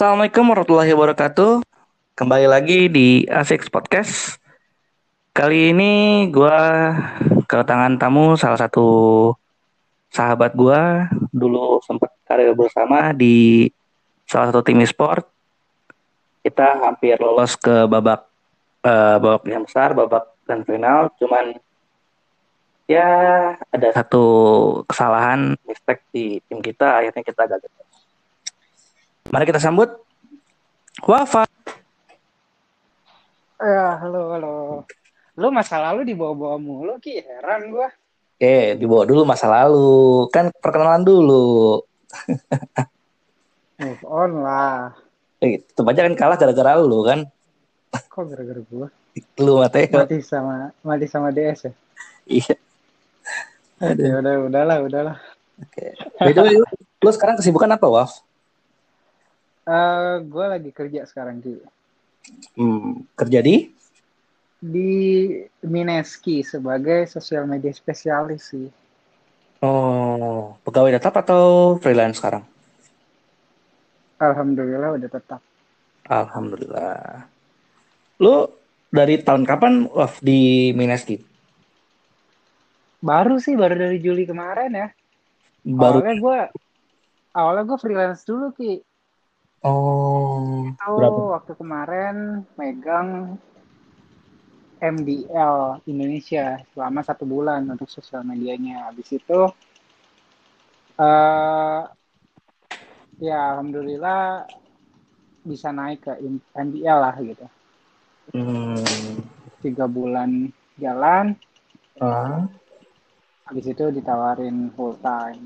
[0.00, 1.60] Assalamualaikum warahmatullahi wabarakatuh.
[2.16, 4.40] Kembali lagi di Asix Podcast.
[5.36, 6.60] Kali ini gue
[7.44, 8.88] kedatangan tamu salah satu
[10.08, 11.04] sahabat gue
[11.36, 13.68] dulu sempat karir bersama di
[14.24, 15.28] salah satu tim e-sport.
[16.48, 18.24] Kita hampir lolos ke babak
[18.80, 21.12] eh, babak yang besar, babak dan final.
[21.20, 21.60] Cuman
[22.88, 23.04] ya
[23.68, 24.24] ada satu
[24.88, 27.68] kesalahan mistake di tim kita akhirnya kita gagal.
[29.30, 29.86] Mari kita sambut
[31.06, 31.46] Wafa.
[33.62, 34.54] Ya, halo, halo.
[35.38, 37.22] Lu masa lalu dibawa-bawa mulu, Ki.
[37.22, 37.94] Heran gua.
[38.34, 40.26] Oke, dibawa dulu masa lalu.
[40.34, 41.78] Kan perkenalan dulu.
[43.78, 44.98] Move on lah.
[45.38, 47.22] Eh, tetep aja kan kalah gara-gara lu kan.
[47.94, 48.90] Kok gara-gara gua?
[49.38, 49.94] Lu Mateo.
[49.94, 51.72] Mati sama mati sama DS ya?
[52.26, 52.54] Iya.
[53.78, 54.04] Aduh.
[54.10, 55.16] Ya udah, udahlah, udahlah.
[55.62, 55.94] Oke.
[56.18, 56.66] By the way, lu,
[56.98, 58.26] lu sekarang kesibukan apa, Waf?
[59.68, 61.60] Eh, gua lagi kerja sekarang, Ki.
[62.56, 63.68] Hmm, kerja di?
[64.60, 64.92] Di
[65.64, 68.68] Mineski sebagai sosial media spesialis sih.
[69.60, 72.44] Oh, pegawai tetap atau freelance sekarang?
[74.20, 75.40] Alhamdulillah udah tetap.
[76.08, 77.24] Alhamdulillah.
[78.20, 78.48] Lu
[78.92, 81.20] dari tahun kapan Waf di Mineski?
[83.00, 84.88] Baru sih, baru dari Juli kemarin ya.
[85.64, 86.04] Baru.
[86.04, 86.38] Awalnya gua
[87.32, 88.80] awalnya gua freelance dulu, Ki.
[89.62, 91.20] Oh, Itu berapa?
[91.36, 92.16] waktu kemarin
[92.56, 93.36] megang
[94.80, 98.88] MDL Indonesia selama satu bulan untuk sosial medianya.
[98.88, 99.40] Habis itu,
[100.96, 101.80] eh
[103.20, 104.48] ya alhamdulillah
[105.44, 106.12] bisa naik ke
[106.56, 107.44] MDL lah gitu.
[108.32, 109.20] Hmm.
[109.60, 110.48] Tiga bulan
[110.80, 111.36] jalan,
[112.00, 112.48] Ah.
[113.44, 115.44] habis itu ditawarin full time.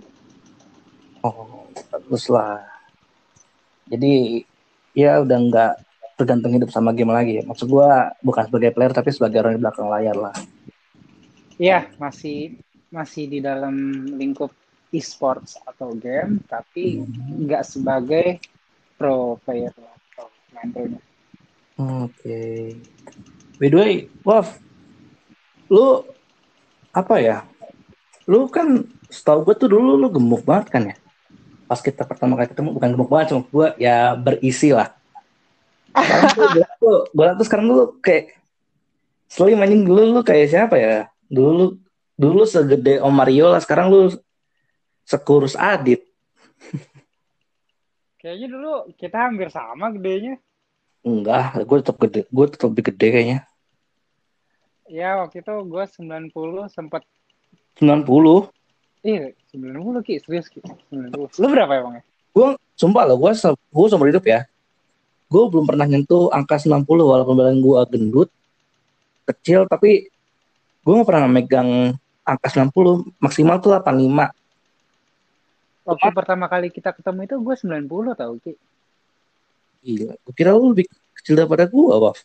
[1.24, 2.73] Oh, bagus lah.
[3.88, 4.44] Jadi
[4.94, 5.72] ya udah nggak
[6.14, 7.42] tergantung hidup sama game lagi.
[7.42, 10.34] Maksud gua bukan sebagai player tapi sebagai orang di belakang layar lah.
[11.58, 12.58] Iya, masih
[12.90, 13.74] masih di dalam
[14.14, 14.54] lingkup
[14.94, 17.02] e-sports atau game, tapi
[17.42, 18.38] nggak sebagai
[18.94, 21.00] pro player atau main pro-nya.
[21.74, 22.78] Oke.
[23.58, 24.62] By the way, Waf,
[25.66, 26.06] lu
[26.94, 27.42] apa ya?
[28.30, 30.96] Lu kan setahu gue tuh dulu lu gemuk banget kan ya?
[31.64, 34.92] Pas kita pertama kali ketemu bukan gemuk banget, cuma gue ya berisi lah.
[35.94, 38.24] Sekarang tuh, gue tuh, gue tuh sekarang dulu kayak
[39.30, 41.08] selain anjing dulu lu kayak siapa ya?
[41.30, 41.80] Dulu
[42.14, 44.12] dulu segede Om Mario lah, sekarang lu
[45.02, 46.04] sekurus Adit.
[48.20, 50.40] Kayaknya dulu kita hampir sama gedenya.
[51.04, 53.38] Enggak, gue tetap gede, gue tetap lebih gede kayaknya.
[54.88, 57.04] Ya, waktu itu gue 90 sempat
[57.80, 58.48] 90.
[59.04, 60.64] Ih, 90 Ki, serius Ki.
[60.90, 61.12] 90.
[61.38, 62.04] Lu berapa emangnya?
[62.34, 64.42] gue sumpah loh gue gue seumur hidup ya
[65.30, 68.28] gue belum pernah nyentuh angka 90 walaupun badan gue gendut
[69.24, 70.10] kecil tapi
[70.82, 71.94] gue gak pernah megang
[72.26, 74.34] angka 90 maksimal tuh 85
[75.84, 78.52] Waktu pertama kali kita ketemu itu gue 90 tau Ki.
[79.86, 80.90] gila gue kira lu lebih
[81.22, 82.18] kecil daripada gue Waf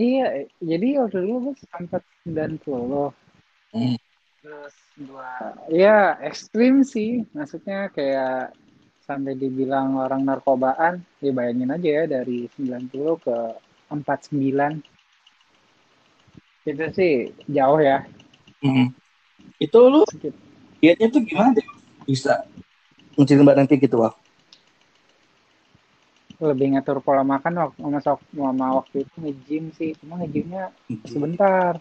[0.00, 3.12] Iya, jadi waktu dulu gue sempat 90.
[3.74, 3.98] Hmm.
[4.40, 4.74] Terus
[5.04, 7.28] gua ya ekstrim sih.
[7.36, 8.56] Maksudnya kayak
[9.04, 11.04] sampai dibilang orang narkobaan.
[11.20, 13.36] Ya bayangin aja ya dari 90 ke
[13.92, 14.80] 49.
[16.64, 18.04] Itu sih jauh ya.
[18.60, 18.92] Hmm.
[19.56, 20.36] itu lu Sedikit.
[20.84, 21.64] dietnya tuh gimana deh
[22.04, 22.44] bisa
[23.16, 24.16] ngecilin badan kayak gitu Waf
[26.40, 29.92] Lebih ngatur pola makan waktu sama, sama waktu itu nge-gym sih.
[30.00, 30.72] Cuma nge-gymnya
[31.04, 31.80] sebentar.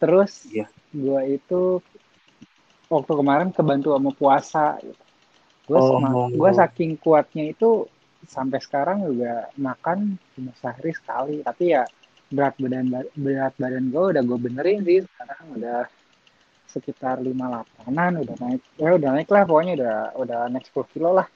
[0.00, 0.66] Terus Iya.
[0.96, 1.84] gua itu
[2.88, 4.66] waktu kemarin kebantu sama puasa.
[4.80, 5.02] Gitu.
[5.68, 6.26] Gue Oh.
[6.34, 7.86] gua saking kuatnya itu
[8.26, 11.44] sampai sekarang juga makan cuma sehari sekali.
[11.46, 11.84] Tapi ya
[12.30, 12.86] berat badan
[13.18, 15.82] berat badan gue udah gue benerin sih sekarang udah
[16.70, 21.26] sekitar 58an udah naik ya udah naik lah pokoknya udah udah naik 10 kilo lah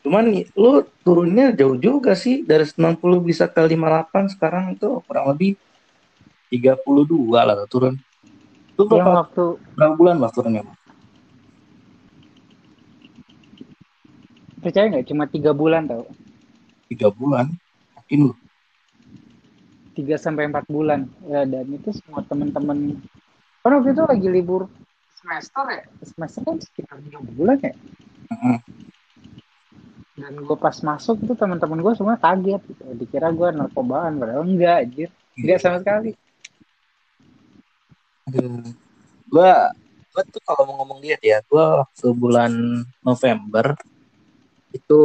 [0.00, 5.60] cuman lu turunnya jauh juga sih dari 90 bisa ke 58 sekarang itu kurang lebih
[6.50, 7.94] 32 lah turun.
[8.78, 10.62] Yang berapa, waktu berapa bulan Waf turunnya
[14.68, 15.06] percaya nggak?
[15.08, 16.04] Cuma tiga bulan tau.
[16.92, 17.48] Tiga bulan?
[17.96, 18.34] Yakin lu?
[19.96, 21.10] 3 sampai 4 bulan.
[21.26, 23.02] Ya, dan itu semua temen-temen.
[23.64, 24.70] Kan waktu itu lagi libur
[25.18, 25.82] semester ya?
[26.06, 27.72] Semester kan sekitar 3 bulan ya?
[28.28, 28.58] Heeh.
[30.18, 32.58] dan gue pas masuk itu teman-teman gue semua kaget.
[32.58, 32.82] Gitu.
[32.98, 35.10] dikira gue narkobaan padahal enggak anjir.
[35.38, 36.18] Enggak sama sekali
[38.28, 38.60] Aduh.
[39.28, 39.72] Gua
[40.12, 42.52] gua tuh kalau mau ngomong diet ya, gua waktu bulan
[43.00, 43.76] November
[44.72, 45.00] itu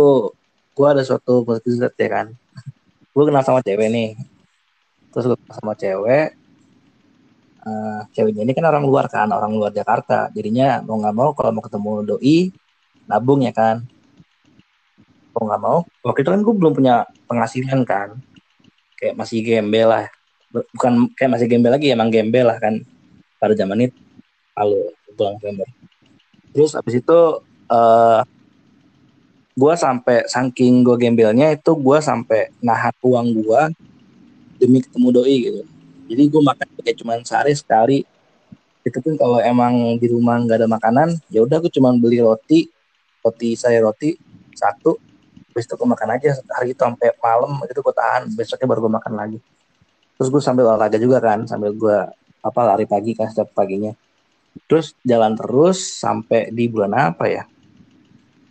[0.74, 2.28] gue ada suatu mukjizat ya kan.
[3.14, 4.12] Gue kenal sama cewek nih.
[5.14, 6.34] Terus gue kenal sama cewek
[7.64, 10.30] uh, ceweknya ini kan orang luar kan orang luar Jakarta.
[10.34, 12.38] Jadinya mau nggak mau kalau mau ketemu doi
[13.08, 13.86] nabung ya kan.
[15.34, 16.96] Mau nggak mau waktu itu kan gue belum punya
[17.30, 18.18] penghasilan kan.
[19.00, 20.06] Kayak masih gembel lah.
[20.54, 22.86] Bukan kayak masih gembel lagi emang gembel lah kan
[23.52, 24.00] zaman itu.
[24.56, 25.68] Lalu bulan November
[26.54, 27.20] terus abis itu
[27.68, 28.22] uh,
[29.54, 33.62] gue sampai saking gue gembelnya itu gue sampai nahan uang gue
[34.62, 35.62] demi ketemu doi gitu.
[36.14, 38.00] Jadi gue makan kayak cuma sehari sekali.
[38.86, 42.70] Itu pun kalau emang di rumah nggak ada makanan ya udah gue cuma beli roti
[43.26, 44.14] roti saya roti
[44.54, 44.98] satu.
[45.54, 48.30] Besok gue makan aja hari itu sampai malam itu gue tahan.
[48.34, 49.38] Besoknya baru gue makan lagi.
[50.18, 51.98] Terus gue sambil olahraga juga kan sambil gue
[52.44, 53.96] apa lari pagi kan setiap paginya
[54.68, 57.44] terus jalan terus sampai di bulan apa ya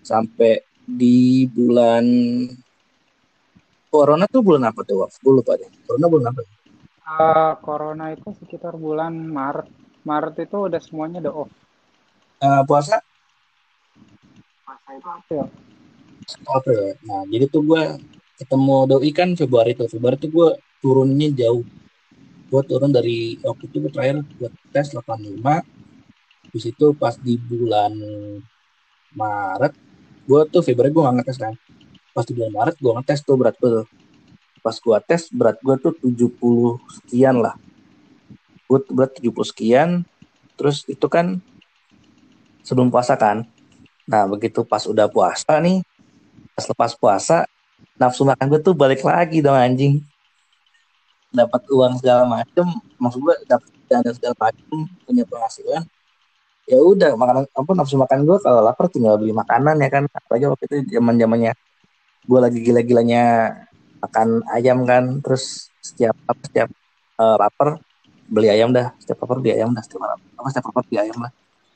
[0.02, 2.04] sampai di bulan
[3.92, 5.04] Corona tuh bulan apa tuh?
[5.20, 5.68] Gue lupa deh.
[5.84, 6.40] Corona bulan apa?
[7.04, 9.68] Uh, corona itu sekitar bulan Maret.
[10.08, 11.50] Maret itu udah semuanya udah off.
[12.40, 13.04] Uh, puasa?
[14.64, 15.44] Puasa itu April.
[16.48, 16.82] April.
[17.04, 17.82] Nah, jadi tuh gue
[18.40, 19.92] ketemu doi kan Februari tuh.
[19.92, 20.48] Februari tuh gue
[20.80, 21.60] turunnya jauh.
[22.52, 25.40] Gue turun dari waktu itu gue terakhir buat tes 85.
[26.52, 27.96] Di situ pas di bulan
[29.16, 29.72] Maret
[30.28, 31.56] gue tuh Februari gue gak ngetes kan.
[32.12, 33.86] Pas di bulan Maret gue ngetes tuh berat gue tuh.
[34.60, 37.56] Pas gue tes berat gue tuh 70 sekian lah.
[38.68, 39.88] Gue berat 70 sekian.
[40.60, 41.40] Terus itu kan
[42.60, 43.48] sebelum puasa kan.
[44.04, 45.80] Nah begitu pas udah puasa nih
[46.52, 47.48] pas lepas puasa
[47.96, 50.04] nafsu makan gue tuh balik lagi dong anjing
[51.32, 52.66] dapat uang segala macem
[53.00, 55.84] maksud gue dapat dana segala macem punya penghasilan
[56.66, 60.04] ya udah makanan apa nafsu makan gue kalau lapar tinggal beli makanan ya kan?
[60.08, 61.52] Apalagi waktu itu zaman zamannya
[62.22, 63.24] gue lagi gila-gilanya
[63.98, 66.68] makan ayam kan terus setiap apa setiap
[67.18, 67.82] uh, lapar
[68.30, 71.18] beli ayam dah setiap lapar beli ayam dah setiap lapar apa setiap lapar beli ayam
[71.18, 71.32] lah.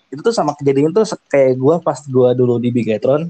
[0.07, 3.27] Itu tuh sama kejadian tuh kayak gue pas gue dulu di Bigetron.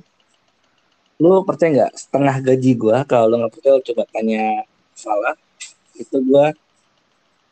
[1.17, 5.37] Lu percaya nggak setengah gaji gue kalau lu nggak percaya coba tanya salah
[5.97, 6.47] itu gue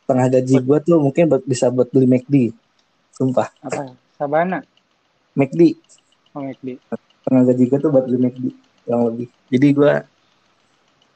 [0.05, 2.35] setengah gaji gue tuh mungkin bisa buat beli McD
[3.15, 3.47] Sumpah.
[3.63, 3.95] Apa?
[4.19, 4.59] Sabana.
[5.39, 5.79] McD.
[6.35, 6.75] Oh, McD.
[7.23, 8.45] Tengah gaji gue tuh buat beli McD
[8.91, 9.27] yang lebih.
[9.47, 9.93] Jadi gue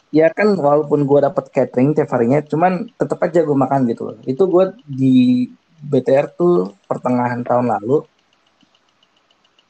[0.10, 4.48] ya kan walaupun gue dapat catering tiap harinya, cuman tetap aja gue makan gitu Itu
[4.48, 5.46] gue di
[5.84, 8.08] BTR tuh pertengahan tahun lalu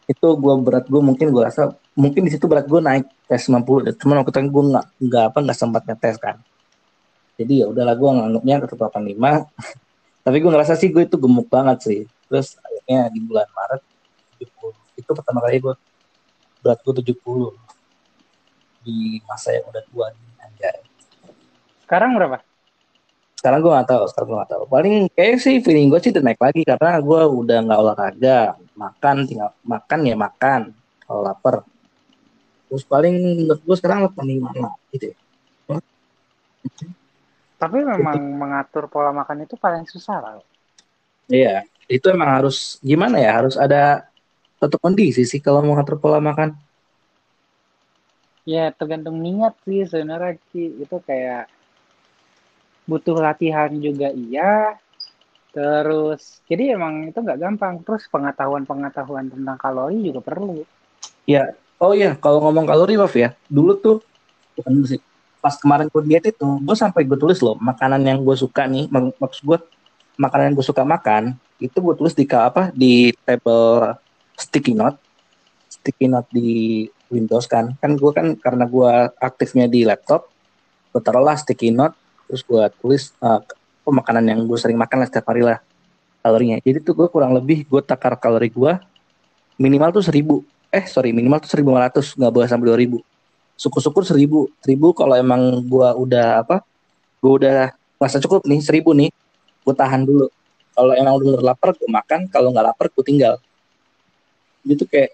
[0.10, 3.94] itu gue berat gue mungkin gue rasa mungkin di situ berat gue naik tes 90
[3.94, 6.42] cuman waktu itu gue nggak nggak apa nggak sempat ngetes kan
[7.40, 9.16] jadi ya udahlah gue nganggapnya ke 85
[10.28, 12.00] tapi gue ngerasa sih gue itu gemuk banget sih.
[12.28, 13.82] Terus akhirnya di bulan Maret
[14.44, 15.74] 70 itu pertama kali gue
[16.60, 17.56] berat gue 70
[18.84, 20.78] di masa yang udah tua nih anjay.
[21.88, 22.44] Sekarang berapa?
[23.40, 24.64] Sekarang gue gak tahu sekarang gue gak tahu.
[24.68, 28.40] Paling kayak sih feeling gue sih udah naik lagi karena gue udah nggak olahraga.
[28.76, 30.62] Makan tinggal makan ya makan
[31.08, 31.64] kalau lapar.
[32.68, 33.16] Terus paling
[33.48, 35.18] menurut gue sekarang paling mana gitu ya.
[37.60, 40.34] Tapi memang mengatur pola makan itu paling susah lah.
[41.28, 43.44] Iya, itu emang harus gimana ya?
[43.44, 44.08] Harus ada
[44.64, 46.56] satu kondisi sih kalau mau ngatur pola makan.
[48.48, 50.80] Ya tergantung niat sih sebenarnya Ki.
[50.80, 51.52] Itu kayak
[52.88, 54.80] butuh latihan juga iya.
[55.52, 57.84] Terus jadi emang itu nggak gampang.
[57.84, 60.64] Terus pengetahuan-pengetahuan tentang kalori juga perlu.
[61.28, 61.52] Ya,
[61.84, 63.36] oh iya kalau ngomong kalori Baf ya.
[63.52, 63.98] Dulu tuh
[64.56, 65.02] bukan dulu sih
[65.40, 68.92] pas kemarin gue diet itu gue sampai gue tulis loh makanan yang gue suka nih
[68.92, 69.58] mak maksud gue
[70.20, 73.96] makanan yang gue suka makan itu gue tulis di apa di table
[74.36, 75.00] sticky note
[75.70, 77.74] sticky note di Windows kan.
[77.82, 80.30] Kan gue kan karena gue aktifnya di laptop
[80.90, 81.94] gue taruhlah sticky note
[82.26, 83.42] terus gue tulis uh,
[83.90, 85.58] makanan yang gue sering makan lah setiap hari lah
[86.22, 86.62] kalorinya.
[86.62, 88.74] Jadi tuh gue kurang lebih gue takar kalori gue
[89.58, 93.02] minimal tuh seribu eh sorry minimal tuh seribu lima ratus nggak boleh sampai dua ribu
[93.60, 96.64] syukur-syukur seribu seribu kalau emang gua udah apa
[97.20, 97.58] gua udah
[98.00, 99.12] masa cukup nih seribu nih
[99.68, 100.32] gua tahan dulu.
[100.72, 103.36] Kalau emang udah lapar gua makan kalau nggak lapar gua tinggal.
[104.64, 105.12] Gitu kayak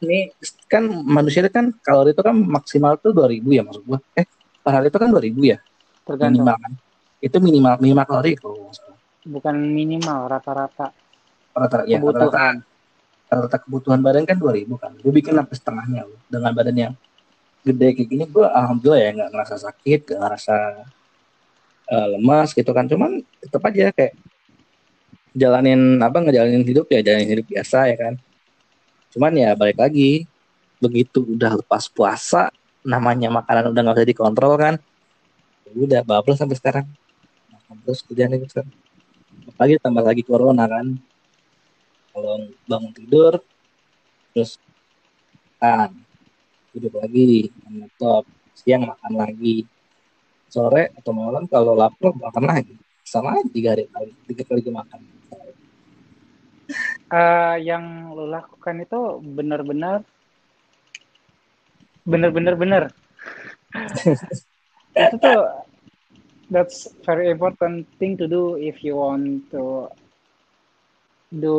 [0.00, 0.30] ini
[0.70, 3.98] kan manusia kan kalori itu kan maksimal tuh dua ribu ya maksud gua.
[4.14, 4.24] Eh
[4.62, 5.58] per hari itu kan dua ribu ya?
[6.06, 6.46] Tergantung.
[6.46, 6.72] Minimal kan?
[7.18, 8.54] Itu minimal minimal kalori itu
[9.26, 10.92] bukan minimal rata-rata.
[11.52, 12.64] Rata-rata ya rata-rata.
[13.30, 14.96] Rata kebutuhan badan kan dua ribu kan?
[14.98, 16.92] Gue bikin sampai setengahnya loh, dengan badan yang
[17.60, 20.56] gede kayak gini gue alhamdulillah ya nggak ngerasa sakit nggak ngerasa
[21.92, 22.88] uh, lemas gitu kan.
[22.88, 24.14] Cuman tetap aja kayak
[25.36, 28.14] jalanin apa ngejalanin hidup ya jalanin hidup biasa ya kan.
[29.12, 30.24] Cuman ya balik lagi
[30.80, 32.48] begitu udah lepas puasa
[32.80, 34.74] namanya makanan udah nggak bisa dikontrol kan
[35.68, 36.86] Ya udah bablas sampai sekarang.
[37.84, 38.72] Terus kerjaan itu sekarang
[39.46, 40.96] apalagi tambah lagi corona kan.
[42.10, 43.38] Kalau bangun tidur
[44.34, 44.58] terus
[45.60, 46.09] makan
[46.70, 48.24] tidur lagi laptop
[48.54, 49.66] siang makan lagi.
[50.50, 52.74] Sore atau malam kalau lapar makan lagi
[53.06, 55.00] sama aja tiga hari kali tiga kali makan.
[57.10, 60.06] Eh, yang lo lakukan itu benar-benar
[62.06, 62.82] benar-benar benar.
[64.94, 65.66] Itu tuh
[66.54, 69.90] that's very important thing to do if you want to
[71.34, 71.58] do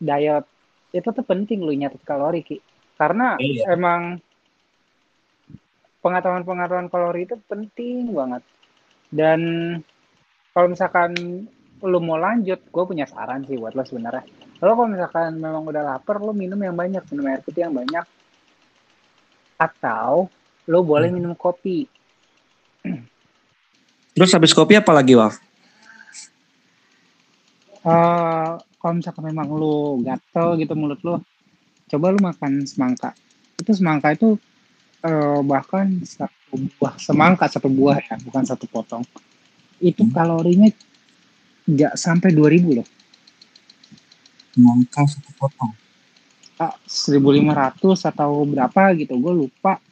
[0.00, 0.48] diet.
[0.96, 3.74] Itu tuh penting lu nyatet kalori ki karena Iya.
[3.74, 4.20] emang
[6.02, 8.42] pengetahuan-pengetahuan kalori itu penting banget
[9.12, 9.40] dan
[10.50, 11.14] kalau misalkan
[11.82, 14.22] lu mau lanjut gue punya saran sih buat lo sebenarnya
[14.62, 18.06] lo kalau misalkan memang udah lapar lo minum yang banyak minum air putih yang banyak
[19.58, 20.26] atau
[20.66, 21.18] lo boleh Hmm.
[21.18, 21.86] minum kopi
[24.14, 25.38] terus habis kopi apa lagi Waf?
[27.82, 31.18] Eh, kalau misalkan memang lu gatel gitu mulut lu,
[31.92, 33.12] coba lu makan semangka.
[33.60, 34.40] Itu semangka itu
[35.04, 39.04] eh, bahkan satu buah semangka satu buah ya, bukan satu potong.
[39.82, 40.14] Itu Hmm.
[40.14, 40.70] kalorinya
[41.68, 42.88] nggak sampai 2000 loh.
[44.56, 45.72] Semangka satu potong.
[46.56, 49.82] Ah, 1500 atau berapa gitu, gue lupa.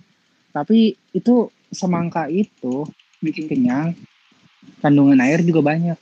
[0.55, 2.87] Tapi itu semangka itu
[3.19, 3.99] bikin kenyang,
[4.79, 5.99] kandungan air juga banyak.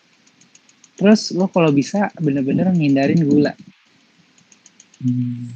[0.99, 3.55] Terus lo kalau bisa bener-bener ngindarin gula.
[4.99, 5.49] Hmm.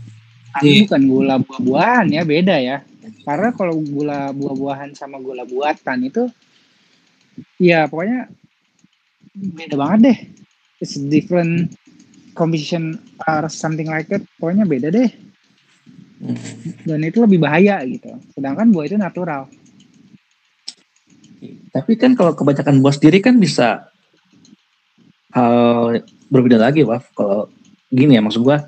[0.52, 0.80] Tapi Iya.
[0.84, 2.76] bukan gula buah-buahan ya, beda ya.
[3.24, 6.28] Karena kalau gula buah-buahan sama gula buatan itu,
[7.56, 8.28] ya pokoknya
[9.32, 10.18] beda banget deh.
[10.82, 11.72] It's different
[12.36, 14.20] composition or something like that.
[14.36, 15.08] Pokoknya beda deh.
[16.22, 16.38] Hmm.
[16.86, 18.12] Dan itu lebih bahaya gitu.
[18.36, 19.50] Sedangkan buah itu natural.
[21.72, 23.88] Tapi kan kalau kebanyakan buah sendiri kan bisa
[25.34, 27.08] hal berbeda lagi, Waf.
[27.16, 27.48] Kalau
[27.90, 28.62] gini ya maksud gua,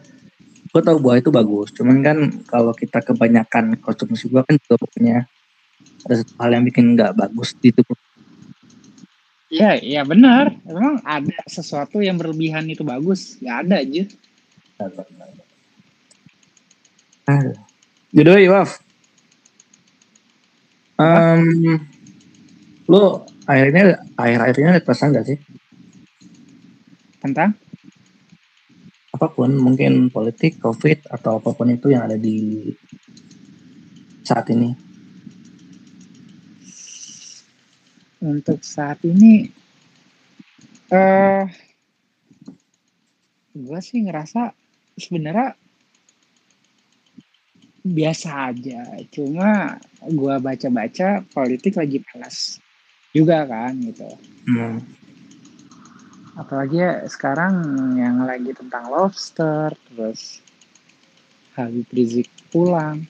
[0.75, 1.71] gua tahu buah itu bagus.
[1.71, 2.19] Cuman kan
[2.50, 5.23] kalau kita kebanyakan konsumsi buah kan juga punya
[6.02, 7.95] ada satu hal yang bikin nggak bagus di tubuh.
[9.54, 10.50] Iya, iya benar.
[10.66, 13.38] Memang ada sesuatu yang berlebihan itu bagus.
[13.38, 14.02] Ya ada aja.
[17.31, 17.54] Ah.
[18.11, 18.83] Jadi, Waf.
[20.95, 21.78] Um,
[22.87, 25.38] lo akhirnya akhir-akhirnya ada perasaan gak sih?
[27.19, 27.54] Tentang
[29.14, 32.66] apa pun mungkin politik, covid atau apa pun itu yang ada di
[34.26, 34.75] saat ini.
[38.25, 39.52] untuk saat ini
[40.88, 41.44] eh
[43.54, 44.50] gue sih ngerasa
[44.97, 45.52] sebenarnya
[47.85, 49.76] biasa aja cuma
[50.09, 52.56] gue baca-baca politik lagi panas
[53.12, 54.09] juga kan gitu
[54.44, 54.76] Hmm.
[56.35, 57.55] Apalagi ya sekarang
[57.95, 60.43] yang lagi tentang lobster terus
[61.55, 63.07] Habib Rizik pulang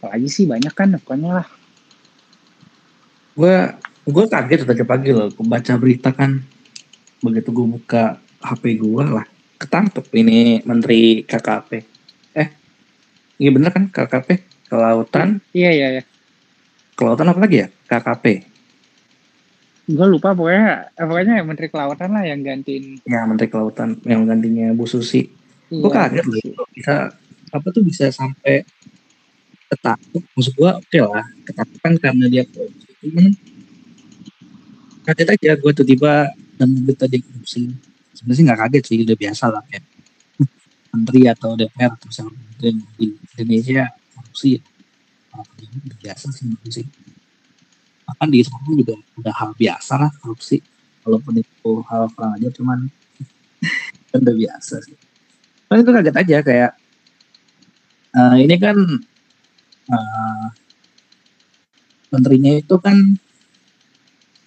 [0.00, 1.48] apalagi sih banyak kan pokoknya lah
[3.34, 3.66] Gue
[4.06, 6.38] gue kaget tadi pagi loh, baca berita kan
[7.18, 9.26] begitu gue buka HP gue lah
[9.58, 11.70] ketangkep ini Menteri KKP.
[12.38, 12.48] Eh,
[13.42, 14.28] iya bener kan KKP
[14.70, 16.02] kelautan, iya iya iya
[16.94, 17.68] kelautan apa lagi ya?
[17.90, 18.53] KKP.
[19.84, 24.72] Gue lupa pokoknya eh, pokoknya Menteri Kelautan lah yang gantiin Ya Menteri Kelautan yang gantinya
[24.72, 25.28] Bu Susi.
[25.68, 26.24] Gue Iya, kaget
[26.56, 26.94] loh bisa
[27.52, 28.64] apa tuh bisa sampai
[29.68, 30.22] ketangkep.
[30.32, 32.88] Maksud gue oke lah ketangkepan karena dia korupsi.
[33.04, 33.32] Cuman
[35.04, 36.12] kaget aja gue tiba-tiba
[36.56, 37.68] dan berita dia korupsi.
[38.16, 39.84] Sebenarnya sih nggak kaget sih udah biasa lah kayak
[40.96, 42.36] menteri atau DPR atau misalnya
[42.96, 43.84] di Indonesia
[44.16, 44.50] korupsi.
[45.34, 46.86] Ah, Udah biasa sih sih.
[48.04, 50.60] Bahkan di sana juga udah hal biasa lah korupsi.
[51.04, 52.78] Walaupun itu hal kurang aja cuman
[54.12, 54.96] kan udah biasa sih.
[55.68, 56.72] Cuman itu kaget aja kayak
[58.12, 58.76] eh, ini kan
[59.88, 60.46] eh,
[62.12, 62.96] menterinya itu kan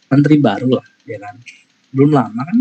[0.07, 1.35] menteri baru lah ya kan?
[1.93, 2.57] Belum lama kan?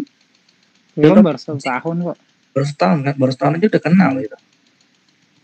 [0.97, 2.19] Belum baru satu tahun kok.
[2.57, 3.15] Baru setahun kan?
[3.21, 4.37] Baru setahun aja udah kenal gitu.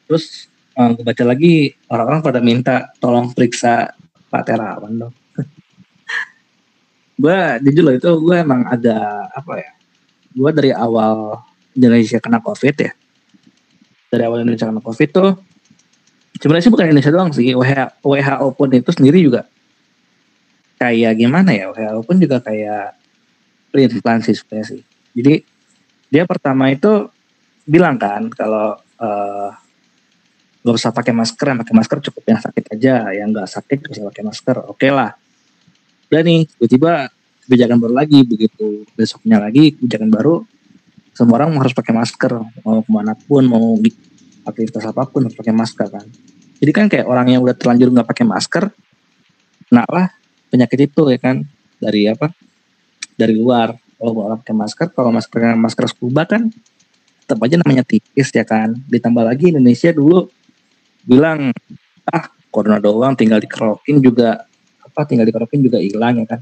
[0.08, 0.24] Terus
[0.72, 3.92] gue baca lagi orang-orang pada minta tolong periksa
[4.32, 5.14] Pak Terawan dong
[7.18, 7.38] gue
[7.68, 9.70] jujur loh itu gue emang ada apa ya
[10.32, 11.44] gue dari awal
[11.76, 12.92] Indonesia kena covid ya.
[14.12, 15.30] Dari awal Indonesia kena covid tuh
[16.36, 19.48] sebenarnya sih bukan Indonesia doang sih WHO, pun itu sendiri juga
[20.80, 22.98] kayak gimana ya WHO pun juga kayak
[23.72, 24.36] pelin-pelan sih.
[24.36, 24.82] Sih
[25.16, 25.44] jadi
[26.12, 27.08] dia pertama itu
[27.64, 29.48] bilang kan kalau eh,
[30.62, 33.92] gak usah pakai masker yang pakai masker cukup yang sakit aja yang nggak sakit gak
[33.96, 35.10] usah pakai masker oke okay lah
[36.12, 37.08] udah nih tiba-tiba
[37.48, 40.44] kebijakan baru lagi begitu besoknya lagi kebijakan baru
[41.16, 43.80] semua orang harus pakai masker mau ke mana pun mau
[44.44, 46.04] aktivitas apa pun harus pakai masker kan.
[46.60, 48.64] Jadi kan kayak orang yang udah terlanjur nggak pakai masker
[49.72, 50.12] nah lah
[50.52, 51.48] penyakit itu ya kan
[51.80, 52.28] dari apa
[53.16, 53.72] dari luar.
[53.96, 56.52] Kalau orang pakai masker kalau maskernya masker scuba kan
[57.24, 58.76] tetap aja namanya tipis ya kan.
[58.84, 60.28] Ditambah lagi Indonesia dulu
[61.08, 61.56] bilang
[62.04, 64.44] ah corona doang tinggal dikerokin juga
[64.92, 66.40] apa tinggal dikerokin juga hilang ya kan.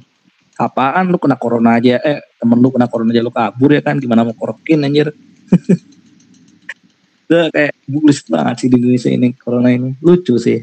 [0.58, 4.02] Apaan lu kena corona aja eh temen lu kena corona aja lu kabur ya kan.
[4.02, 5.14] Gimana mau kerokin anjir?
[7.30, 9.94] Udah kayak bulus banget sih di Indonesia ini corona ini.
[10.02, 10.58] Lucu sih.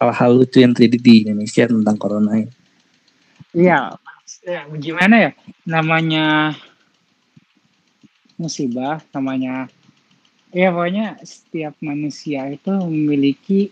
[0.00, 2.48] Hal-hal lucu yang terjadi di Indonesia tentang corona ini.
[3.52, 4.00] Iya
[4.48, 5.30] ya, gimana ya?
[5.68, 6.56] Namanya
[8.40, 9.68] musibah namanya
[10.48, 13.68] ya pokoknya setiap manusia itu memiliki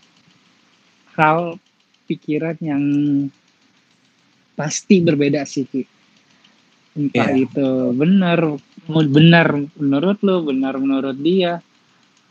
[1.17, 1.57] hal
[2.09, 2.83] pikiran yang
[4.57, 5.85] pasti berbeda sih Ki.
[6.97, 7.45] entah yeah.
[7.45, 9.47] itu benar benar
[9.77, 11.61] menurut lo benar menurut dia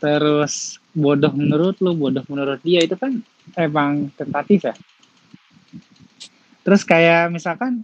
[0.03, 3.23] terus bodoh menurut lo bodoh menurut dia itu kan
[3.55, 4.75] emang tentatif ya
[6.61, 7.81] terus kayak misalkan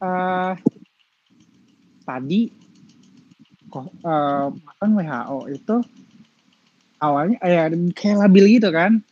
[0.00, 0.54] uh,
[2.06, 2.48] tadi
[3.74, 4.48] uh,
[4.80, 5.76] kan WHO itu
[7.02, 9.02] awalnya ya kayak labil gitu kan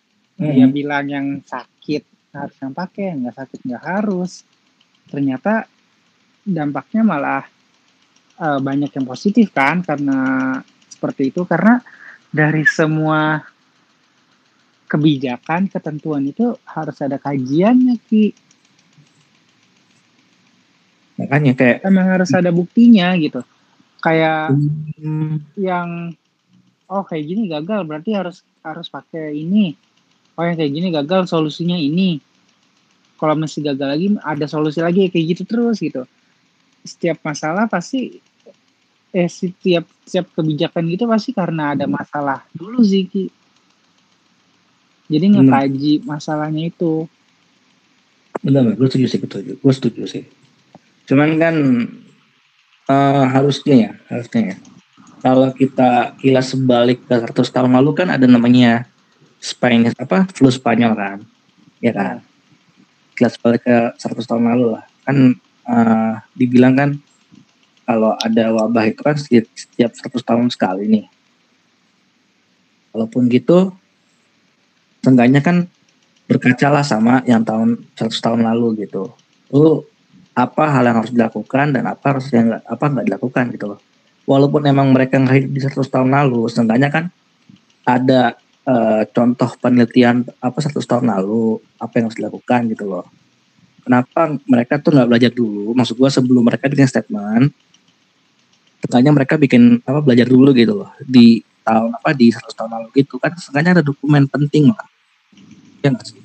[0.40, 0.56] hmm.
[0.56, 4.42] dia bilang yang sakit harus yang pakai nggak sakit nggak harus.
[5.10, 5.68] Ternyata
[6.40, 7.44] dampaknya malah
[8.40, 10.18] uh, banyak yang positif kan karena
[10.88, 11.44] seperti itu.
[11.44, 11.82] Karena
[12.32, 13.44] dari semua
[14.90, 18.26] kebijakan ketentuan itu harus ada kajiannya ki.
[21.20, 23.44] Makanya kayak emang harus ada buktinya gitu.
[24.00, 25.60] Kayak hmm.
[25.60, 26.16] yang
[26.90, 29.89] oh kayak gini gagal berarti harus harus pakai ini
[30.40, 32.16] oh yang kayak gini gagal solusinya ini.
[33.20, 36.08] Kalau masih gagal lagi ada solusi lagi kayak gitu terus gitu.
[36.80, 38.16] Setiap masalah pasti
[39.12, 43.26] eh setiap setiap kebijakan gitu pasti karena ada masalah dulu sih Ki.
[45.10, 47.10] jadi ngekaji masalahnya itu.
[48.40, 50.24] Benar gue setuju sih betul gue setuju sih.
[51.10, 51.54] Cuman kan
[52.86, 54.56] uh, harusnya ya harusnya ya.
[55.20, 58.88] Kalau kita kilas sebalik ke 100 tahun lalu kan ada namanya
[59.40, 61.18] Spanish apa flu Spanyol kan?
[61.80, 62.16] Ya kan?
[63.16, 64.84] Kilas balik ke 100 tahun lalu lah.
[65.08, 66.90] Kan uh, dibilang kan
[67.88, 71.06] kalau ada wabah itu kan setiap 100 tahun sekali nih.
[72.92, 73.72] Walaupun gitu
[75.00, 75.64] seenggaknya kan
[76.28, 79.10] berkacalah sama yang tahun 100 tahun lalu gitu.
[79.50, 79.82] Lu
[80.36, 83.80] apa hal yang harus dilakukan dan apa harus yang apa nggak dilakukan gitu loh.
[84.28, 87.04] Walaupun emang mereka nggak di 100 tahun lalu, seenggaknya kan
[87.82, 93.06] ada uh, contoh penelitian apa 100 tahun lalu apa yang harus dilakukan gitu loh.
[93.80, 95.72] Kenapa mereka tuh nggak belajar dulu?
[95.72, 97.52] Maksud gua sebelum mereka bikin statement,
[98.84, 102.88] seenggaknya mereka bikin apa belajar dulu gitu loh di tahun apa di 100 tahun lalu
[103.04, 104.84] gitu kan seenggaknya ada dokumen penting lah.
[105.80, 106.20] Ya nggak sih?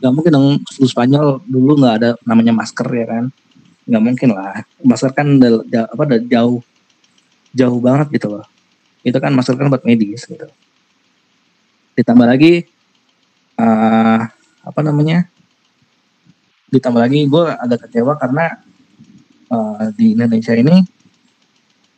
[0.00, 3.24] Gak mungkin dong flu Spanyol dulu nggak ada namanya masker ya kan
[3.90, 6.62] nggak mungkin lah masker kan udah, apa udah jauh
[7.50, 8.46] jauh banget gitu loh
[9.02, 10.46] itu kan masker kan buat medis gitu
[12.00, 12.64] ditambah lagi
[13.60, 14.24] uh,
[14.64, 15.28] apa namanya
[16.72, 18.56] ditambah lagi gue agak kecewa karena
[19.50, 20.86] uh, di Indonesia ini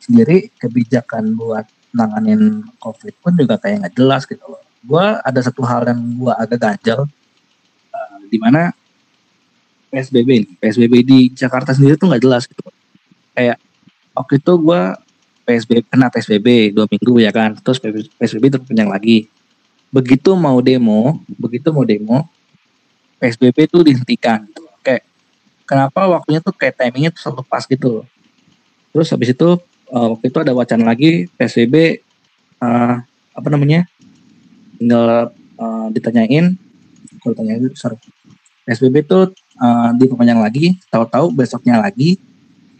[0.03, 1.63] sendiri kebijakan buat
[1.93, 4.59] nanganin COVID pun juga kayak nggak jelas gitu loh.
[4.83, 7.07] Gue ada satu hal yang gue agak ganjel,
[7.93, 8.73] uh, di mana
[9.93, 10.49] PSBB ini.
[10.57, 12.65] PSBB di Jakarta sendiri tuh nggak jelas gitu.
[13.37, 13.61] Kayak
[14.17, 14.81] waktu itu gue
[15.45, 17.79] PSBB kena PSBB dua minggu ya kan, terus
[18.17, 19.29] PSBB terpanjang lagi.
[19.93, 22.25] Begitu mau demo, begitu mau demo,
[23.21, 24.49] PSBB itu dihentikan.
[24.81, 25.05] Kayak
[25.69, 28.01] kenapa waktunya tuh kayak timingnya tuh selalu pas gitu.
[28.89, 29.49] Terus habis itu
[29.93, 32.01] uh, waktu itu ada wacana lagi PSBB
[32.57, 32.95] uh, eh,
[33.33, 33.85] apa namanya
[34.81, 36.57] tinggal uh, ditanyain
[37.21, 37.97] kalau tanyain sorry
[38.63, 39.19] PSBB itu
[39.59, 42.15] uh, diperpanjang lagi, tahu-tahu besoknya lagi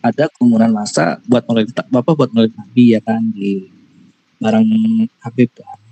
[0.04, 3.68] ada kerumunan masa buat mulai bapak buat mulai nabi ya kan di
[4.40, 4.68] barang
[5.24, 5.83] Habib kan.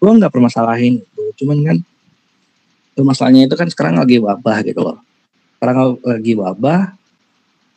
[0.00, 1.76] Gue nggak permasalahin itu, cuman kan
[3.00, 4.98] masalahnya itu kan sekarang lagi wabah gitu loh.
[5.56, 6.96] Sekarang lagi wabah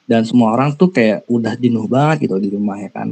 [0.08, 3.12] dan semua orang tuh kayak udah jenuh banget gitu di rumah ya kan.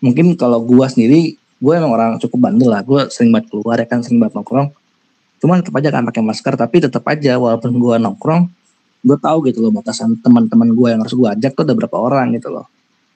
[0.00, 2.84] Mungkin kalau gue sendiri, gue emang orang cukup bandel lah.
[2.84, 4.72] Gue sering banget keluar ya kan, sering banget nongkrong
[5.40, 8.42] cuman tetap aja kan pakai masker tapi tetap aja walaupun gue nongkrong
[9.00, 12.36] gue tahu gitu loh batasan teman-teman gue yang harus gue ajak tuh ada berapa orang
[12.36, 12.68] gitu loh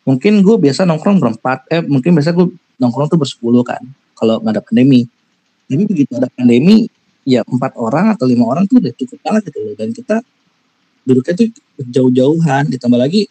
[0.09, 2.49] mungkin gue biasa nongkrong berempat eh mungkin biasa gue
[2.81, 3.85] nongkrong tuh bersepuluh kan
[4.17, 5.05] kalau nggak ada pandemi
[5.65, 6.87] tapi begitu ada pandemi
[7.25, 9.75] ya empat orang atau lima orang tuh udah cukup banget gitu loh.
[9.75, 10.17] Dan kita
[11.05, 11.49] duduknya tuh
[11.81, 12.69] jauh-jauhan.
[12.69, 13.27] Ditambah lagi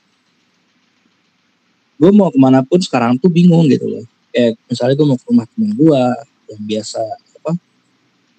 [2.02, 4.04] gue mau ke mana pun sekarang tuh bingung gitu loh.
[4.34, 6.02] Kayak misalnya gue mau ke rumah temen gue
[6.50, 7.02] yang biasa
[7.40, 7.52] apa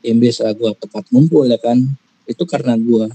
[0.04, 1.78] yang biasa gue tempat ngumpul ya kan.
[2.26, 3.06] Itu karena gue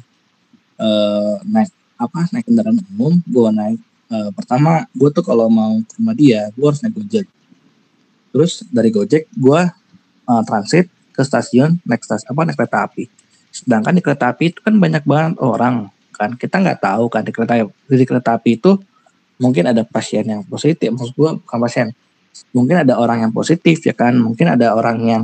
[0.80, 6.00] uh, naik apa naik kendaraan umum gue naik uh, pertama gue tuh kalau mau ke
[6.00, 7.28] rumah dia gue harus naik gojek.
[8.30, 9.62] Terus dari gojek gue
[10.30, 13.04] uh, transit ke stasiun naik stasiun apa naik kereta api.
[13.50, 16.38] Sedangkan di kereta api itu kan banyak banget orang kan?
[16.38, 18.78] Kita nggak tahu kan di kereta di kereta api itu
[19.42, 21.88] mungkin ada pasien yang positif maksud gue bukan pasien.
[22.54, 24.16] Mungkin ada orang yang positif ya kan?
[24.16, 25.24] Mungkin ada orang yang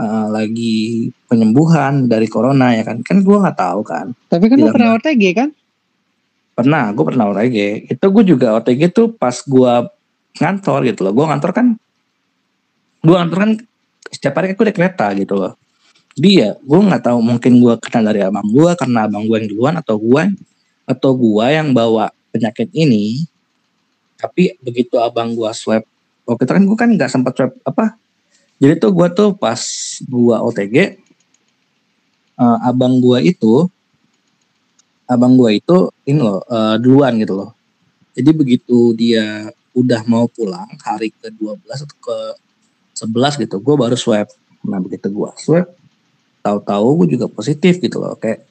[0.00, 3.04] uh, lagi penyembuhan dari corona ya kan?
[3.04, 4.16] Kan gue nggak tahu kan.
[4.32, 5.48] Tapi kan lu pernah OTG kan?
[6.54, 7.58] Pernah gue pernah OTG
[7.90, 9.72] itu gue juga OTG tuh pas gue
[10.40, 11.12] ngantor gitu loh.
[11.14, 11.66] Gue ngantor kan
[13.04, 13.52] gue ngantor kan
[14.10, 15.52] setiap hari aku udah kereta gitu loh.
[16.14, 19.74] Dia gue nggak tahu mungkin gue kenal dari abang gue karena abang gue yang duluan
[19.80, 20.22] atau gue
[20.84, 23.26] atau gue yang bawa penyakit ini.
[24.20, 25.82] Tapi begitu abang gue swab
[26.24, 27.98] waktu itu kan gue kan nggak sempat swab apa?
[28.62, 29.60] Jadi tuh gue tuh pas
[30.00, 30.76] gue OTG
[32.38, 33.66] uh, eh, abang gue itu
[35.04, 37.50] abang gue itu ini loh uh, duluan gitu loh.
[38.14, 42.18] Jadi begitu dia udah mau pulang hari ke 12 atau ke
[42.94, 44.30] 11 gitu gue baru swab.
[44.64, 45.66] Nah begitu gue swab
[46.44, 48.44] tahu-tahu gue juga positif gitu loh kayak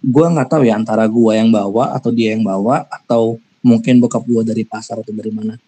[0.00, 4.24] gue nggak tahu ya antara gue yang bawa atau dia yang bawa atau mungkin bokap
[4.24, 5.60] gue dari pasar atau dari mana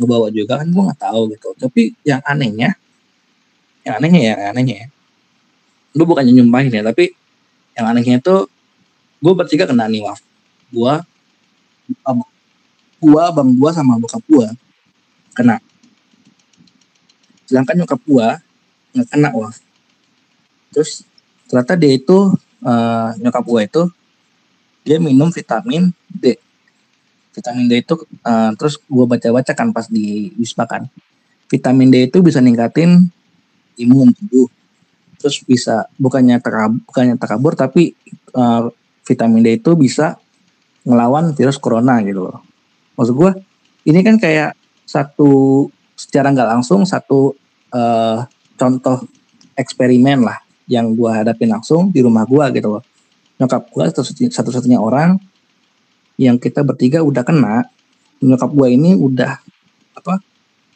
[0.00, 1.48] ngebawa juga kan gue nggak tahu gitu.
[1.60, 2.72] Tapi yang anehnya
[3.84, 4.88] yang anehnya ya yang anehnya ya
[5.96, 7.12] gue bukannya nyumpahin ya tapi
[7.76, 8.36] yang anehnya itu
[9.20, 10.20] gue bertiga kena nih waf.
[10.72, 10.92] Gue
[12.96, 14.48] gue bang gue sama bokap gue
[15.36, 15.60] kena
[17.46, 18.28] sedangkan nyokap gue
[18.98, 19.62] nggak kena waf
[20.74, 21.06] terus
[21.46, 22.34] ternyata dia itu
[22.66, 23.82] uh, nyokap gue itu
[24.86, 26.38] dia minum vitamin D.
[27.34, 30.86] Vitamin D itu uh, terus gue baca-baca kan pas di wisma kan.
[31.50, 33.10] Vitamin D itu bisa ningkatin
[33.82, 34.46] imun tubuh.
[35.18, 37.98] Terus bisa bukannya terkabur, bukannya terkabur tapi
[38.38, 38.70] uh,
[39.02, 40.22] vitamin D itu bisa
[40.86, 42.46] ngelawan virus corona gitu loh.
[42.94, 43.30] Maksud gue
[43.90, 44.54] ini kan kayak
[44.86, 47.32] satu secara nggak langsung satu
[47.72, 48.22] uh,
[48.54, 49.02] contoh
[49.56, 52.84] eksperimen lah yang gue hadapin langsung di rumah gue gitu loh.
[53.40, 53.84] Nyokap gue
[54.30, 55.16] satu-satunya orang
[56.20, 57.64] yang kita bertiga udah kena.
[58.20, 59.40] Nyokap gue ini udah
[59.96, 60.20] apa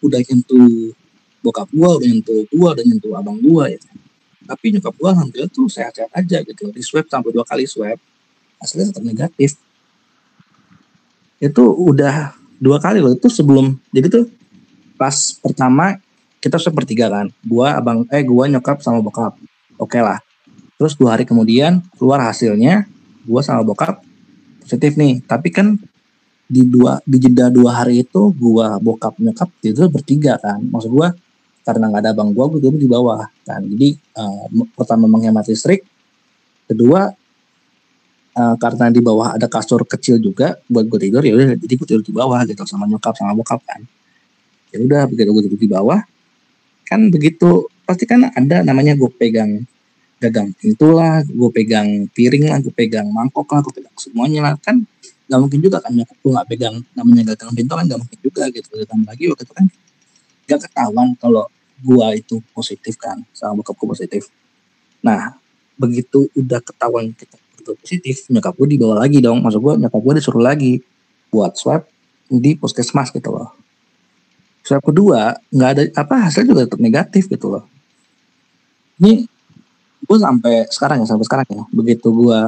[0.01, 0.97] udah nyentuh
[1.45, 3.81] bokap gue udah nyentuh gue udah nyentuh abang gue ya
[4.49, 8.01] tapi nyokap gue alhamdulillah tuh sehat-sehat aja gitu di swab sampai dua kali swab
[8.61, 9.51] hasilnya tetap negatif.
[11.41, 14.25] Itu udah dua kali loh itu sebelum jadi tuh
[15.01, 15.97] pas pertama
[16.45, 17.33] kita swab bertiga kan.
[17.41, 19.41] Gua abang eh gua nyokap sama bokap.
[19.81, 20.21] Oke okay lah.
[20.77, 22.89] Terus dua hari kemudian keluar hasilnya
[23.29, 24.01] gue sama bokap
[24.65, 25.21] positif nih.
[25.25, 25.77] Tapi kan
[26.49, 30.57] di dua di jeda dua hari itu gue bokap nyokap itu bertiga kan.
[30.65, 31.09] Maksud gue
[31.69, 33.61] karena nggak ada bang gue gue tidur di bawah kan.
[33.61, 35.85] Jadi uh, pertama menghemat listrik
[36.65, 37.13] kedua
[38.41, 41.87] uh, karena di bawah ada kasur kecil juga buat gue tidur ya udah jadi gue
[41.87, 43.85] tidur di bawah gitu sama nyokap sama bokap kan
[44.71, 46.01] ya udah begitu gue tidur di bawah.
[46.87, 47.67] Kan begitu.
[47.87, 49.67] Pasti kan ada namanya gue pegang
[50.23, 54.55] gagang pintu lah, gue pegang piring lah, gue pegang mangkok lah, gue pegang semuanya lah.
[54.63, 54.87] Kan
[55.27, 58.43] nggak mungkin juga kan nyokap gue nggak pegang namanya gagang pintu kan nggak mungkin juga
[58.51, 58.69] gitu.
[58.87, 59.67] Dan lagi waktu itu kan
[60.51, 61.47] gak ketahuan kalau
[61.81, 64.23] gue itu positif kan sama bokap gue positif.
[65.03, 65.35] Nah
[65.79, 69.43] begitu udah ketahuan kita itu positif nyokap gue dibawa lagi dong.
[69.43, 70.83] Maksud gue nyokap gue disuruh lagi
[71.31, 71.87] buat swab
[72.31, 73.60] di puskesmas gitu loh
[74.71, 77.67] swab kedua nggak ada apa hasil juga tetap negatif gitu loh.
[79.03, 79.27] Ini
[80.07, 82.41] gue sampai sekarang ya sampai sekarang ya begitu gue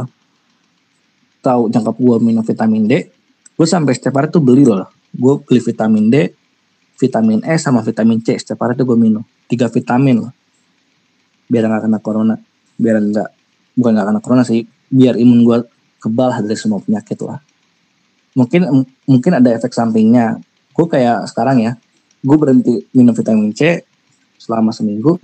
[1.43, 3.11] tahu jangkap gue minum vitamin D
[3.59, 4.87] gue sampai setiap hari tuh beli loh.
[5.11, 6.31] Gue beli vitamin D
[7.03, 8.39] vitamin E sama vitamin C.
[8.39, 9.27] Setiap hari tuh gue minum.
[9.51, 10.33] Tiga vitamin loh.
[11.51, 12.39] Biar nggak kena corona.
[12.79, 13.29] Biar nggak
[13.75, 14.63] bukan nggak kena corona sih
[14.95, 15.59] biar imun gue
[15.99, 17.43] kebal dari semua penyakit lah.
[18.39, 20.39] Mungkin mungkin ada efek sampingnya.
[20.71, 21.75] Gue kayak sekarang ya
[22.23, 23.83] gue berhenti minum vitamin C
[24.43, 25.23] selama seminggu.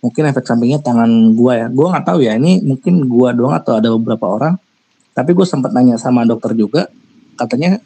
[0.00, 1.66] Mungkin efek sampingnya tangan gua ya.
[1.68, 4.54] Gua nggak tahu ya ini mungkin gua doang atau ada beberapa orang.
[5.12, 6.92] Tapi gue sempat nanya sama dokter juga
[7.40, 7.80] katanya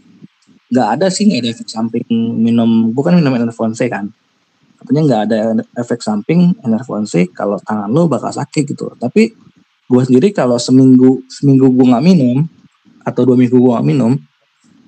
[0.70, 2.06] nggak ada sih nggak ada efek samping
[2.38, 2.90] minum.
[2.90, 4.10] Bukan minum enervon C kan.
[4.82, 5.38] Katanya nggak ada
[5.78, 8.90] efek samping enervon C kalau tangan lo bakal sakit gitu.
[8.98, 9.30] Tapi
[9.90, 12.46] gue sendiri kalau seminggu seminggu gue nggak minum
[13.06, 14.12] atau dua minggu gue nggak minum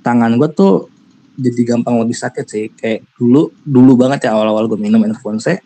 [0.02, 0.91] tangan gue tuh
[1.38, 2.66] jadi gampang lebih sakit sih.
[2.72, 5.60] Kayak dulu dulu banget ya awal-awal gue minum Enervonse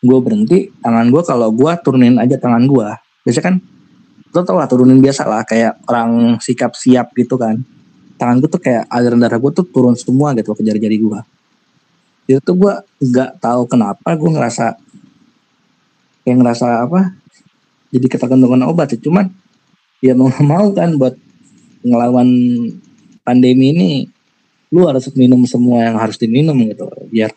[0.00, 2.88] gue berhenti tangan gue kalau gue turunin aja tangan gue
[3.20, 3.54] biasanya kan
[4.32, 7.60] lo tau lah turunin biasa lah kayak orang sikap siap gitu kan.
[8.16, 11.20] Tangan gue tuh kayak aliran darah gue tuh turun semua gitu ke jari-jari gue
[12.30, 12.74] itu tuh gue
[13.10, 14.78] nggak tahu kenapa gue ngerasa
[16.22, 17.10] kayak ngerasa apa
[17.90, 19.26] jadi ketergantungan obat ya cuman
[19.98, 21.18] ya mau mau kan buat
[21.82, 22.28] ngelawan
[23.26, 23.90] pandemi ini
[24.70, 27.34] lu harus minum semua yang harus diminum gitu biar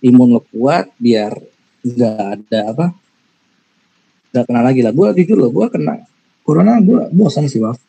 [0.00, 1.36] imun lo kuat biar
[1.84, 2.86] nggak ada apa
[4.28, 4.92] nggak kena lagi lah.
[4.92, 6.04] Gue jujur loh gue kena
[6.44, 7.80] corona gue bosan sih Waf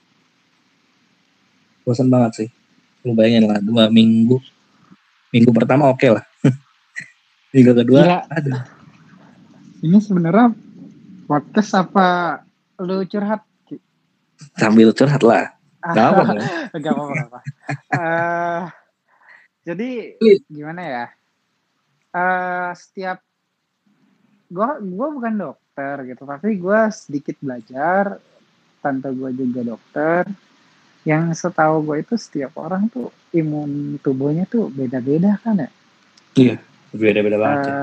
[1.87, 2.49] bosan banget sih.
[3.07, 4.37] Lu bayangin lah dua minggu.
[5.31, 6.23] Minggu pertama oke lah.
[7.55, 8.19] Minggu kedua Gila.
[8.27, 8.61] aduh.
[9.79, 10.51] Ini sebenarnya
[11.25, 12.07] podcast apa
[12.83, 13.41] lu curhat?
[14.59, 16.33] Sambil curhat lah Gak apa-apa.
[16.83, 17.39] gak apa.
[17.95, 18.61] Eh,
[19.63, 19.89] jadi
[20.47, 21.05] gimana ya?
[22.11, 23.23] Eh, setiap
[24.49, 28.19] gua gua bukan dokter gitu, tapi gua sedikit belajar.
[28.79, 30.23] Tante gua juga dokter.
[31.07, 35.69] Yang setahu gue itu setiap orang tuh imun tubuhnya tuh beda-beda kan ya.
[36.35, 36.55] iya
[36.91, 37.73] beda-beda banget ya.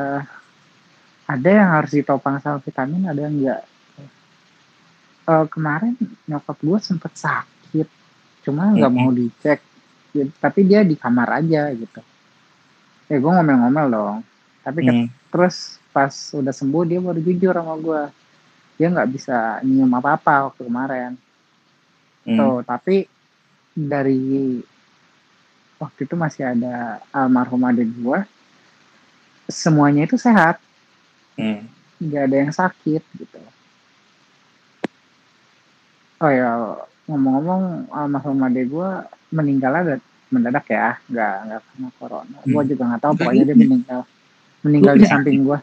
[1.27, 3.63] Ada yang harus ditopang sama vitamin, ada yang enggak.
[5.27, 5.99] Eh, kemarin
[6.31, 7.56] nyokap gue sempet sakit,
[8.47, 9.03] cuma nggak Mm-mm.
[9.03, 9.59] mau dicek.
[10.15, 12.01] Ya, tapi dia di kamar aja gitu.
[13.11, 14.17] Ya gue ngomel-ngomel dong.
[14.63, 18.03] Tapi ket- Hmm, terus pas udah sembuh dia baru jujur sama gue.
[18.79, 21.13] Dia nggak bisa nyium apa-apa waktu kemarin.
[22.25, 22.37] hmm.
[22.39, 23.05] Tuh, tapi
[23.77, 24.63] dari
[25.77, 28.21] waktu itu masih ada almarhum adik gue.
[29.51, 30.63] Semuanya itu sehat.
[31.37, 31.69] Hmm.
[31.97, 33.41] nggak ada yang sakit gitu.
[36.21, 36.49] Oh ya
[37.07, 38.88] ngomong-ngomong almarhum adek gue
[39.31, 39.95] meninggal ada
[40.27, 42.37] mendadak ya, nggak nggak karena corona.
[42.42, 42.69] Gue Hmm.
[42.69, 44.01] juga nggak tahu pokoknya dia meninggal
[44.61, 45.59] meninggal Lu di punya samping gue.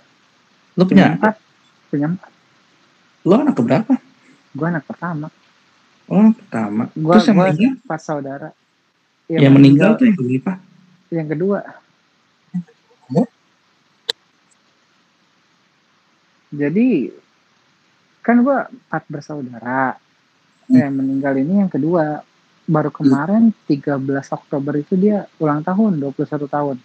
[0.74, 1.36] lu punya empat,
[1.88, 2.32] punya empat.
[3.22, 3.94] lu anak keberapa
[4.52, 5.28] Gue anak pertama.
[6.06, 8.50] oh anak pertama Gue yang gue meninggal empat saudara.
[9.28, 10.52] yang meninggal tuh yang keberapa
[11.10, 11.60] yang kedua.
[13.12, 13.28] Oh.
[16.50, 17.10] Jadi
[18.22, 19.98] kan gue empat bersaudara.
[20.70, 20.76] Hmm.
[20.80, 22.24] Yang meninggal ini yang kedua.
[22.64, 24.00] Baru kemarin 13
[24.32, 26.78] Oktober itu dia ulang tahun 21 tahun.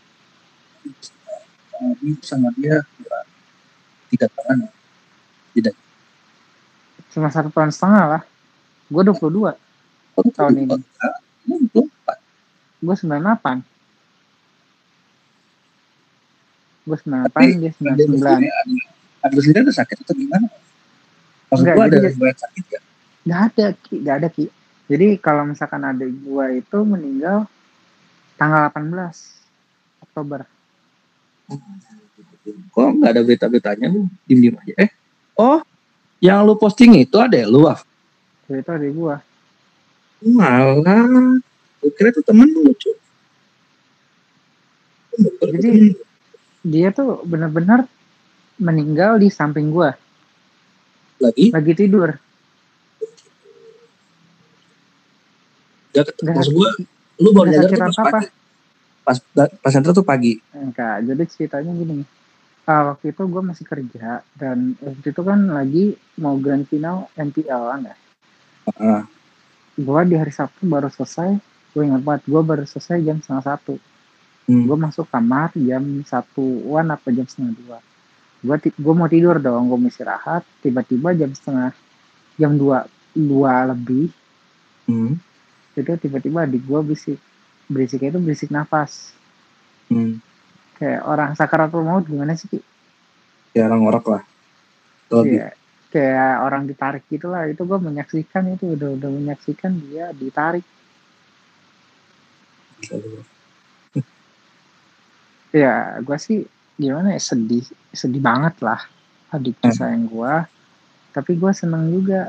[2.02, 2.82] Ini sama dia
[4.10, 4.66] tiga tahun
[7.14, 8.22] Cuma satu tahun setengah lah.
[8.90, 9.54] Gue 22.
[9.54, 9.54] oh,
[10.34, 10.74] Tahun ini.
[11.46, 12.18] Lu belum empat.
[12.82, 13.62] Gue 98.
[16.82, 18.58] Gue 98, Tapi dia Ada lu 99.
[19.22, 20.46] sendiri ada ada sakit atau gimana
[21.50, 22.77] maksud gua ada riwayat sakit ya
[23.28, 23.94] Gak ada, Ki.
[24.00, 24.48] Gak ada, Ki.
[24.88, 27.44] Jadi kalau misalkan adik gue itu meninggal
[28.34, 29.12] tanggal 18
[30.00, 30.48] Oktober.
[32.68, 34.90] kok nggak ada berita-beritanya lu diem diem aja eh
[35.34, 35.60] oh
[36.18, 37.84] yang lu posting itu ada ya lu Waf?
[38.44, 39.16] Jadi itu adik gue.
[40.28, 40.76] malah
[41.80, 42.92] gue kira itu temen lu lucu
[45.40, 45.96] Jadi-
[46.60, 47.88] Dia tuh bener-bener
[48.56, 49.88] meninggal di samping gue.
[51.18, 52.12] lagi Lagi tidur.
[56.04, 56.68] Gak, Nggak maksud gua
[57.18, 58.10] lu baru nyadar tuh pas apa-apa.
[58.12, 58.28] pagi
[59.02, 59.16] pas
[59.58, 62.04] pas center tuh pagi Enggak, jadi ceritanya gini.
[62.68, 65.84] Ah, waktu itu gue masih kerja dan waktu itu kan lagi
[66.20, 67.96] mau grand final MPL kan ya.
[68.76, 69.02] Ah.
[69.72, 71.40] Gue di hari Sabtu baru selesai.
[71.72, 73.80] Gue ingat banget, gue baru selesai jam setengah satu.
[74.44, 74.68] Hmm.
[74.68, 77.78] Gue masuk kamar jam satuan apa jam setengah dua.
[78.44, 80.44] Gue gue mau tidur dong, gue mau istirahat.
[80.60, 81.72] Tiba-tiba jam setengah
[82.36, 82.84] jam dua
[83.16, 84.12] dua lebih
[84.88, 85.20] Hmm.
[85.78, 87.18] Itu tiba-tiba adik gue berisik
[87.66, 89.14] berisiknya itu berisik nafas
[89.88, 90.20] Hmm.
[90.76, 92.60] kayak orang sakaratul maut gimana sih Ki?
[93.56, 94.22] ya orang ngorok lah
[95.24, 95.56] Iya,
[95.88, 100.60] kayak orang ditarik gitu lah itu gue menyaksikan itu udah udah menyaksikan dia ditarik
[105.56, 106.44] ya gue sih
[106.76, 108.84] gimana ya sedih sedih banget lah
[109.32, 109.72] adik Hmm.
[109.72, 110.34] sayang gue
[111.16, 112.28] tapi gue seneng juga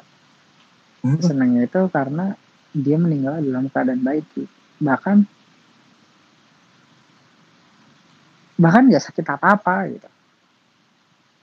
[1.00, 1.20] Hmm.
[1.20, 2.36] senangnya itu karena
[2.76, 4.44] dia meninggal dalam keadaan baik Ki.
[4.80, 5.26] bahkan
[8.60, 10.10] bahkan gak sakit apa-apa gitu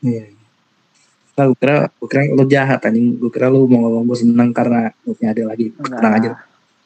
[0.05, 0.29] Iya.
[1.37, 3.17] Nah, gue kira, gue kira lu jahat anjing.
[3.17, 5.67] Gue kira lu mau ngomong gue seneng karena lu punya adik lagi.
[5.73, 6.33] enggak Kurang ajar.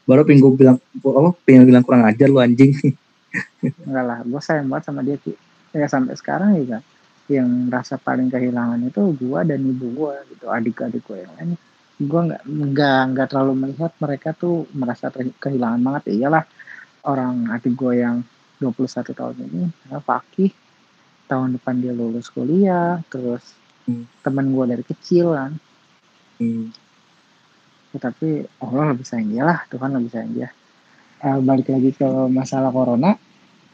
[0.06, 2.72] Baru pengen gue bilang, apa, pengen bilang kurang ajar lu anjing.
[3.86, 5.34] enggak lah gue sayang banget sama dia Ki.
[5.70, 6.82] ya sampai sekarang juga
[7.30, 11.54] yang rasa paling kehilangan itu gue dan ibu gue gitu adik-adik gue yang lain
[12.00, 16.44] gue nggak nggak nggak terlalu melihat mereka tuh merasa ter- kehilangan banget ya iyalah
[17.04, 18.24] orang adik gue yang
[18.56, 20.52] 21 tahun ini ya, Fakih
[21.28, 23.56] tahun depan dia lulus kuliah terus
[23.88, 24.04] Hmm.
[24.20, 25.52] teman gue dari kecil kan
[26.40, 26.72] Hmm.
[27.90, 30.48] Ya, tapi Allah lebih sayang dia lah Tuhan lebih sayang dia
[31.20, 33.12] Eh, balik lagi ke masalah corona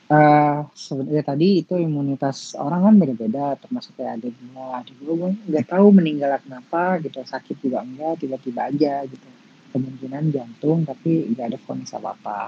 [0.06, 5.30] eh sebenarnya tadi itu imunitas orang kan beda-beda termasuk kayak adik gue adik gue gue
[5.50, 9.28] nggak tahu meninggal kenapa gitu sakit juga enggak tiba-tiba aja gitu.
[9.74, 12.40] Kemungkinan jantung tapi nggak ada vonis apa apa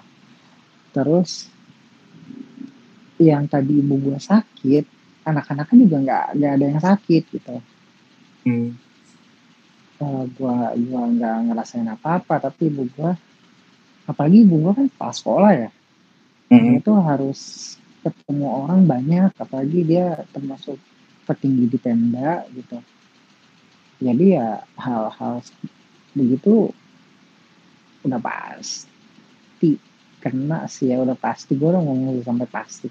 [0.94, 1.50] terus
[3.18, 4.84] yang tadi ibu gue sakit
[5.26, 7.56] anak-anaknya juga nggak nggak ada yang sakit gitu.
[8.46, 8.70] Hmm.
[9.98, 13.18] Eh, gua gua nggak ngerasain apa-apa tapi ibu gua
[14.06, 15.70] apalagi ibu gua kan pas sekolah ya
[16.48, 16.61] Hmm.
[16.64, 17.40] dia tuh harus
[18.00, 20.80] ketemu orang banyak apalagi dia termasuk
[21.24, 22.80] petinggi di Pemda gitu
[23.98, 25.44] jadi ya hal-hal
[26.14, 26.72] begitu
[28.00, 29.76] udah pasti
[30.18, 32.88] kena sih ya udah pasti gue udah ngomong sampai pasti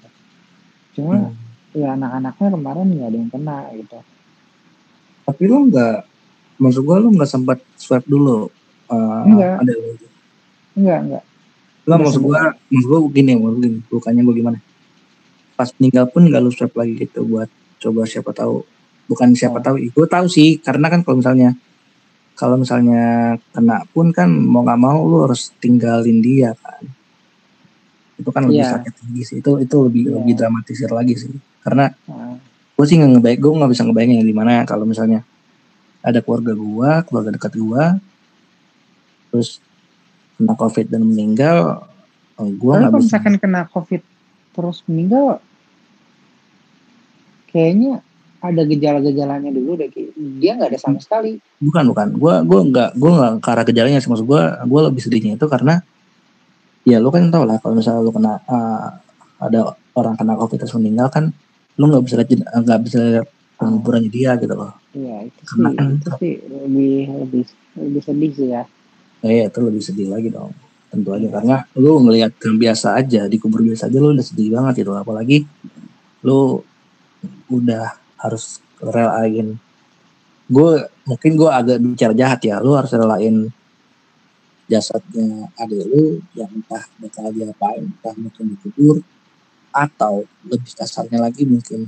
[0.94, 1.34] cuma Hmm.
[1.74, 4.00] ya anak-anaknya kemarin nggak ada yang kena gitu
[5.24, 5.98] Tapi lo nggak,
[6.56, 8.48] maksud gua lo nggak sempat swab dulu.
[8.88, 9.56] eh, Nggak.
[9.60, 9.92] ada lo.
[10.74, 11.24] enggak enggak
[11.88, 14.60] Lah Nggak maksud gua, maksud gua gini, maksud gini, bukannya gua gimana?
[15.56, 17.48] Pas meninggal pun nggak lu swab lagi gitu buat
[17.80, 18.62] coba siapa tahu.
[19.08, 19.64] Bukan siapa Oh.
[19.64, 21.56] tahu, gue tahu sih, karena kan kalau misalnya
[22.38, 23.02] kalau misalnya
[23.50, 26.84] kena pun kan mau nggak mau lu harus tinggalin dia kan.
[28.20, 28.78] Itu kan lebih Iya.
[28.78, 29.36] sakit lagi sih.
[29.40, 30.14] Itu itu lebih Iya.
[30.20, 31.32] lebih dramatisir lagi sih.
[31.64, 32.36] Karena Nah,
[32.76, 35.24] gue sih nggak ngebayang, gue nggak bisa ngebayangin gimana kalau misalnya
[36.04, 37.84] ada keluarga gue, keluarga dekat gue,
[39.32, 39.64] terus
[40.38, 41.82] kena covid dan meninggal,
[42.38, 43.10] gue Tapi nggak kalau bisa.
[43.10, 44.02] misalkan kena COVID
[44.54, 45.42] terus meninggal,
[47.50, 48.02] kayaknya
[48.38, 49.90] ada gejala-gejalanya dulu deh.
[50.38, 51.42] Dia nggak ada sama sekali.
[51.58, 55.02] Bukan bukan, gue gue nggak gue nggak ke arah gejalanya sih maksud gue, gue lebih
[55.02, 55.82] sedihnya itu karena
[56.86, 58.88] ya lu kan tau lah kalau misalnya lu kena eh,
[59.42, 59.60] ada
[59.98, 61.34] orang kena covid terus meninggal kan,
[61.76, 62.30] lu nggak bisa lihat
[62.62, 64.78] nggak bisa lihat penguburannya dia gitu loh.
[64.94, 66.96] Iya itu sih, Karena kan- itu sih lebih
[67.26, 67.44] lebih
[67.78, 68.64] lebih sedih sih ya.
[69.26, 70.54] Ya, ya itu lebih sedih lagi dong.
[70.94, 71.28] Tentu aja.
[71.30, 74.94] Karena lu ngelihat yang biasa aja di kubur biasa aja lu udah sedih banget gitu.
[74.94, 75.44] Apalagi
[76.22, 76.62] lu
[77.50, 79.58] udah harus relain.
[80.48, 82.62] Gue mungkin gue agak bicara jahat ya.
[82.62, 83.50] Lu harus relain
[84.68, 89.00] jasadnya adik lu yang entah bakal diapain entah mungkin dikubur
[89.72, 91.88] atau lebih kasarnya lagi mungkin.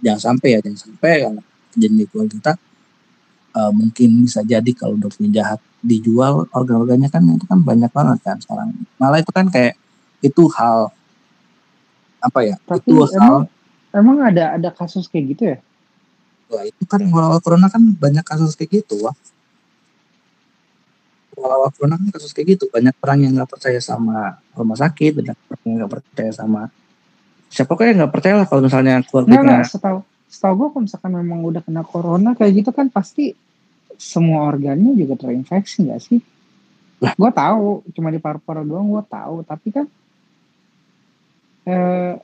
[0.00, 1.42] Jangan sampai ya jangan sampai karena
[1.76, 2.52] kejadian kita
[3.52, 8.36] eh, mungkin bisa jadi kalau dokternya jahat dijual organ-organnya kan itu kan banyak banget kan
[8.40, 8.68] sekarang
[9.00, 9.74] malah itu kan kayak
[10.20, 10.92] itu hal
[12.20, 13.42] apa ya Tapi itu hal emang
[13.96, 15.58] emang ada ada kasus kayak gitu ya?
[16.50, 19.16] Wah, itu kan awal corona kan banyak kasus kayak gitu wah
[21.40, 25.36] awal corona kan kasus kayak gitu banyak orang yang nggak percaya sama rumah sakit banyak
[25.48, 26.68] orang yang nggak percaya sama
[27.50, 29.72] siapa kayak nggak percaya lah kalau misalnya Enggak keluarganya enggak.
[29.72, 29.98] Setahu
[30.30, 33.34] setahu gue kalau misalkan memang udah kena corona kayak gitu kan pasti
[34.00, 36.20] semua organnya juga terinfeksi nggak sih?
[37.00, 39.86] Gue tahu, cuma di paru-paru doang gue tahu, tapi kan
[41.68, 42.16] eh,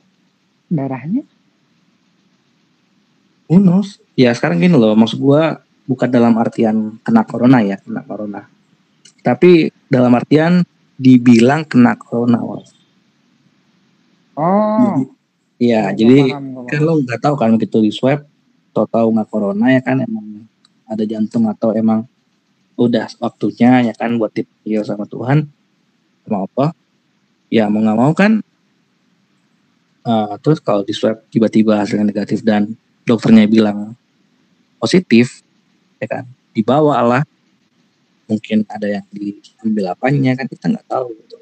[0.73, 1.21] darahnya
[3.55, 4.03] knows?
[4.19, 8.41] Ya sekarang gini loh, maksud gua bukan dalam artian kena corona ya, kena corona.
[9.23, 10.67] Tapi dalam artian
[10.99, 12.43] dibilang kena corona.
[14.37, 15.07] Oh,
[15.57, 16.85] Iya, jadi kan paham.
[16.85, 18.21] lo nggak tahu kan begitu di swab,
[18.69, 20.45] tau tahu nggak corona ya kan emang
[20.87, 22.07] ada jantung atau emang
[22.77, 25.49] udah waktunya ya kan buat dipanggil sama Tuhan
[26.23, 26.65] sama apa?
[27.51, 28.43] Ya mau nggak mau kan.
[30.07, 33.91] eh, terus kalau di swab tiba-tiba hasilnya negatif dan dokternya bilang
[34.79, 35.43] positif,
[35.99, 36.23] ya kan
[36.55, 37.23] dibawa lah.
[38.31, 41.11] Mungkin ada yang diambil apanya kan kita nggak tahu.
[41.11, 41.35] Gitu.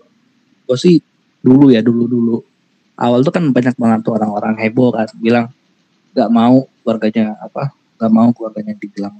[0.66, 0.98] Gue sih
[1.46, 2.38] dulu ya dulu dulu
[2.98, 5.46] awal tuh kan banyak banget tuh orang-orang heboh kan bilang
[6.18, 7.70] nggak mau keluarganya apa
[8.02, 9.14] nggak mau keluarganya dibilang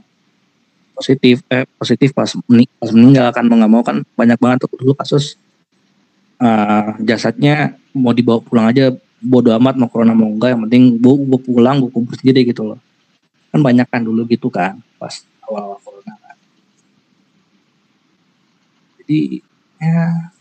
[0.96, 4.80] positif eh positif pas meni- pas meninggal kan mau nggak mau kan banyak banget tuh
[4.80, 5.36] dulu kasus
[6.40, 11.14] eh, jasadnya mau dibawa pulang aja bodo amat mau corona mau enggak yang penting gue
[11.14, 12.80] gue pulang gue kubur sendiri gitu loh
[13.52, 16.36] kan banyak kan dulu gitu kan pas awal-awal corona kan
[19.04, 19.40] jadi
[19.84, 20.32] ya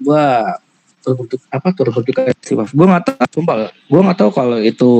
[0.00, 0.56] gua
[1.04, 2.56] turut berduka apa turut berduka sih.
[2.56, 4.90] Gua nggak tahu, sumpah, gua nggak tahu kalau itu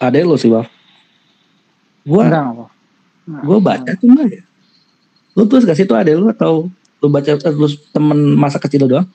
[0.00, 0.66] ada lo sih Baf.
[2.04, 2.44] Gua enggak.
[3.26, 4.42] Enggak, gua baca tuh enggak ya.
[5.36, 6.66] Lu tuh gak sih itu ada lu atau
[7.00, 9.06] lu baca lu temen masa kecil doang?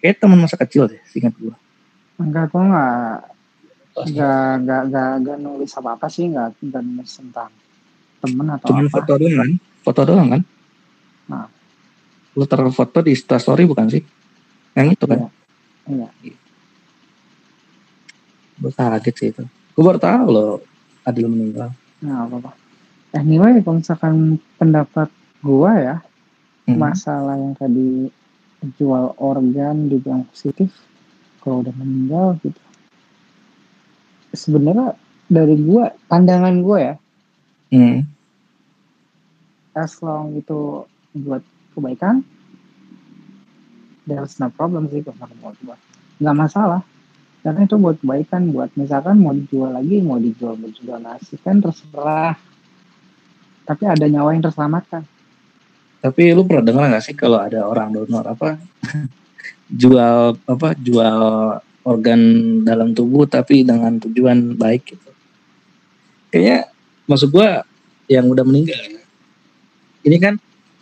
[0.00, 1.54] Kayak temen masa kecil deh, singkat gua.
[2.20, 3.18] Enggak, gue enggak
[3.94, 7.50] enggak enggak enggak enggak nulis apa apa sih enggak enggak nulis tentang
[8.22, 8.94] temen atau Cuman apa.
[8.98, 9.50] foto doang kan?
[9.84, 10.42] Foto doang kan?
[12.34, 14.02] lu taruh foto di story bukan sih
[14.74, 15.30] yang itu kan
[15.84, 16.08] Iya.
[18.58, 20.58] gue kaget sih itu gue baru tahu loh
[21.04, 21.70] Adil meninggal
[22.04, 22.52] Nah, apa apa.
[23.16, 25.08] Anyway, kalau misalkan pendapat
[25.40, 25.96] gua ya,
[26.68, 26.80] Hmm.
[26.80, 28.08] masalah yang tadi
[28.76, 30.72] jual organ dibilang positif,
[31.40, 32.60] kalau udah meninggal gitu.
[34.36, 34.96] Sebenarnya
[35.28, 36.94] dari gua, pandangan gua ya,
[37.72, 38.04] Hmm.
[39.72, 40.84] as long itu
[41.16, 41.40] buat
[41.72, 42.20] kebaikan,
[44.04, 45.76] there's no problem sih kalau gua.
[46.20, 46.82] Nggak masalah.
[47.44, 52.40] Karena itu buat kebaikan, buat misalkan mau dijual lagi, mau dijual, mau didonasikan, terserah.
[53.68, 55.04] Tapi ada nyawa yang terselamatkan.
[56.00, 58.60] Tapi lu pernah dengar nggak sih kalau ada orang donor apa
[59.80, 61.20] jual apa jual
[61.84, 62.20] organ
[62.64, 65.10] dalam tubuh tapi dengan tujuan baik gitu.
[66.32, 66.72] Kayaknya
[67.04, 67.64] maksud gua
[68.08, 69.00] yang udah meninggal ya.
[70.04, 70.34] Ini kan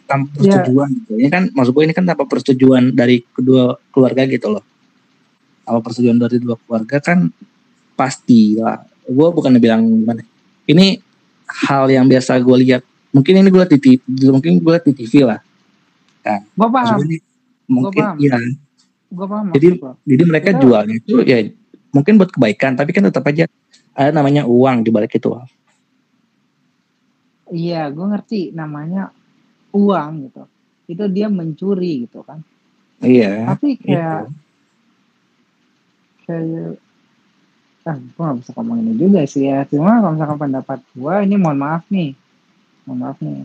[0.06, 0.62] tanpa Iya.
[0.62, 1.12] persetujuan gitu.
[1.18, 4.62] Ini kan maksud gua ini kan tanpa persetujuan dari kedua keluarga gitu loh.
[5.62, 7.30] Kalau persetujuan dari dua keluarga kan
[7.94, 8.82] pasti lah.
[9.06, 10.22] Gua bukan bilang gimana.
[10.66, 10.98] Ini
[11.66, 12.82] hal yang biasa gue lihat.
[13.12, 13.98] Mungkin ini gue di TV,
[14.32, 15.38] mungkin gue di TV lah.
[16.56, 17.18] Gua paham, Maksudnya ini
[17.68, 18.16] mungkin paham.
[18.18, 18.36] iya.
[19.12, 19.92] gua paham Jadi gua.
[20.06, 21.38] Jadi mereka Kita- jualnya itu ya
[21.92, 23.44] mungkin buat kebaikan, tapi kan tetap aja
[23.92, 25.28] ada namanya uang di balik itu.
[27.52, 29.12] Iya, gue ngerti namanya
[29.76, 30.42] uang gitu.
[30.88, 32.40] Itu dia mencuri gitu kan.
[33.04, 33.52] Iya.
[33.52, 34.32] Tapi kayak Itu.
[36.32, 36.72] Kayak
[37.82, 39.66] ah gue gak bisa ngomong ini juga sih ya.
[39.66, 42.14] Cuma kalau misalkan pendapat gue ini mohon maaf nih,
[42.86, 43.44] mohon maaf nih.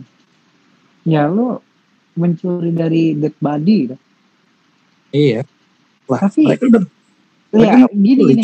[1.04, 1.58] Ya lu
[2.16, 3.96] mencuri dari dead body gitu.
[5.12, 5.42] Iya.
[6.08, 6.82] Lah, Tapi- mereka udah
[7.48, 8.42] mereka Iya, nggak gini gini.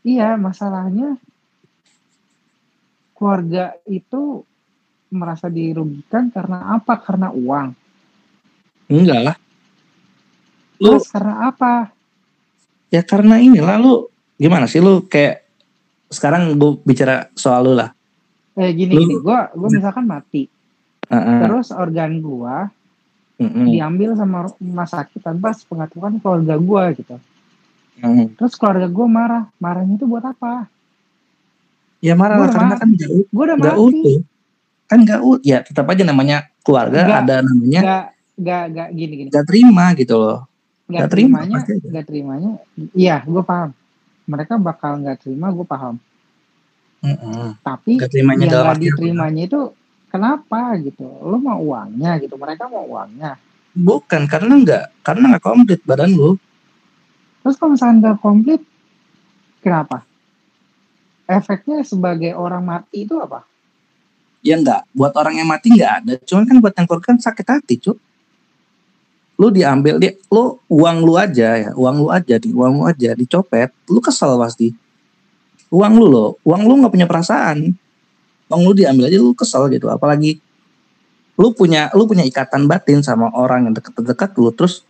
[0.00, 1.08] Iya, masalahnya
[3.12, 4.48] keluarga itu
[5.12, 6.96] merasa dirugikan karena apa?
[6.96, 7.74] Karena uang.
[8.88, 9.36] Enggak lah.
[10.80, 11.92] Lu karena apa?
[12.90, 15.46] Ya karena ini lah lu gimana sih lu kayak
[16.10, 17.94] sekarang gue bicara soal lu lah.
[18.58, 20.50] Eh gini Lu- gini, gua gua misalkan mati,
[21.06, 21.38] Heeh.
[21.46, 22.66] terus organ gua
[23.38, 23.72] Mm-mm.
[23.72, 27.14] diambil sama rumah sakit tanpa sepengetahuan keluarga gua gitu.
[28.02, 28.34] Mm.
[28.34, 30.66] Terus keluarga gua marah, marahnya itu buat apa?
[32.02, 32.82] Ya marah Gua lah karena mati.
[32.82, 34.20] kan ut- Gua udah nggak mati, utuh.
[34.90, 36.36] Kan nggak ut, ya tetap aja namanya
[36.66, 37.20] keluarga Nggak.
[37.22, 38.04] ada namanya gak
[38.40, 40.49] gak gak gini gini, nggak terima gitu loh.
[40.90, 41.88] Gak nggak terima, terimanya, pasti aja.
[41.94, 42.50] gak terimanya,
[42.92, 43.70] iya gua paham.
[44.26, 45.94] Mereka bakal nggak terima, gua paham.
[47.00, 47.56] Mm-mm.
[47.64, 49.60] Tapi Nggak terimanya yang nggak diterimanya itu
[50.12, 51.06] kenapa gitu?
[51.06, 53.40] Lo mau uangnya gitu, mereka mau uangnya.
[53.72, 56.36] Bukan karena nggak karena nggak komplit badan lu.
[57.40, 58.60] Terus kalau misalkan nggak komplit,
[59.64, 60.04] kenapa?
[61.30, 63.46] Efeknya sebagai orang mati itu apa?
[64.42, 66.14] Ya enggak, buat orang yang mati enggak ada.
[66.26, 67.96] Cuman kan buat yang korban sakit hati, Cuk.
[69.40, 73.16] Lu diambil dia, lu uang lu aja ya, uang lu aja di uang lu aja
[73.16, 74.68] dicopet, lu kesel pasti.
[75.72, 77.72] Uang lu loh, uang lu nggak punya perasaan.
[78.52, 80.44] Uang lu diambil aja lu kesel gitu, apalagi
[81.40, 84.84] lu punya lu punya ikatan batin sama orang yang dekat-dekat lu terus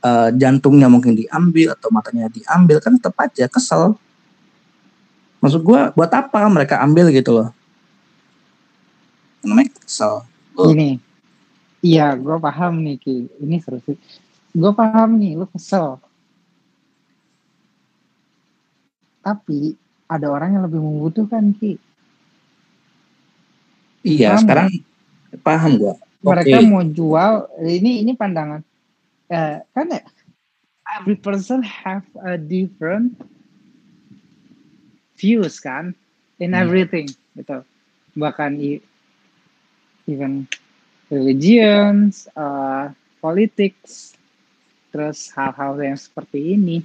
[0.00, 4.00] eh, jantungnya mungkin diambil atau matanya diambil kan tetap aja kesel.
[5.44, 7.52] Maksud gua buat apa mereka ambil gitu loh.
[9.44, 10.24] Namanya kesel.
[10.56, 10.98] Ini,
[11.80, 13.16] iya, gue paham nih Ki.
[13.38, 13.96] Ini seru sih.
[14.54, 15.98] Gue paham nih, lu kesel.
[19.22, 19.76] Tapi
[20.08, 21.76] ada orang yang lebih membutuhkan Ki.
[24.06, 24.68] Iya, Paham sekarang
[25.42, 25.94] paham gua.
[26.18, 26.66] Mereka Oke.
[26.70, 27.32] mau jual.
[27.60, 28.62] Ini ini pandangan.
[29.28, 30.00] Eh, kan ya,
[30.96, 33.14] every person have a different
[35.14, 35.92] views kan
[36.40, 36.62] in Hmm.
[36.64, 37.60] everything gitu.
[38.16, 38.56] Bahkan
[40.08, 40.48] even
[41.08, 44.14] religions, uh, politics,
[44.92, 46.84] terus hal-hal yang seperti ini.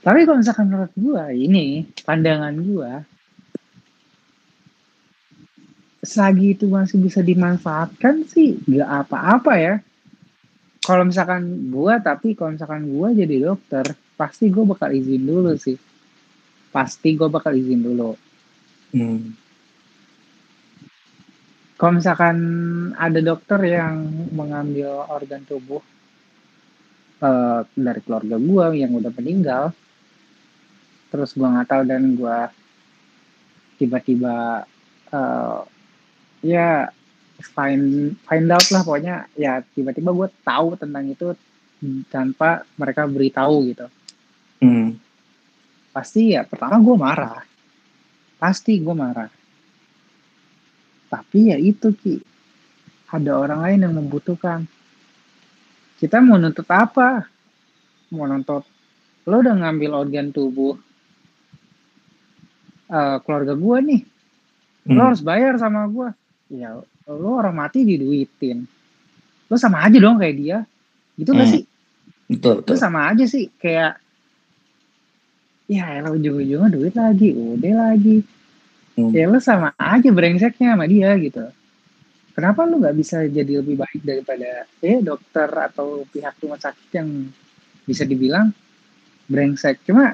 [0.00, 3.04] Tapi kalau misalkan menurut gua ini pandangan gua
[6.00, 9.74] selagi itu masih bisa dimanfaatkan sih gak apa-apa ya.
[10.80, 15.76] Kalau misalkan gua tapi kalau misalkan gua jadi dokter pasti gua bakal izin dulu sih.
[16.72, 18.16] Pasti gua bakal izin dulu.
[18.96, 19.36] Hmm.
[21.80, 22.36] Kalau misalkan
[22.92, 24.04] ada dokter yang
[24.36, 25.80] mengambil organ tubuh
[27.24, 29.72] eh, dari keluarga gua yang udah meninggal,
[31.08, 32.52] terus gua nggak tahu dan gua
[33.80, 34.68] tiba-tiba
[35.08, 35.60] eh,
[36.44, 36.92] ya
[37.40, 41.32] find find out lah pokoknya ya tiba-tiba gue tahu tentang itu
[42.12, 43.86] tanpa mereka beritahu gitu.
[44.60, 45.00] Hmm.
[45.90, 47.42] Pasti ya pertama gue marah,
[48.36, 49.39] pasti gue marah.
[51.10, 52.22] Tapi ya itu ki,
[53.10, 54.62] ada orang lain yang membutuhkan.
[55.98, 57.28] kita mau nuntut apa
[58.08, 58.64] mau nuntut
[59.28, 60.72] lo udah ngambil organ tubuh
[62.88, 64.00] eh, keluarga gue nih
[64.88, 65.06] lo Hmm.
[65.12, 66.08] harus bayar sama gue
[66.50, 66.72] ya
[67.04, 68.64] lo orang mati diduitin
[69.44, 70.58] lo sama aja dong kayak dia
[71.14, 71.52] gitu gak Hmm.
[71.52, 71.62] sih
[72.32, 72.76] Betul, itu betul.
[72.80, 74.00] sama aja sih kayak
[75.68, 78.24] ya elah ujung-ujungnya duit lagi udah lagi
[79.08, 79.16] Hmm.
[79.16, 81.48] ya lo sama aja brengseknya sama dia gitu.
[82.36, 87.08] Kenapa lu nggak bisa jadi lebih baik daripada ya dokter atau pihak rumah sakit yang
[87.88, 88.52] bisa dibilang
[89.26, 89.82] brengsek?
[89.88, 90.12] Cuma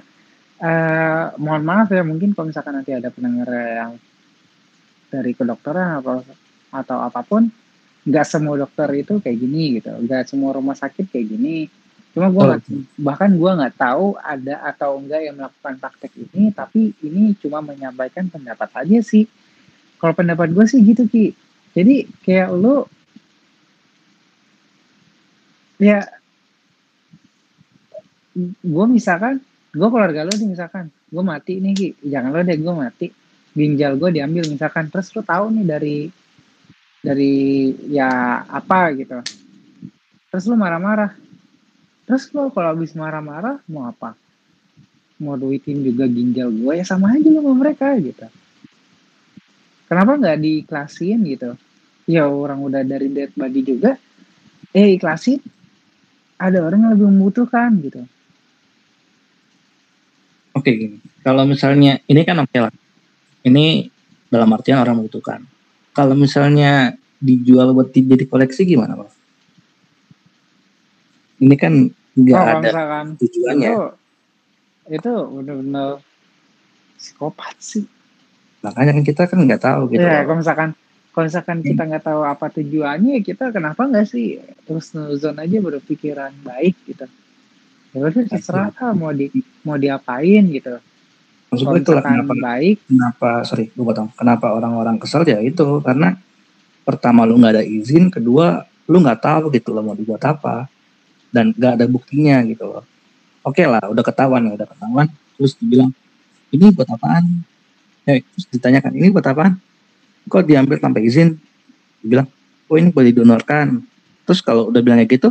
[0.63, 3.93] eh, mohon maaf ya mungkin kalau misalkan nanti ada pendengar yang
[5.11, 6.25] dari kedokteran atau
[6.75, 7.47] atau apa pun
[8.07, 9.91] nggak semua dokter itu kayak gini gitu.
[9.91, 11.67] Nggak semua rumah sakit kayak gini
[12.17, 12.81] cuma gue Betul.
[12.97, 18.33] bahkan gue nggak tahu ada atau enggak yang melakukan praktek ini tapi ini cuma menyampaikan
[18.33, 19.29] pendapat aja sih.
[20.01, 21.37] Kalau pendapat gue sih gitu ki.
[21.77, 22.89] Jadi kayak lu
[25.77, 26.09] ya
[28.65, 29.45] gue misalkan
[29.77, 31.89] gue keluarga lo nih misalkan gue mati nih ki.
[32.01, 33.07] Jangan lo deh gue mati.
[33.53, 34.89] Ginjal gue diambil misalkan.
[34.89, 35.99] Terus lo tahu nih dari
[37.05, 37.37] dari
[37.93, 39.21] ya apa gitu.
[40.33, 41.26] Terus lo marah-marah
[42.07, 44.15] terus lo kalau habis marah-marah mau apa?
[45.19, 48.27] Mau duitin juga ginjal gue ya sama aja lo sama mereka gitu.
[49.87, 51.59] Kenapa nggak diiklasin gitu?
[52.07, 53.99] Ya orang udah dari dead body juga
[54.71, 55.41] eh ikhlasin
[56.37, 58.05] ada orang yang lebih membutuhkan gitu.
[60.57, 62.73] Oke gini, kalau misalnya ini kan oke lah,
[63.45, 63.93] ini
[64.33, 65.45] dalam artian orang membutuhkan.
[65.93, 69.16] Kalau misalnya dijual buat di- jadi koleksi gimana pak?
[71.37, 71.73] Ini kan
[72.17, 73.07] nggak Oh, ada misalkan.
[73.21, 73.71] tujuannya.
[73.71, 73.85] itu
[74.89, 75.89] itu benar-benar
[76.97, 77.85] psikopat sih.
[78.63, 80.01] Makanya kan kita kan nggak tahu gitu.
[80.01, 80.69] ya kalau misalkan
[81.11, 86.33] kalau misalkan kita nggak tahu apa tujuannya kita kenapa nggak sih terus nuzon aja berpikiran
[86.41, 87.05] baik gitu?
[87.93, 89.29] Ya udah terserah lah mau di
[89.61, 90.77] mau diapain gitu.
[91.47, 92.77] Maksud gue itulah kenapa baik.
[92.85, 94.11] kenapa sorry gue potong.
[94.13, 95.23] Kenapa orang-orang kesel?
[95.25, 96.17] Ya itu karena
[96.83, 100.71] pertama lu nggak ada izin kedua lu nggak tahu gitu loh mau dibuat apa
[101.31, 102.85] dan nggak ada buktinya gitu loh.
[103.47, 105.07] Oke lah udah ketahuan ya udah ketahuan.
[105.39, 105.91] Terus dibilang
[106.51, 107.25] ini buat apaan?
[108.07, 109.59] Eh terus ditanyakan ini buat apaan?
[110.27, 111.39] Kok diambil tanpa izin?
[112.03, 112.27] Dibilang
[112.67, 113.83] oh ini boleh didonorkan.
[114.27, 115.31] Terus kalau udah bilangnya gitu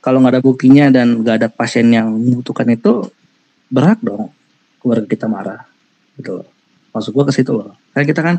[0.00, 3.08] kalau nggak ada buktinya dan nggak ada pasien yang membutuhkan itu
[3.68, 4.32] berhak dong
[4.80, 5.64] keluarga kita marah
[6.16, 6.48] gitu loh.
[6.90, 7.76] Maksud gua ke situ loh.
[7.92, 8.36] Kayak kita kan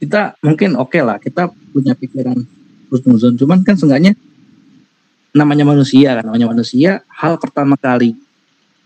[0.00, 2.40] kita mungkin oke lah kita punya pikiran
[2.88, 4.16] husnuzon cuman kan seenggaknya
[5.30, 8.18] namanya manusia kan namanya manusia hal pertama kali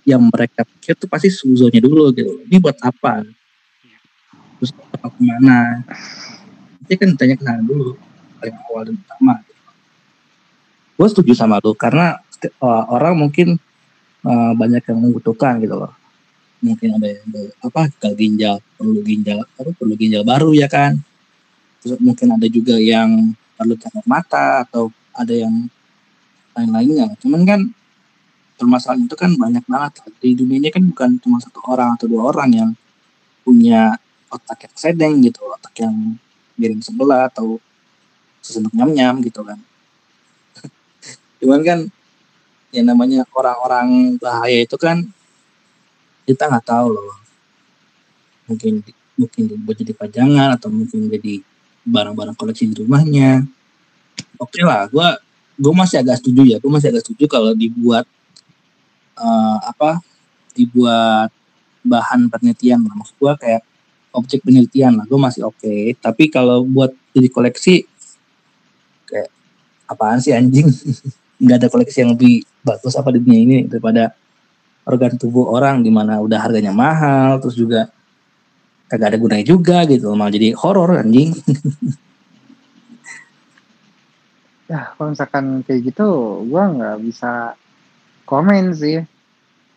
[0.04, 2.44] yang mereka pikir tuh pasti suzonnya dulu gitu.
[2.44, 3.24] Ini buat apa?
[4.60, 5.80] Terus apa ke mana?
[6.84, 7.96] Itu kan ditanya ke sana dulu
[8.38, 9.34] paling awal dan pertama.
[10.94, 12.20] Gue setuju sama lu karena
[12.60, 13.56] uh, orang mungkin
[14.22, 15.92] uh, banyak yang membutuhkan gitu loh.
[16.60, 17.24] Mungkin ada yang
[17.60, 21.00] apa gagal ginjal perlu ginjal apa perlu ginjal baru ya kan?
[21.80, 25.68] Terus mungkin ada juga yang perlu cakar mata atau ada yang
[26.54, 27.14] lain-lainnya.
[27.20, 27.60] Cuman kan
[28.54, 29.92] permasalahan itu kan banyak banget.
[30.22, 32.70] Di dunia ini kan bukan cuma satu orang atau dua orang yang
[33.44, 33.98] punya
[34.32, 36.16] otak yang sedeng gitu otak yang
[36.58, 37.60] miring sebelah atau
[38.40, 39.58] sesendok nyam-nyam gitu kan.
[41.42, 41.78] Cuman kan
[42.74, 45.06] yang namanya orang-orang bahaya itu kan
[46.26, 47.14] kita nggak tahu loh.
[48.50, 48.82] Mungkin
[49.14, 51.38] mungkin buat jadi pajangan atau mungkin jadi
[51.86, 53.44] barang-barang koleksi di rumahnya.
[54.40, 55.08] Oke lah gue
[55.54, 58.06] gue masih agak setuju ya gue masih agak setuju kalau dibuat
[59.18, 60.02] eh, apa
[60.54, 61.30] dibuat
[61.84, 62.94] bahan penelitian lah.
[62.96, 63.62] Maksud gue kayak
[64.14, 65.74] objek penelitian lah gue masih oke.
[66.00, 67.84] Tapi kalau buat jadi koleksi
[69.04, 69.28] kayak
[69.90, 70.66] apaan sih anjing?
[71.42, 74.16] Nggak ada koleksi yang lebih bagus apa di dunia ini daripada
[74.88, 77.88] organ tubuh orang di mana udah harganya mahal terus juga
[78.88, 81.32] kagak ada gunanya juga gitu malah jadi horor anjing
[84.74, 86.08] ya kalau misalkan kayak gitu
[86.50, 87.54] gua nggak bisa
[88.26, 89.06] komen sih.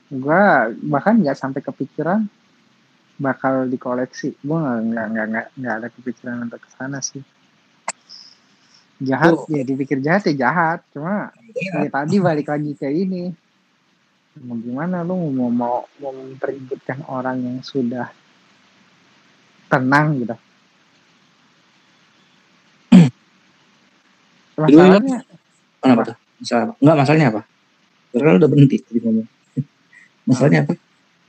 [0.09, 2.25] Gua bahkan nggak sampai kepikiran
[3.21, 4.33] bakal dikoleksi.
[4.41, 7.21] Gua nggak nggak nggak nggak ada kepikiran untuk ke sana sih.
[8.97, 9.53] Jahat Tuh.
[9.53, 10.81] ya dipikir jahat ya jahat.
[10.89, 13.29] Cuma ya tadi balik lagi ke ini.
[14.41, 18.09] Mau gimana lu mau mau mau mempeributkan orang yang sudah
[19.69, 20.46] tenang gitu
[24.57, 25.17] masalahnya
[25.79, 26.15] kenapa tuh?
[26.41, 27.41] Masalah enggak masalahnya apa?
[28.13, 29.27] Karena udah berhenti tadi ngomong.
[30.27, 30.73] Masalahnya apa?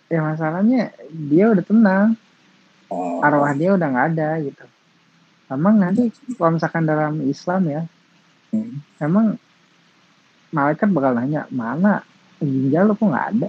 [0.09, 2.09] Ya masalahnya dia udah tenang.
[2.89, 4.65] Oh, arwah dia udah nggak ada gitu.
[5.53, 7.83] Emang nanti kalau misalkan dalam Islam ya
[8.53, 9.01] hmm.
[9.01, 9.37] emang
[10.49, 12.01] malaikat bakal nanya mana?
[12.41, 13.49] Ginjal lo kok nggak ada?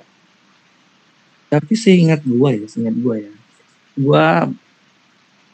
[1.50, 3.32] Tapi seingat gua ya, seingat gua ya.
[3.96, 4.48] Gua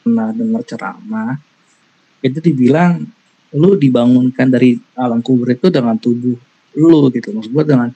[0.02, 1.34] pernah dengar ceramah
[2.22, 3.06] itu dibilang
[3.54, 6.34] lu dibangunkan dari alam kubur itu dengan tubuh
[6.74, 7.30] lu gitu.
[7.30, 7.88] Maksud gua dengan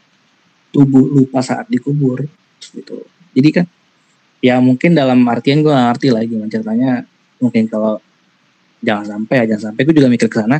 [0.71, 2.23] tubuh lu pas saat dikubur
[2.61, 3.03] gitu.
[3.35, 3.67] Jadi kan
[4.41, 6.91] ya mungkin dalam artian nggak ngerti lagi gimana ceritanya.
[7.41, 7.99] Mungkin kalau
[8.81, 10.59] jangan sampai ya jangan sampai gue juga mikir ke sana.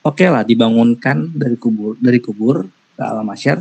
[0.00, 2.64] Oke lah dibangunkan dari kubur dari kubur
[2.96, 3.60] ke alam masyar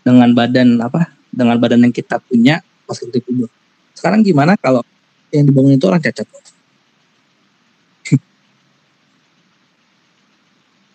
[0.00, 3.52] dengan badan apa dengan badan yang kita punya pas kita dikubur.
[3.92, 4.80] Sekarang gimana kalau
[5.30, 6.26] yang dibangun itu orang cacat?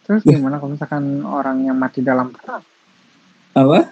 [0.05, 0.37] Terus Wah.
[0.37, 2.63] gimana kalau misalkan orang yang mati dalam perang
[3.57, 3.89] Apa?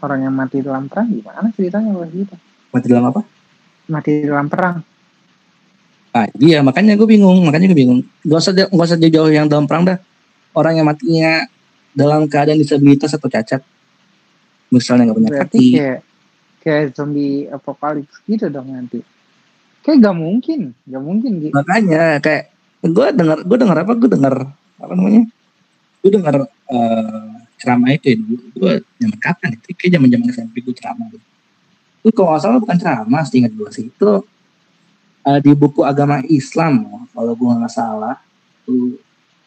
[0.00, 2.34] orang yang mati dalam perang gimana ceritanya kalau gitu
[2.74, 3.20] Mati dalam apa?
[3.86, 4.76] mati dalam perang
[6.14, 7.98] Nah, iya makanya gue bingung, makanya gue bingung.
[8.22, 9.98] Gak usah gak usah jauh-jauh yang dalam perang dah.
[10.54, 11.42] Orang yang matinya
[11.90, 13.66] dalam keadaan disabilitas atau cacat,
[14.70, 16.00] misalnya nggak punya berarti kaki, kayak
[16.64, 19.04] kayak zombie apokalips gitu dong nanti
[19.84, 24.34] kayak gak mungkin gak mungkin gitu makanya kayak gue dengar gue dengar apa gue dengar
[24.80, 25.22] apa namanya
[26.02, 28.36] gue dengar eh, ceramah itu ya dulu.
[28.56, 29.66] Gue zaman kapan itu?
[29.72, 31.06] Kayak zaman zaman SMP gue ceramah
[32.04, 33.84] itu kalau nggak salah bukan ceramah sih ingat gue sih.
[33.88, 34.10] Itu
[35.24, 38.20] eh, di buku agama Islam kalau gue nggak salah
[38.68, 39.00] tuh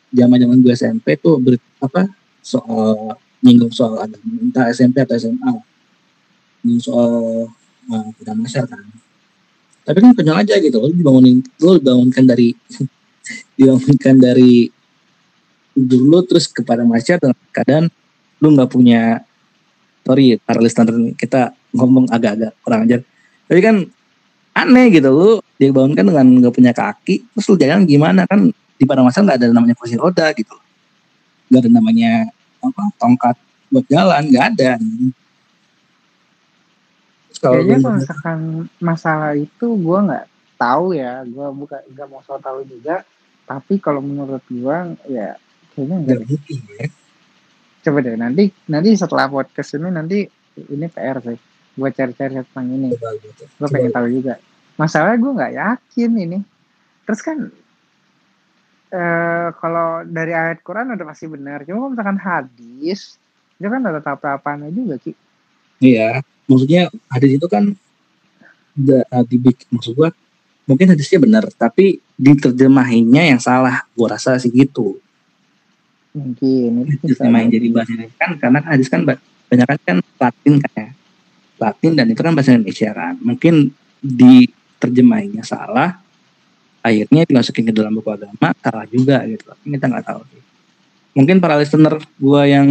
[0.09, 2.09] zaman zaman gue SMP tuh ber, apa
[2.41, 3.13] soal
[3.43, 5.51] nyinggung soal agama entah SMP atau SMA
[6.65, 7.13] nyinggung soal
[7.93, 8.97] uh, agama masyarakat kan.
[9.87, 12.51] Tapi kan kenyang aja gitu lo dibangunin lo dibangunkan dari
[13.59, 14.67] dibangunkan dari
[15.77, 17.85] dulu terus kepada masyarakat dalam keadaan
[18.41, 19.21] lu nggak punya
[20.01, 23.05] sorry para listener kita ngomong agak-agak kurang ajar.
[23.45, 23.75] Tapi kan
[24.57, 28.25] aneh gitu lu dibangunkan dengan nggak punya kaki terus lu jalan gimana?
[28.25, 30.57] Kan di padang masa nggak ada namanya kursi roda gitu.
[31.53, 32.11] Nggak ada namanya
[32.57, 33.35] apa tongkat
[33.69, 34.71] buat jalan nggak ada.
[37.37, 38.39] Kalau kayaknya misalkan
[38.81, 40.25] masalah itu gue nggak
[40.57, 41.21] tahu ya.
[41.27, 43.05] Gue bukan nggak mau so tahu juga.
[43.45, 44.77] Tapi kalau menurut gue
[45.11, 45.37] ya
[45.77, 46.87] kayaknya enggak nggak mungkin ya.
[47.85, 50.17] Coba deh nanti nanti setelah podcast ini nanti
[50.57, 51.37] ini PR sih
[51.77, 52.89] gue cari-cari tentang ini.
[52.97, 53.43] Coba gitu.
[53.45, 54.33] gue pengen tahu juga.
[54.81, 56.39] Masalahnya gue nggak yakin ini.
[57.05, 57.37] Terus kan
[58.87, 61.61] eh kalau dari ayat Quran udah pasti benar.
[61.69, 63.21] Cuma kalau misalkan hadis
[63.57, 65.13] itu kan ada tahap-tahapannya juga ki.
[65.77, 67.73] Iya, maksudnya hadis itu kan
[68.73, 70.09] da, uh, dibikin maksud gua
[70.65, 73.85] mungkin hadisnya benar, tapi diterjemahinnya yang salah.
[73.93, 74.97] Gua rasa sih gitu.
[76.17, 79.97] Mungkin itu bisa Diterjemahin jadi bahasa Indonesia kan karena kan hadis kan ba- banyak kan
[80.01, 80.89] Latin kan ya.
[81.57, 83.13] Latin dan itu kan bahasa Indonesia kan.
[83.21, 83.55] Mungkin
[84.01, 85.97] diterjemahinnya salah,
[86.85, 89.45] akhirnya dimasukin ke dalam buku agama salah juga gitu.
[89.45, 90.41] Tapi kita nggak tahu sih.
[91.17, 92.67] Mungkin para listener gua yang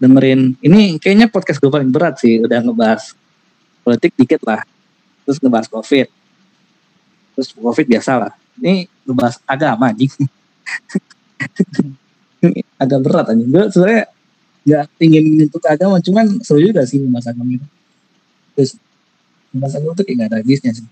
[0.00, 3.12] dengerin ini kayaknya podcast gue paling berat sih udah ngebahas
[3.84, 4.64] politik dikit lah
[5.28, 6.08] terus ngebahas covid
[7.36, 10.08] terus covid biasa lah ini ngebahas agama Ini
[12.80, 14.04] agak berat anjing gue sebenarnya
[14.60, 17.66] nggak ingin menyentuh agama cuman seru juga sih ngebahas agama itu.
[18.56, 18.70] Terus
[19.52, 20.86] ngebahas agama tuh kayak gak ada habisnya sih.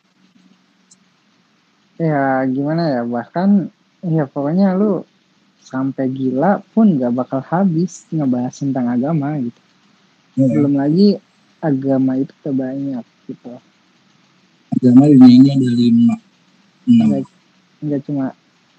[1.98, 3.68] Ya gimana ya bahkan
[4.00, 5.04] ya pokoknya lu
[5.60, 9.60] sampai gila pun gak bakal habis ngebahas tentang agama gitu.
[10.38, 11.18] Ya, belum lagi
[11.60, 13.52] agama itu udah banyak gitu.
[14.78, 16.14] Agama di dunia ini ada lima
[16.88, 17.06] enam.
[17.08, 17.22] Nggak
[17.78, 18.26] nggak cuma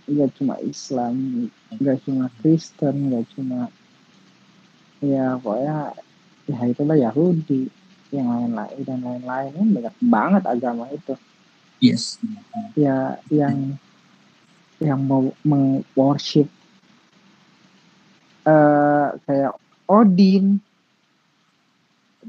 [0.10, 1.14] nggak cuma Islam
[1.78, 3.70] nggak cuma Kristen nggak cuma
[5.00, 5.94] ya pokoknya
[6.50, 7.70] ya itulah Yahudi
[8.10, 9.50] yang lain-lain dan lain-lain.
[9.54, 11.14] Kan banyak banget agama itu.
[11.80, 12.18] Yes.
[12.76, 13.78] Ya yang
[14.82, 16.50] yang mau meng-worship
[18.48, 19.54] eh kayak
[19.86, 20.58] Odin.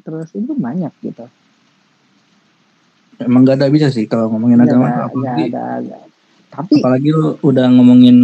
[0.01, 1.27] Terus itu banyak gitu.
[3.21, 5.99] Emang gak ada bisa sih kalau ngomongin agama ada, apalagi nggak ada, ada.
[6.49, 8.17] tapi apalagi lu udah ngomongin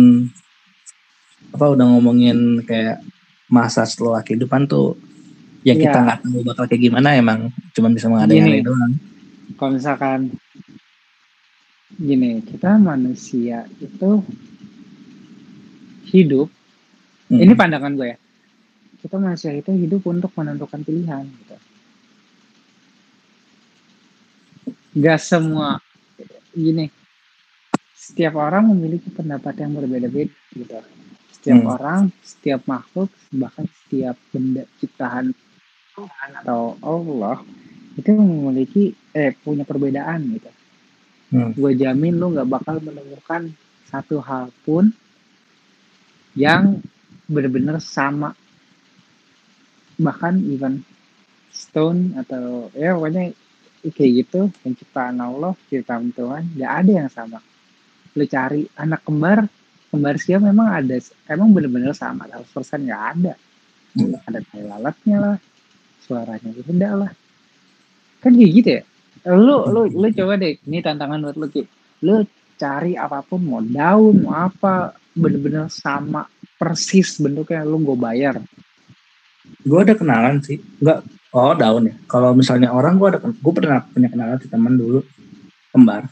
[1.56, 3.00] apa udah ngomongin kayak
[3.48, 4.92] masa setelah kehidupan tuh
[5.64, 6.04] yang kita Iya.
[6.04, 7.40] nggak tahu bakal kayak gimana emang
[7.72, 8.60] cuma bisa mengada-ngada Gini.
[8.60, 8.92] doang
[9.56, 10.20] kalau misalkan
[11.96, 14.20] gini kita manusia itu
[16.06, 16.52] hidup
[17.26, 17.42] Hmm.
[17.42, 18.18] ini pandangan gue ya
[19.00, 21.56] kita manusia itu hidup untuk menentukan pilihan gitu
[24.96, 25.82] Gak semua
[26.52, 26.88] gini
[27.92, 30.78] setiap orang memiliki pendapat yang berbeda-beda gitu
[31.46, 31.74] setiap Hmm.
[31.78, 35.30] orang setiap makhluk bahkan setiap benda ciptaan
[35.94, 37.38] Tuhan atau Allah
[37.94, 40.50] itu memiliki eh punya perbedaan gitu
[41.26, 41.54] Hmm.
[41.54, 43.54] gue jamin lu nggak bakal menemukan
[43.86, 44.90] satu hal pun
[46.34, 46.82] yang
[47.26, 48.34] bener-bener sama
[49.96, 50.82] bahkan even
[51.50, 53.32] stone atau ya pokoknya
[53.90, 57.38] kayak gitu penciptaan Allah ciptaan Tuhan nggak ada yang sama
[58.14, 59.48] lu cari anak kembar
[59.96, 61.00] kembar siapa memang ada
[61.32, 62.52] emang bener-bener sama 100%
[62.84, 63.34] nggak ada.
[63.96, 64.20] Iya.
[64.28, 65.36] ada tai lalatnya lah
[66.04, 67.12] suaranya beda lah.
[68.20, 68.82] Kan kayak gitu ya?
[69.32, 71.64] Lu lu lu coba deh ini tantangan buat lu Ki.
[72.04, 72.20] Lu
[72.60, 76.28] cari apa pun mau daun mau apa bener-bener sama
[76.60, 78.36] persis bentuknya lu gue bayar.
[79.64, 80.60] Gue ada kenalan sih.
[80.60, 80.98] Nggak
[81.32, 81.94] oh daun ya?
[82.04, 85.00] Kalau misalnya orang gue ada gue pernah punya kenalan sih teman dulu
[85.72, 86.04] kembar.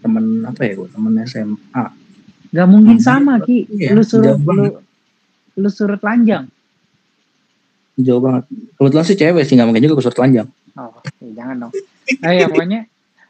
[0.00, 2.05] Temen apa ya gue temen SMA
[2.54, 3.66] Gak mungkin Hmm, sama Ki.
[3.70, 4.78] iya, lu suruh lu
[5.56, 6.46] lu suruh telanjang.
[7.96, 8.44] Jauh banget.
[8.76, 10.48] Kebetulan sih cewek sih nggak mungkin juga suruh telanjang.
[10.76, 10.92] Oh
[11.24, 11.72] ya jangan dong.
[12.20, 12.80] Ah ya pokoknya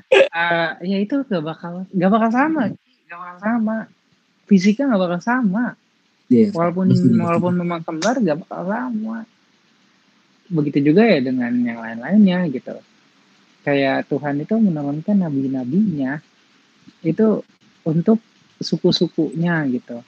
[0.42, 2.62] eh, ya itu gak bakal gak bakal sama
[3.06, 3.76] gak bakal sama.
[4.46, 5.66] Fisiknya gak bakal sama.
[6.26, 6.50] Iya.
[6.50, 7.14] walaupun gitu.
[7.22, 9.18] walaupun memang kembar gak bakal sama.
[10.50, 12.74] Begitu juga ya dengan yang lain-lainnya gitu.
[13.62, 16.22] Kayak Tuhan itu menurunkan nabi-nabinya.
[17.02, 17.42] Itu
[17.86, 18.18] untuk
[18.60, 20.00] suku-sukunya gitu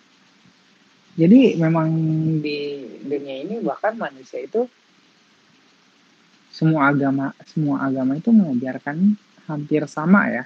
[1.18, 1.90] jadi memang
[2.38, 4.68] di dunia ini bahkan manusia itu
[6.53, 9.18] semua agama semua agama itu mengajarkan
[9.49, 10.44] hampir sama ya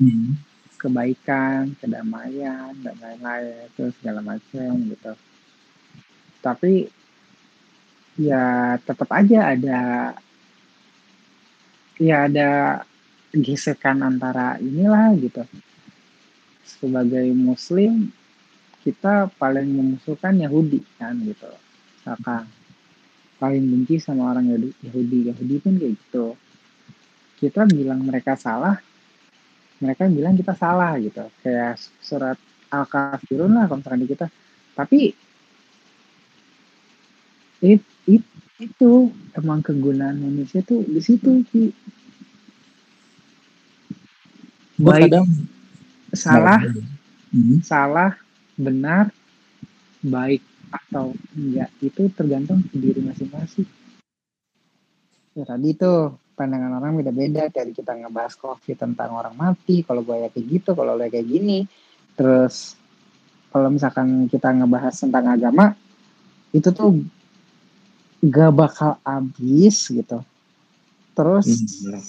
[0.00, 0.32] Hmm.
[0.80, 5.12] kebaikan, kedamaian dan lain-lain itu segala macam gitu.
[6.40, 6.88] Tapi
[8.16, 9.80] ya tetap aja ada
[12.00, 12.50] ya ada
[13.36, 15.44] gesekan antara inilah gitu.
[16.78, 18.14] Sebagai muslim
[18.86, 21.50] kita paling memusuhkan Yahudi kan gitu.
[21.98, 22.46] Misalkan
[23.42, 24.46] paling benci sama orang
[24.84, 26.26] Yahudi, Yahudi, pun kayak gitu.
[27.40, 28.76] Kita bilang mereka salah,
[29.80, 32.36] mereka bilang kita salah gitu kayak surat
[32.70, 34.30] al kafirun lah kalau di kita
[34.76, 35.10] tapi
[37.64, 38.24] it, it,
[38.60, 41.44] itu emang kegunaan manusia tuh di situ.
[41.50, 41.72] Gue
[44.80, 45.28] baik kadang
[46.14, 46.60] salah.
[47.30, 47.62] Hmm.
[47.62, 48.18] salah
[48.58, 49.14] benar
[50.02, 53.70] baik atau enggak itu tergantung diri masing-masing.
[55.38, 57.46] Ya tadi tuh pandangan orang beda-beda.
[57.46, 61.26] Dari kita ngebahas covid tentang orang mati kalau gue ya kayak gitu kalau lo kayak
[61.26, 61.70] gini.
[62.18, 62.74] Terus
[63.54, 65.74] kalau misalkan kita ngebahas tentang agama
[66.50, 66.98] itu tuh
[68.26, 70.18] gak bakal habis gitu.
[71.14, 72.02] Terus Hmm.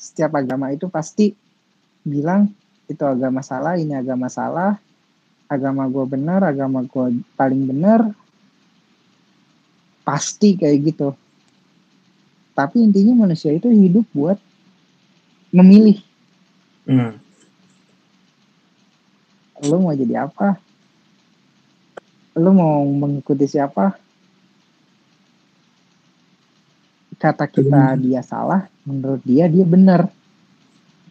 [0.00, 1.32] setiap agama itu pasti
[2.06, 2.52] bilang
[2.90, 4.80] itu agama salah ini agama salah
[5.50, 8.14] agama gue benar agama gue paling benar.
[10.06, 11.10] Pasti kayak gitu.
[12.54, 14.38] Tapi intinya manusia itu hidup buat
[15.50, 15.98] memilih.
[16.86, 17.18] Hmm.
[19.60, 20.56] lo mau jadi apa?
[22.32, 23.92] Lo mau mengikuti siapa?
[27.20, 30.08] Kata kita dia salah menurut dia dia benar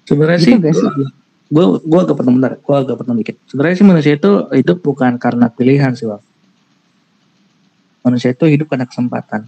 [0.09, 0.89] Sebenarnya Gitu sih,
[1.53, 3.37] gue gue agak potong bentar, gue agak potong dikit.
[3.45, 6.21] Sebenarnya sih manusia itu hidup bukan karena pilihan sih, Wak.
[8.01, 9.45] Manusia itu hidup karena kesempatan.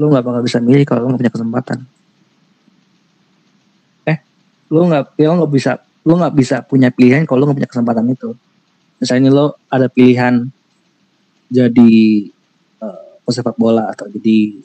[0.00, 1.78] Lu nggak bakal bisa milih kalau lu nggak punya kesempatan.
[4.08, 4.18] Eh,
[4.72, 7.70] lu nggak, ya lu nggak bisa, lu nggak bisa punya pilihan kalau lu nggak punya
[7.76, 8.32] kesempatan itu.
[9.04, 10.48] Misalnya lu ada pilihan
[11.52, 11.92] jadi
[12.80, 14.64] eh, pesepak bola atau jadi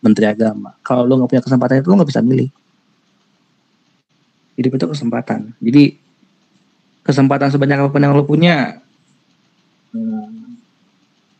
[0.00, 0.72] menteri agama.
[0.80, 2.48] Kalau lu nggak punya kesempatan itu lu nggak bisa milih
[4.58, 5.54] hidup itu kesempatan.
[5.62, 5.94] Jadi
[7.06, 8.82] kesempatan sebanyak apa pun yang lo punya
[9.94, 10.58] hmm,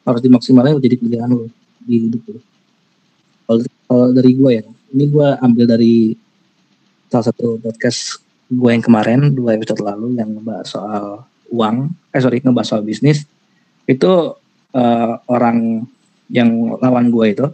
[0.07, 1.51] harus dimaksimalkan menjadi pilihan lo
[1.83, 2.41] di hidup lo.
[3.89, 4.65] Kalau, dari gue ya,
[4.95, 6.15] ini gue ambil dari
[7.09, 11.05] salah satu podcast gue yang kemarin dua episode lalu yang ngebahas soal
[11.49, 13.25] uang, eh sorry ngebahas soal bisnis
[13.89, 14.13] itu
[14.77, 15.89] eh, orang
[16.29, 17.47] yang lawan gue itu,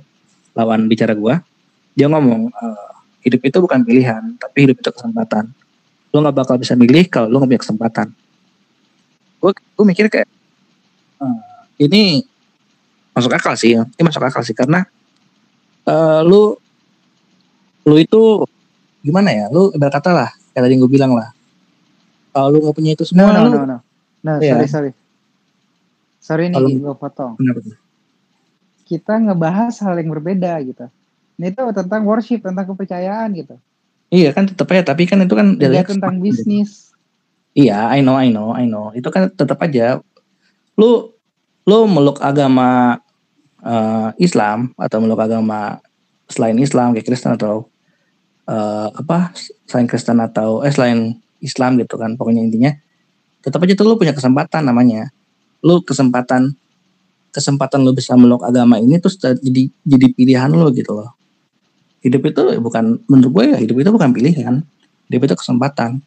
[0.59, 1.35] lawan bicara gue,
[1.95, 2.94] dia ngomong eh,
[3.25, 5.49] hidup itu bukan pilihan, tapi hidup itu kesempatan.
[6.13, 8.07] Lo nggak bakal bisa milih kalau lo nggak punya kesempatan.
[9.41, 10.29] Gue gue mikir kayak
[11.25, 11.39] eh,
[11.83, 12.23] ini
[13.17, 14.85] masuk akal sih, ini masuk akal sih karena
[15.89, 16.55] eh, lu
[17.89, 18.45] lu itu
[19.01, 19.47] gimana ya?
[19.49, 21.33] Lu ibarat kata lah, kayak tadi gue bilang lah.
[22.31, 23.79] Kalau lu nggak punya itu no semua, no lu no no
[24.25, 24.57] no Iya.
[24.57, 24.91] sorry sorry
[26.25, 27.37] sorry nih gue potong
[28.89, 30.89] kita ngebahas hal yang berbeda gitu
[31.39, 33.59] ini tuh tentang worship tentang kepercayaan gitu.
[34.15, 36.95] Iya kan tetap aja, tapi kan itu kan tidak jadinya tentang bisnis.
[37.55, 38.95] Iya, I know, I know, I know.
[38.95, 39.99] Itu kan tetap aja
[40.75, 41.11] lu
[41.67, 42.99] lu meluk agama
[43.63, 45.79] eh, Islam atau meluk agama
[46.31, 47.67] selain Islam kayak Kristen atau
[48.47, 49.35] eh, apa
[49.67, 52.73] selain Kristen atau eh selain Islam gitu kan pokoknya intinya
[53.43, 55.11] tetap aja tuh lu punya kesempatan namanya.
[55.65, 56.55] Lu kesempatan
[57.35, 61.24] kesempatan lu bisa meluk agama ini terus jadi jadi pilihan lu gitu loh
[62.05, 64.55] hidup itu bukan menurut gue ya hidup itu bukan pilihan.
[65.09, 66.05] Hidup itu kesempatan.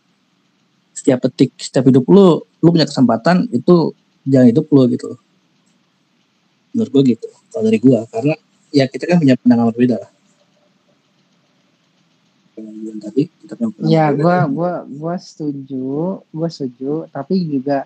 [0.93, 3.91] Setiap detik setiap hidup lu lu punya kesempatan itu
[4.29, 5.17] jangan hidup lu gitu
[6.75, 7.99] menurut gue gitu kalau dari gue.
[8.13, 8.35] Karena
[8.69, 10.11] ya kita kan punya pandangan berbeda lah.
[12.57, 17.85] Yang tadi kita punya Ya, gua gua gua setuju, gua setuju, tapi juga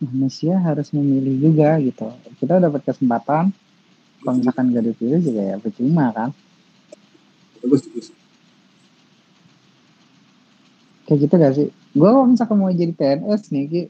[0.00, 2.08] manusia harus memilih juga gitu.
[2.36, 3.52] Kita dapat kesempatan,
[4.20, 6.30] kalau misalkan gak dipilih juga ya percuma kan.
[7.60, 8.16] Gue setuju sih.
[11.04, 11.68] Kayak gitu gak sih?
[11.90, 13.82] Gua kalau misalkan mau jadi PNS nih, Ki,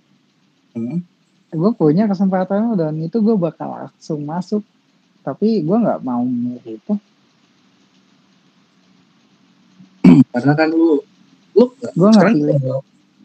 [0.70, 1.02] Hmm.
[1.50, 4.62] gue punya kesempatan dan itu gue bakal langsung masuk.
[5.20, 6.94] Tapi gue nggak mau milih itu.
[10.30, 11.02] karena kan lu
[11.54, 11.64] lu
[11.98, 12.54] Gua nggak pilih.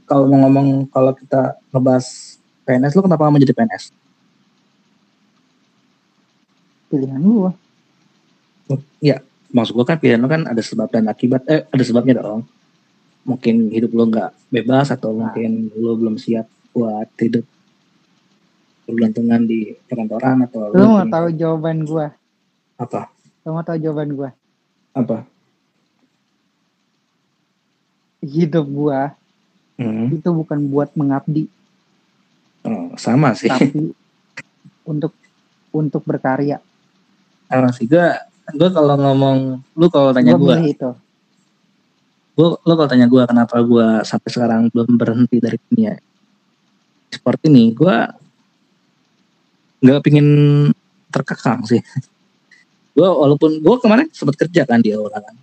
[0.06, 3.94] kalau- mau ngomong kalau kita ngebahas PNS lu kenapa mau jadi PNS
[6.90, 7.52] Pilihan gue.
[9.50, 12.46] Maksud gua kan pilihan lu kan ada sebab dan akibat eh ada sebabnya dong
[13.22, 15.28] mungkin hidup lu nggak bebas atau Nah.
[15.28, 17.46] mungkin lu belum siap buat hidup
[18.86, 22.06] bergelantungan di perkantoran atau Lu mau tahu jawaban gue?
[22.76, 23.10] apa
[23.42, 24.30] Lu mau tahu jawaban gue?
[24.94, 25.26] apa
[28.20, 29.02] Hidup gue
[29.76, 31.52] Hmm, itu bukan buat mengabdi,
[32.64, 33.92] oh, sama sih tapi
[34.88, 35.12] untuk
[35.68, 36.64] untuk berkarya.
[37.46, 37.84] sama sih
[38.54, 39.38] gua kalau ngomong
[39.74, 40.90] lu kalau tanya Gue itu.
[42.38, 45.98] gua lu kalau tanya gua kenapa gua sampai sekarang belum berhenti dari dunia
[47.10, 48.12] sport ini gua
[49.82, 50.28] nggak pingin
[51.10, 51.82] terkekang sih.
[52.96, 55.36] Gua walaupun gua kemarin sempat kerja kan di Aura kan.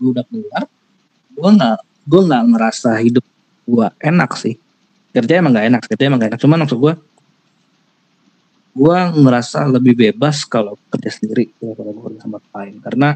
[0.00, 0.62] Gua udah keluar
[1.36, 1.78] gua nggak
[2.08, 3.24] gua nggak ngerasa hidup
[3.68, 4.58] gua enak sih.
[5.14, 6.40] Kerja emang nggak enak kerja emang nggak enak.
[6.42, 6.94] Cuman maksud gua
[8.76, 13.08] gua ngerasa lebih bebas kalau kerja sendiri daripada gua kerja sama lain karena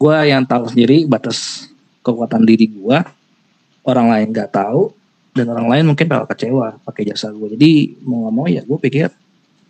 [0.00, 1.68] gua yang tahu sendiri batas
[2.00, 3.04] kekuatan diri gua
[3.84, 4.96] orang lain nggak tahu
[5.36, 8.78] dan orang lain mungkin bakal kecewa pakai jasa gue jadi mau nggak mau ya gue
[8.78, 9.10] pikir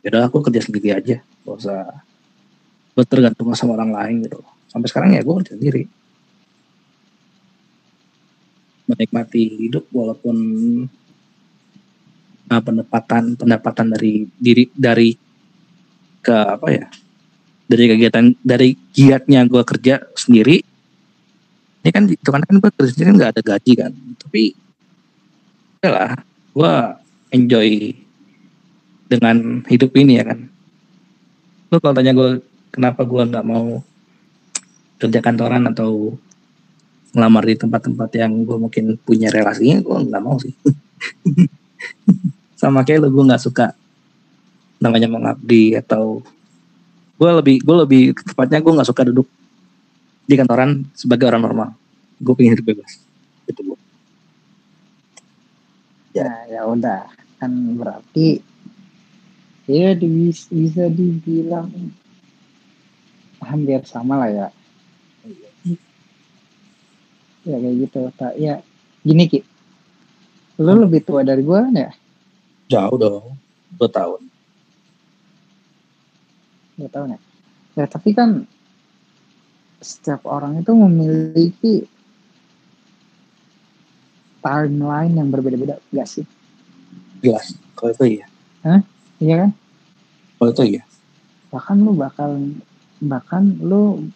[0.05, 1.16] ya udah aku kerja sendiri aja.
[1.24, 1.80] Gak usah
[2.94, 4.38] gue tergantung sama orang lain gitu.
[4.68, 5.82] Sampai sekarang ya gue kerja sendiri.
[8.84, 10.36] Menikmati hidup walaupun
[12.51, 15.14] uh, pendapatan pendapatan dari diri dari
[16.24, 16.86] ke apa ya?
[17.64, 20.61] Dari kegiatan dari giatnya gue kerja sendiri.
[21.84, 23.92] Ini kan itu kan gue kerja sendiri kan nggak ada gaji kan.
[24.20, 24.42] Tapi
[25.84, 26.12] ya lah
[26.55, 26.72] gue
[27.32, 27.68] enjoy
[29.09, 30.49] dengan hidup ini ya kan.
[31.72, 32.40] Lu kalau tanya gue
[32.74, 33.80] kenapa gue nggak mau
[34.99, 36.16] kerja kantoran atau
[37.14, 40.51] ngelamar di tempat-tempat yang gue mungkin punya relasinya gue nggak mau sih
[42.64, 43.76] sama kayak lu gue nggak suka
[44.80, 46.24] namanya mengabdi atau
[47.20, 49.28] gue lebih gue lebih tepatnya gue nggak suka duduk
[50.24, 51.68] di kantoran sebagai orang normal
[52.16, 53.04] gue pengen hidup bebas
[53.44, 53.74] gitu Bu.
[56.16, 56.30] Ya.
[56.48, 57.10] Ya udah
[57.42, 58.40] kan berarti
[59.66, 61.68] ya di, bisa dibilang
[63.42, 64.48] hampir sama lah ya.
[67.44, 68.00] Ya kayak gitu.
[68.16, 68.64] Tak ya
[69.04, 69.40] gini Ki.
[70.62, 71.90] Lu lebih tua dari gua kan ya?
[72.68, 73.36] Jauh dong
[73.76, 74.24] dua tahun
[76.74, 77.20] Gak tahu nih.
[77.78, 78.50] Ya tapi kan
[79.78, 81.86] setiap orang itu memiliki
[84.42, 86.26] timeline yang berbeda-beda, gak sih?
[87.22, 87.56] jelas.
[87.78, 88.26] Kalau itu iya.
[89.22, 89.50] Iya kan?
[90.36, 90.82] kalau itu iya.
[91.54, 92.30] Bahkan lu bakal
[92.98, 94.10] bahkan lu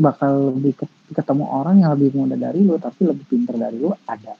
[0.00, 3.92] bakal lebih ke- ketemu orang yang lebih muda dari lu tapi lebih pintar dari lu
[4.08, 4.34] ada.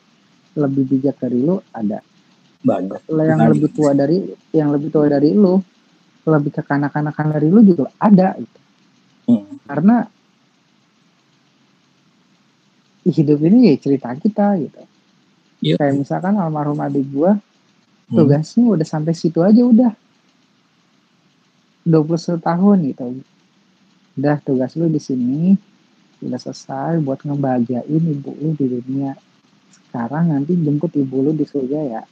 [0.56, 2.00] Lebih bijak dari lu ada
[2.62, 4.18] banyak Lah yang lebih tua dari
[4.50, 5.58] yang lebih tua dari lu
[6.22, 8.58] lebih kekanak-kanakan dari lu juga ada gitu.
[9.22, 9.58] Hmm.
[9.66, 9.96] karena
[13.02, 14.82] hidup ini ya cerita kita gitu
[15.62, 15.78] Iya.
[15.78, 17.38] kayak misalkan almarhum adik gua
[18.06, 18.18] Hmm.
[18.18, 19.94] tugasnya udah sampai situ aja udah
[21.82, 23.02] 21 tahun gitu
[24.14, 25.54] udah tugas lu di sini
[26.20, 29.16] udah selesai buat ngebahagiain ibu lu di dunia
[29.72, 32.02] sekarang nanti jemput ibu lu di surga ya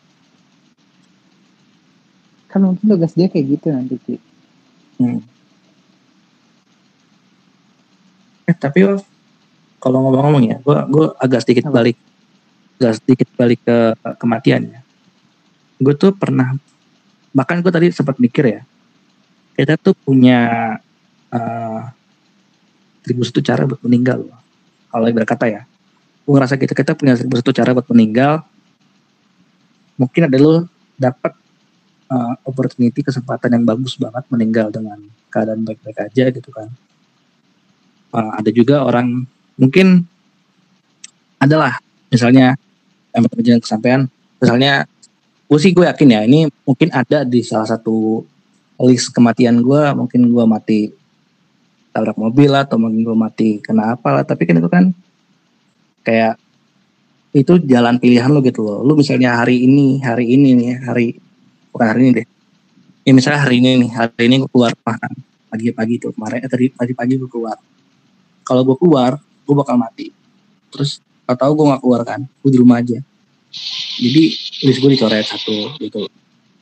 [2.51, 4.15] kan mungkin tugas dia kayak gitu nanti Ki.
[4.99, 5.23] Hmm.
[8.51, 9.07] Eh, tapi Waf,
[9.79, 11.81] kalau ngomong-ngomong ya, gue gua agak sedikit Apa?
[11.81, 11.97] balik,
[12.83, 13.79] agak sedikit balik ke
[14.19, 14.81] kematian ya.
[15.79, 16.59] Gue tuh pernah,
[17.31, 18.61] bahkan gue tadi sempat mikir ya,
[19.55, 20.77] kita tuh punya
[23.07, 24.27] seribu satu cara buat meninggal.
[24.27, 24.41] loh.
[24.91, 25.63] Kalau ibarat kata ya,
[26.27, 28.43] gue ngerasa gitu kita punya seribu satu cara buat meninggal.
[29.97, 30.67] Mungkin ada lo
[30.99, 31.40] dapat
[32.11, 34.99] uh, opportunity kesempatan yang bagus banget meninggal dengan
[35.31, 36.69] keadaan baik-baik aja gitu kan.
[38.11, 39.23] Uh, ada juga orang
[39.55, 40.03] mungkin
[41.39, 41.79] adalah
[42.11, 42.59] misalnya
[43.15, 44.11] yang terjadi kesampaian
[44.43, 44.85] misalnya
[45.47, 48.27] gue sih gue yakin ya ini mungkin ada di salah satu
[48.83, 50.81] list kematian gue mungkin gue mati
[51.91, 54.85] tabrak mobil lah atau mungkin gue mati kena apa lah tapi kan itu kan
[56.03, 56.35] kayak
[57.31, 58.83] itu jalan pilihan lo gitu loh.
[58.83, 61.15] Lu misalnya hari ini hari ini nih hari
[61.75, 62.27] bukan hari ini deh.
[63.07, 65.13] Ya misalnya hari ini nih hari ini gue keluar makan
[65.51, 67.57] pagi-pagi tuh kemarin eh, tadi pagi-pagi gue keluar.
[68.47, 70.13] Kalau gue keluar gue bakal mati.
[70.71, 72.99] Terus atau gue nggak keluar kan gue di rumah aja.
[74.01, 74.25] Jadi
[74.63, 76.07] list gue dicoret satu gitu.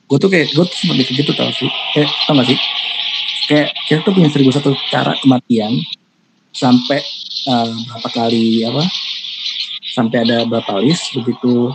[0.09, 1.69] Gue tuh kayak gue tuh sempat mikir gitu tau sih.
[1.93, 2.59] Kayak tau gak sih?
[3.49, 5.73] Kayak kita tuh punya seribu satu cara kematian
[6.53, 7.01] sampai
[7.49, 8.85] uh, berapa kali apa?
[9.93, 11.73] Sampai ada berapa list begitu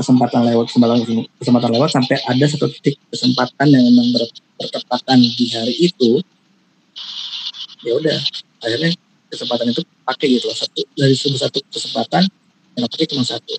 [0.00, 0.96] kesempatan lewat kesempatan
[1.36, 4.24] kesempatan lewat sampai ada satu titik kesempatan yang memang
[4.56, 6.24] bertepatan di hari itu
[7.84, 8.18] ya udah
[8.64, 8.96] akhirnya
[9.28, 12.24] kesempatan itu pakai gitu loh satu dari seribu satu kesempatan
[12.76, 13.54] yang pakai cuma satu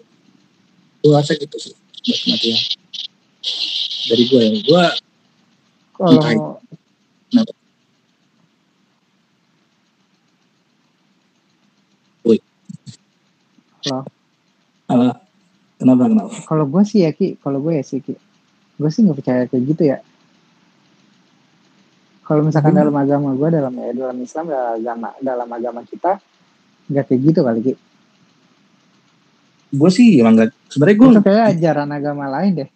[1.02, 2.58] gue rasa gitu sih buat kematian
[4.10, 4.86] dari gue ya gue
[6.02, 6.18] Kalau
[7.32, 7.54] Kenapa?
[12.28, 12.38] Woi.
[13.88, 14.04] Halo.
[14.92, 15.31] Halo.
[15.82, 16.30] Kenapa kenapa?
[16.46, 18.14] kalau gue sih ya Ki, kalau gue ya sih Ki.
[18.78, 19.98] Gue sih nggak percaya kayak gitu ya.
[22.22, 22.80] Kalau misalkan Hmm.
[22.80, 26.22] dalam agama gue, dalam ya dalam Islam, dalam agama dalam agama kita
[26.88, 27.74] nggak kayak gitu kali Ki.
[29.72, 32.70] Gue sih emang gak, sebenarnya gue kayak ajaran agama lain deh.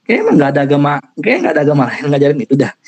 [0.00, 2.70] kayak emang gak ada agama, kayak gak ada agama lain ngajarin itu dah.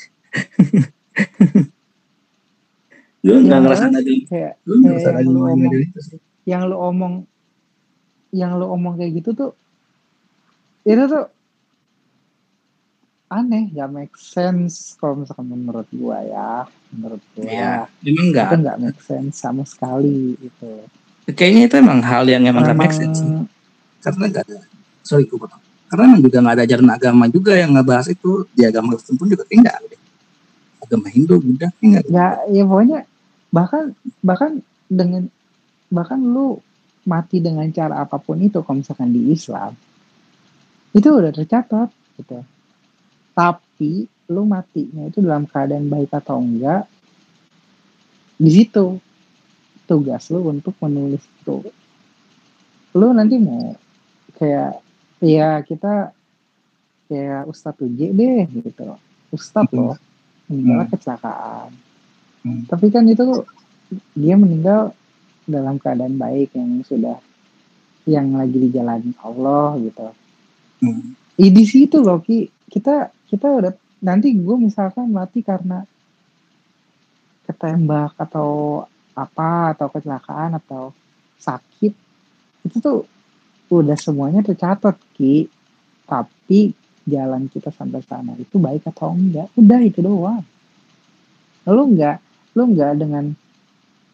[3.19, 5.43] gue Yang gak ngerasa jelas ada, Kayak gue gak ngerasa ada yang lu agama yang
[5.43, 6.19] omong, ngajarin itu sih.
[6.43, 7.13] yang lu omong,
[8.33, 9.51] yang lu omong kayak gitu tuh,
[10.83, 11.29] itu tuh
[13.29, 16.51] aneh, gak make sense kalau misalkan menurut gua ya,
[16.93, 17.45] menurut gua.
[17.45, 17.73] Iya,
[18.05, 20.71] emang gak itu nggak make sense sama sekali itu.
[21.31, 23.23] Kayaknya itu emang hal yang emang gak make sense
[24.03, 24.59] Karena gak ada,
[24.99, 25.61] sorry gue potong.
[25.87, 28.43] Karena emang juga gak ada ajaran agama juga yang ngebahas itu.
[28.51, 29.97] Di agama Kristen pun juga kayak gak ada.
[30.83, 32.11] Agama Hindu, Buddha, kayak gak ada.
[32.11, 32.99] ya ya pokoknya
[33.55, 33.83] bahkan
[34.19, 34.51] bahkan
[34.91, 35.31] dengan
[35.87, 36.59] bahkan lu
[37.03, 39.75] mati dengan cara apa pun itu kalau misalkan di Islam
[40.93, 41.89] itu udah tercatat
[42.21, 42.39] gitu.
[43.33, 46.85] Tapi lu matinya itu dalam keadaan baik atau enggak
[48.37, 49.01] di situ
[49.89, 51.65] tugas lu untuk menulis itu.
[52.93, 53.73] Lu nanti mau
[54.37, 54.79] kayak
[55.19, 56.13] ya kita
[57.09, 58.95] kayak Ustadz UJ deh gitu.
[59.33, 59.91] Ustadz Hmm.
[59.91, 59.97] loh
[60.47, 61.69] meninggal kecelakaan.
[62.43, 62.63] Hmm.
[62.69, 63.47] Tapi kan itu
[64.13, 64.93] dia meninggal
[65.43, 67.19] dalam keadaan baik yang sudah
[68.03, 70.07] yang lagi dijalani Allah gitu.
[70.83, 71.15] Hmm.
[71.39, 73.73] Di situ loh Ki, kita kita udah
[74.03, 75.87] nanti gue misalkan mati karena
[77.47, 78.83] ketembak atau
[79.13, 80.91] apa atau kecelakaan atau
[81.39, 81.93] sakit
[82.63, 83.05] itu tuh
[83.71, 85.47] udah semuanya tercatat Ki
[86.07, 90.43] tapi jalan kita sampai sana itu baik atau enggak udah itu doang
[91.67, 92.19] lu enggak
[92.55, 93.35] lu enggak dengan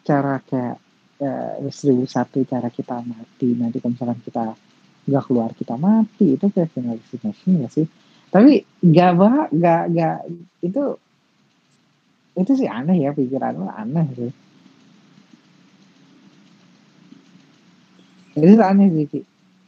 [0.02, 0.78] cara kayak
[1.20, 4.44] eh, seribu satu cara kita mati nanti kalau misalkan kita
[5.08, 7.86] nggak keluar kita mati itu kayak final destination nggak sih
[8.30, 10.16] tapi nggak bah nggak nggak
[10.64, 10.82] itu
[12.40, 14.32] itu sih aneh ya pikiran lu aneh sih
[18.38, 19.20] itu aneh sih Ki.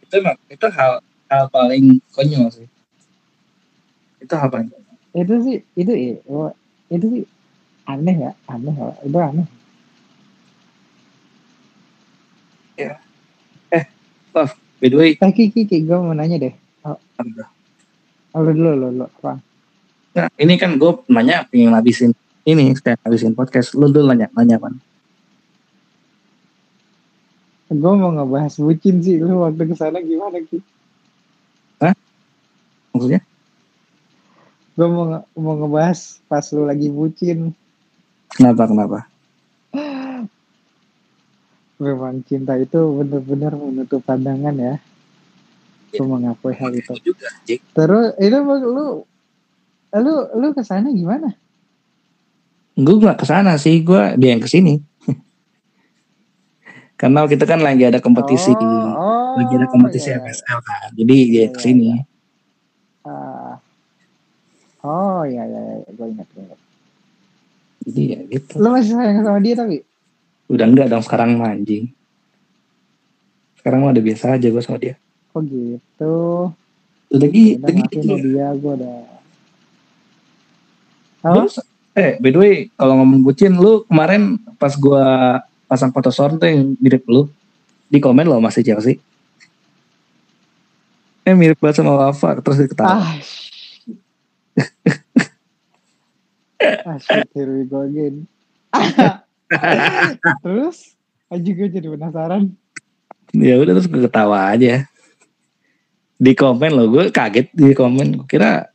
[0.06, 2.68] Itu emang, itu hal hal paling konyol sih.
[4.22, 4.80] Itu hal paling konyol.
[5.12, 6.16] itu sih itu ya
[6.88, 7.24] itu sih
[7.84, 8.72] aneh ya aneh
[12.76, 12.96] ya
[13.66, 14.52] itu aneh
[14.82, 17.50] By the way, eh Ki, Ki, gue mau nanya deh Alhamdulillah.
[18.34, 19.32] Oh, lu dulu lu dulu apa
[20.12, 22.12] Nah, ini kan gue nanya pengen ngabisin
[22.42, 23.72] ini kayak ngabisin podcast.
[23.72, 24.68] Lu dulu nanya, nanya apa?
[27.72, 30.60] gue mau ngebahas bucin sih lu waktu ke sana gimana Ki
[32.92, 33.24] Maksudnya?
[34.76, 37.56] gue mau nge- mau ngebahas pas lu lagi bucin
[38.32, 38.98] Kenapa, kenapa?
[41.82, 44.74] Memang cinta itu benar-benar menutup pandangan ya
[45.92, 46.00] Ya.
[46.00, 47.60] gue mengakui hal itu Itu juga, Jik.
[47.76, 49.04] terus itu lu
[49.92, 51.36] lu lu ke sana gimana
[52.72, 54.80] Gue gak ke sana sih, gue dia yang ke sini.
[56.96, 60.24] Karena kita kan lagi ada kompetisi, oh, lagi ada kompetisi iya, iya.
[60.24, 60.88] FSL kan.
[60.96, 61.88] Jadi dia Iya, yang ke sini.
[63.04, 63.60] Ah.
[64.80, 65.76] oh ya ya, ya.
[65.92, 66.60] gue ingat gue ingat
[67.84, 68.52] Jadi ya gitu.
[68.56, 69.82] lu masih sayang sama dia tapi
[70.52, 71.88] Udah enggak dong sekarang mah anjing.
[73.56, 75.00] Sekarang mah udah biasa aja gue sama dia.
[75.32, 76.16] kok gitu.
[77.08, 78.46] Lagi udah lagi ya dia.
[78.52, 78.96] gue udah.
[81.22, 85.04] Gua se- eh by the way kalau ngomong bucin lu kemarin pas gua
[85.64, 87.28] pasang foto Son tuh yang mirip lu
[87.86, 89.00] di komen lo masih Chelsea.
[91.22, 93.14] Eh mirip banget sama Wafa terus diketawa ah
[96.90, 98.26] ah shit here we go again
[100.44, 100.96] terus?
[101.28, 102.52] Aja gue jadi penasaran.
[103.32, 104.84] Ya udah terus gue ketawa aja.
[106.16, 108.20] Di komen lo gue kaget di komen.
[108.22, 108.68] Gue kira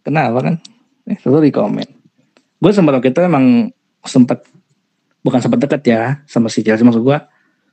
[0.00, 0.54] kenapa kan?
[1.04, 1.88] Eh terus di komen.
[2.60, 3.68] Gue sempat waktu itu emang
[4.04, 4.44] sempat
[5.20, 6.84] bukan sempat deket ya sama si Chelsea.
[6.84, 7.18] Maksud gue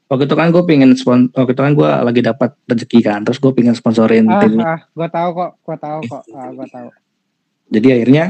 [0.08, 3.44] waktu itu kan gue pingin spon waktu itu kan gue lagi dapat rezeki kan terus
[3.44, 6.24] gue pingin sponsorin ah, tim ah gue tahu kok gue tahu kok.
[6.32, 6.90] Ah gue tahu.
[7.72, 8.26] Jadi akhirnya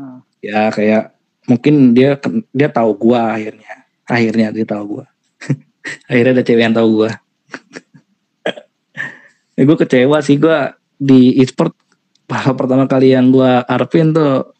[0.00, 0.24] Ah.
[0.40, 1.12] ya kayak
[1.48, 2.18] mungkin dia
[2.52, 3.86] dia tahu gue akhirnya.
[4.10, 5.06] Akhirnya dia tahu gue
[6.10, 7.10] akhirnya ada cewek yang tahu gue
[9.56, 10.58] ya, gue kecewa sih gue
[10.98, 11.72] di e-sport.
[12.30, 14.50] Pertama kali yang gue harapin tuh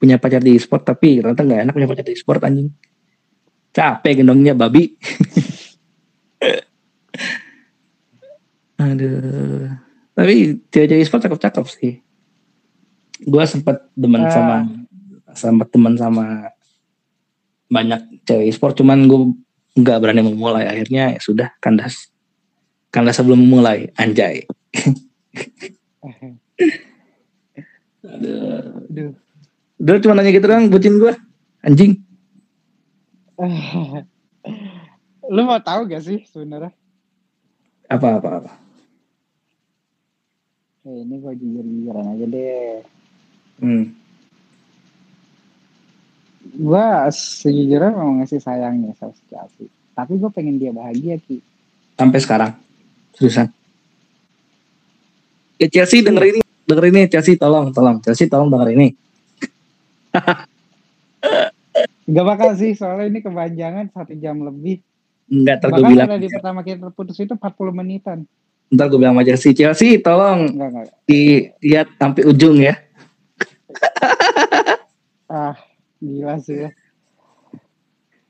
[0.00, 2.70] punya pacar di e-sport tapi ternyata nggak enak punya pacar di e-sport anjing.
[3.70, 4.96] Capek gendongnya babi.
[8.80, 9.70] Aduh.
[10.16, 10.34] Tapi
[10.72, 12.02] cewek-cewek e-sport cakep-cakep sih.
[13.22, 14.32] Gue sempet demen Ah.
[14.32, 14.56] sama
[15.34, 16.50] sama teman sama
[17.70, 18.74] banyak cewek e-sport.
[18.78, 19.34] Cuman gue
[19.78, 20.66] nggak berani memulai.
[20.66, 22.10] Akhirnya ya sudah kandas
[22.90, 24.44] kandas sebelum memulai anjay.
[28.04, 28.86] Aduh.
[28.90, 29.12] Aduh.
[29.80, 31.14] Udah cuma nanya gitu doang bucin gue
[31.64, 31.96] anjing.
[35.34, 36.74] Lu mau tahu gak sih sebenarnya?
[37.88, 38.52] Apa apa apa?
[40.84, 42.82] Eh, ini gue jujur jujuran aja deh.
[43.60, 43.84] Hmm.
[46.50, 49.66] Gue sejujurnya mau ngasih sayangnya sama si Chelsea.
[49.94, 51.38] Tapi gue pengen dia bahagia ki.
[51.94, 52.52] Sampai sekarang.
[53.14, 53.52] Seriusan.
[55.60, 56.40] Ya Chelsea denger ini.
[56.66, 58.00] Denger ini Chelsea tolong tolong.
[58.02, 58.88] Chelsea tolong denger ini.
[62.10, 64.82] Gak bakal sih soalnya ini kepanjangan satu jam lebih.
[65.30, 66.08] Enggak ntar gue bahkan bilang.
[66.10, 68.18] tadi pertama kita putus itu 40 menitan.
[68.74, 72.74] Ntar gue bilang sama Chelsea Chelsea tolong enggak enggak dilihat sampai ujung ya.
[75.30, 75.54] Ah
[76.00, 76.70] gila sih ya.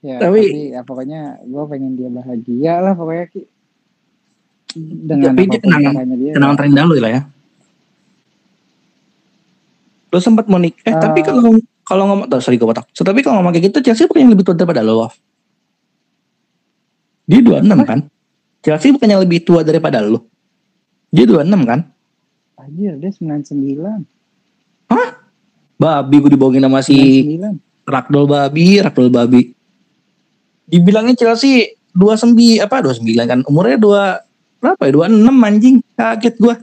[0.01, 3.43] Ya Tapi- tapi, ya pokoknya gue pengen dia bahagia lah pokoknya ki.
[4.73, 6.33] Dengan Tapi dia kenangan- dia.
[6.33, 7.23] kenangan terindah lu lah ya.
[10.09, 10.97] Lu sempat mau nik eh Eh.
[10.97, 12.87] tapi kalau kalau ngomong tuh sorry gue potong.
[12.91, 15.11] So, tapi kalau ngomong kayak gitu Chelsea bukan yang lebih tua daripada lo
[17.25, 18.01] dia 26 kan?
[18.61, 20.27] Chelsea bukannya lebih tua daripada lo
[21.09, 21.81] dia 26 kan?
[22.57, 24.07] Anjir dia 99
[25.81, 29.57] babi gue dibohongin sama si 99 Rakdol babi Rakdol babi.
[30.69, 33.41] Dibilangnya Chelsea 29 apa 29 kan?
[33.49, 34.93] Umurnya 2 berapa ya?
[35.09, 35.77] 26 anjing.
[35.97, 36.55] Kaget gua.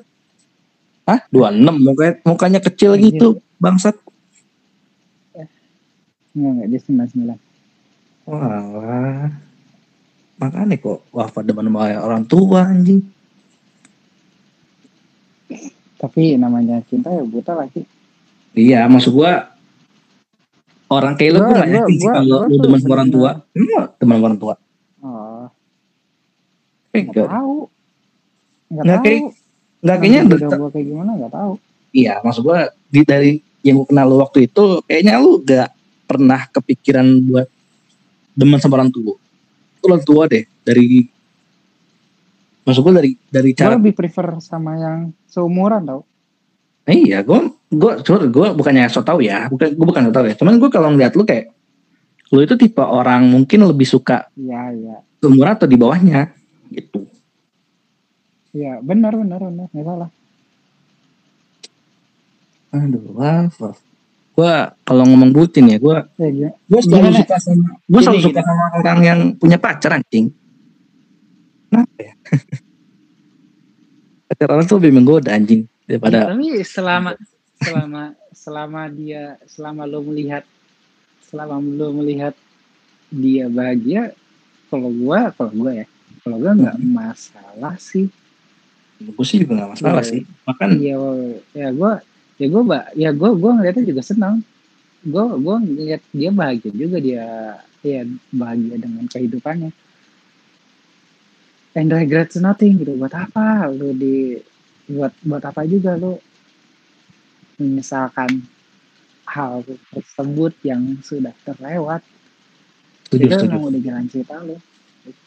[1.09, 1.19] Hah?
[1.33, 3.11] 26 mukanya, mukanya kecil Anjir.
[3.11, 3.95] gitu bangsat.
[6.37, 7.41] Enggak enggak dia 99
[8.27, 9.31] Wah,
[10.35, 12.99] makanya kok wafat depan orang tua anjing.
[15.97, 17.81] tapi namanya cinta ya buta lagi
[18.57, 19.53] Iya, maksud gua
[20.89, 23.31] orang kayak lu Gua- gua gak yakin sih kalau lu tuh sama orang tua.
[23.95, 24.53] sama orang tua.
[24.99, 25.45] oh.
[26.89, 27.55] Eh, nggak enggak, tahu.
[28.67, 29.05] Nggak Nggak tahu.
[29.05, 29.23] kayak-
[29.77, 30.21] enggak kayaknya
[30.57, 31.53] gua kayak gimana nggak tahu.
[31.93, 32.59] Iya, maksud gua
[32.89, 33.31] di dari
[33.61, 35.69] yang gua kenal lu waktu itu kayaknya lu gak
[36.07, 37.47] pernah kepikiran buat
[38.33, 39.13] demen sama orang tua.
[39.77, 41.05] Itu orang tua deh dari
[42.63, 44.97] maksud gua dari dari gue cara lebih prefer sama yang
[45.27, 46.01] seumuran tau
[46.95, 50.35] iya, gue gue sorry, gue bukannya so tau ya, bukan gue bukan so tau ya.
[50.39, 51.51] Cuman gue kalau ngeliat lu kayak
[52.31, 56.35] lu itu tipe orang mungkin lebih suka iya iya seumuran atau di bawahnya
[56.75, 57.07] gitu.
[58.51, 60.11] iya benar benar benar nggak salah
[62.67, 64.53] Aduh, wah, gue
[64.83, 68.65] kalau ngomong bucin ya, gue ya gimana gue selalu suka sama gue selalu suka sama
[68.83, 70.35] orang yang punya pacar anjing.
[71.71, 72.13] Kenapa ya?
[74.27, 77.11] pacar orang tuh lebih menggoda anjing daripada tapi selama
[77.57, 78.03] selama
[78.35, 80.43] selama dia selama lo melihat
[81.25, 82.35] selama lo melihat
[83.09, 84.11] dia bahagia
[84.67, 85.85] kalau gua kalau gua ya
[86.21, 88.11] kalau gua nggak masalah sih
[88.97, 90.09] gue sih juga gak masalah Iya.
[90.09, 90.21] sih.
[90.43, 90.95] Makan ya
[91.53, 91.91] ya gua
[92.41, 94.41] ya gua ba- ya gua gua ngeliatnya juga senang
[95.05, 97.25] gua gua ngeliat dia bahagia juga dia
[97.85, 98.01] ya
[98.33, 99.69] bahagia dengan kehidupannya
[101.77, 104.41] and regrets nothing gitu buat apa lu di
[104.87, 106.15] buat buat apa juga lu
[107.59, 108.43] menyesalkan
[109.27, 112.01] hal tersebut yang sudah terlewat?
[113.07, 114.55] Setuju itu memang udah jalan cerita lu.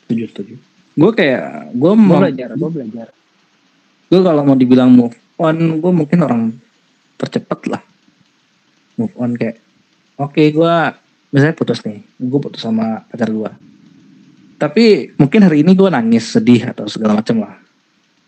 [0.04, 0.54] Setuju setuju.
[0.96, 3.08] Gue kayak gue mau belajar gue belajar.
[4.10, 6.42] Gue kalau mau dibilang move on gue mungkin orang
[7.20, 7.82] tercepat lah.
[8.96, 9.60] Move on kayak
[10.20, 10.74] oke gue
[11.30, 13.50] misalnya putus nih gue putus sama pacar gue
[14.60, 17.56] tapi mungkin hari ini gue nangis sedih atau segala macam lah.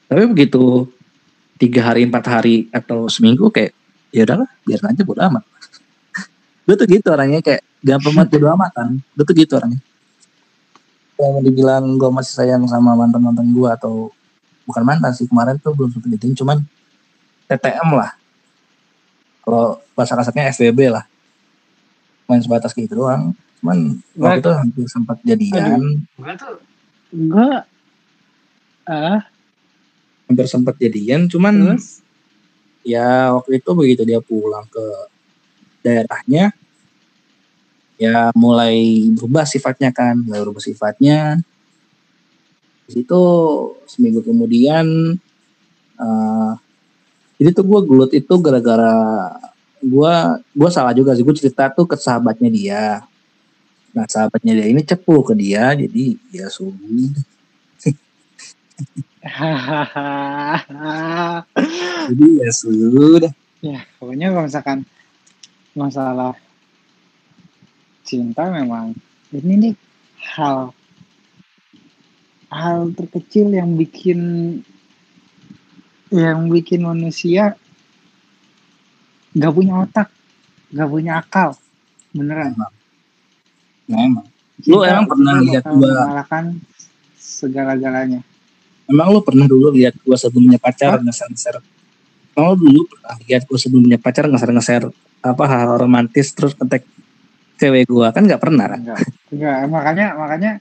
[0.09, 0.89] Tapi begitu
[1.61, 3.73] tiga hari empat hari atau seminggu kayak
[4.13, 5.45] ya udahlah biar aja bodo amat.
[6.69, 8.89] Gue tuh gitu orangnya kayak gampang banget bodo amat kan?
[9.17, 9.81] Gue tuh gitu orangnya.
[11.19, 14.11] Mau dibilang gue masih sayang sama mantan mantan gue atau
[14.67, 16.63] bukan mantan sih kemarin tuh belum sempet dating cuman
[17.47, 18.11] TTM lah.
[19.43, 21.05] Kalau bahasa kasarnya FWB lah.
[22.31, 23.35] Main sebatas gitu doang.
[23.63, 26.07] Cuman waktu itu hampir sempat jadian.
[26.19, 26.59] Gue tuh
[27.13, 27.51] gue
[28.89, 29.21] ah
[30.27, 32.01] hampir sempat jadian cuman terus?
[32.83, 34.87] ya waktu itu begitu dia pulang ke
[35.83, 36.51] daerahnya
[38.03, 41.39] ya mulai berubah sifatnya kan mulai berubah sifatnya.
[42.91, 43.23] Di situ
[43.87, 45.15] seminggu kemudian
[46.03, 46.53] eh
[47.39, 48.95] jadi tuh gue gelut itu gara-gara
[49.83, 50.15] gue
[50.55, 53.07] gue salah juga sih gue cerita tuh ke sahabatnya dia.
[53.95, 56.75] Nah sahabatnya dia ini cepu ke dia jadi ya sudah
[62.11, 63.31] jadi ya sudah.
[63.63, 64.79] Ya pokoknya kalau misalkan
[65.79, 66.35] masalah
[68.03, 68.99] cinta memang
[69.31, 69.75] ini nih
[70.35, 70.75] hal
[72.51, 74.19] hal terkecil yang bikin
[76.11, 77.55] yang bikin manusia
[79.39, 80.11] gak punya otak
[80.75, 81.55] gak punya akal
[82.11, 82.59] beneran.
[83.87, 84.27] Nah emang
[84.67, 86.59] Lu emang pernah lihat gua- mengalahkan
[87.17, 88.21] segala-galanya
[88.91, 91.63] Emang lu pernah dulu lihat gua sebelumnya pacar ngeser-ngeser?
[92.35, 94.83] Emang lu dulu pernah lihat gua sebelumnya pacar ngeser-ngeser
[95.23, 96.83] apa hal romantis terus kontak
[97.61, 98.11] cewek gua?
[98.11, 98.81] Kan nggak pernah kan?
[98.83, 99.01] enggak
[99.33, 100.53] enggak makanya makanya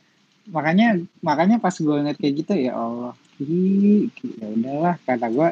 [0.52, 0.88] makanya
[1.24, 5.50] makanya pas gue ngeliat kayak gitu ya Allah ya udahlah kata gue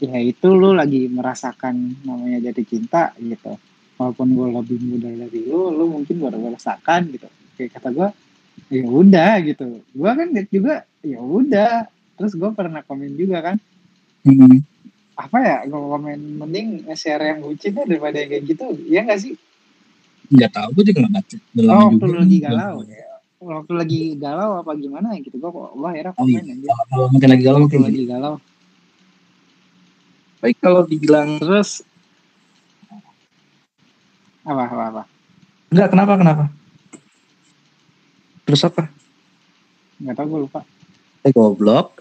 [0.00, 3.56] ya itu lu lagi merasakan namanya jadi cinta gitu.
[4.00, 7.28] Walaupun gue lebih muda dari lu lu mungkin baru merasakan gitu.
[7.58, 8.08] Kayak kata gue
[8.68, 13.56] ya udah gitu gue kan liat juga ya udah terus gue pernah komen juga kan
[14.20, 14.60] Hmm.
[15.16, 19.16] apa ya gue komen mending share yang bucin deh daripada yang kayak gitu ya nggak
[19.18, 19.34] sih
[20.30, 21.24] Nggak tahu gua juga nggak
[21.66, 22.06] Oh, waktu juga.
[22.06, 23.06] lu lagi galau ya.
[23.40, 26.38] Waktu lagi galau apa gimana gitu gua kok gua akhirnya Oh iya.
[26.38, 26.68] komen aja.
[26.86, 27.80] Kalau mungkin lagi galau mungkin.
[27.82, 28.34] lagi galau.
[30.38, 31.70] Tapi kalau dibilang Terus
[34.40, 35.02] apa apa apa?
[35.68, 36.44] nggak kenapa kenapa?
[38.50, 38.90] Terus apa?
[40.02, 40.60] Enggak tahu gua lupa.
[41.22, 41.94] Eh goblok.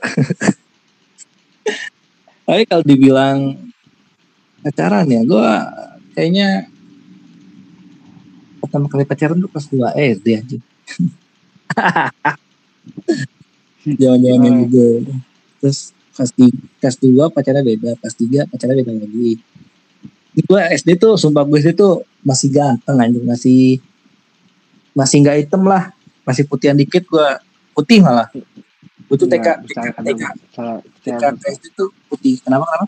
[2.50, 3.54] Tapi kalau dibilang
[4.66, 5.50] pacaran ya, gue
[6.18, 6.66] kayaknya
[8.58, 10.58] pertama kali pacaran tuh pas 2 SD aja.
[14.02, 15.14] Jangan-jangan yang juga.
[15.62, 19.38] Terus kelas tiga, kelas dua pacarnya beda, kelas tiga pacarnya beda lagi.
[20.34, 23.78] Gue SD tuh, sumpah gue SD tuh masih ganteng anjing, masih
[24.98, 25.94] masih nggak hitam lah,
[26.30, 27.28] masih putihan dikit gue
[27.74, 28.30] putih malah.
[29.10, 30.24] Gue tuh TK, TK, TK,
[31.02, 31.24] TK,
[31.58, 32.38] SD tuh putih.
[32.46, 32.86] Kenapa kenapa?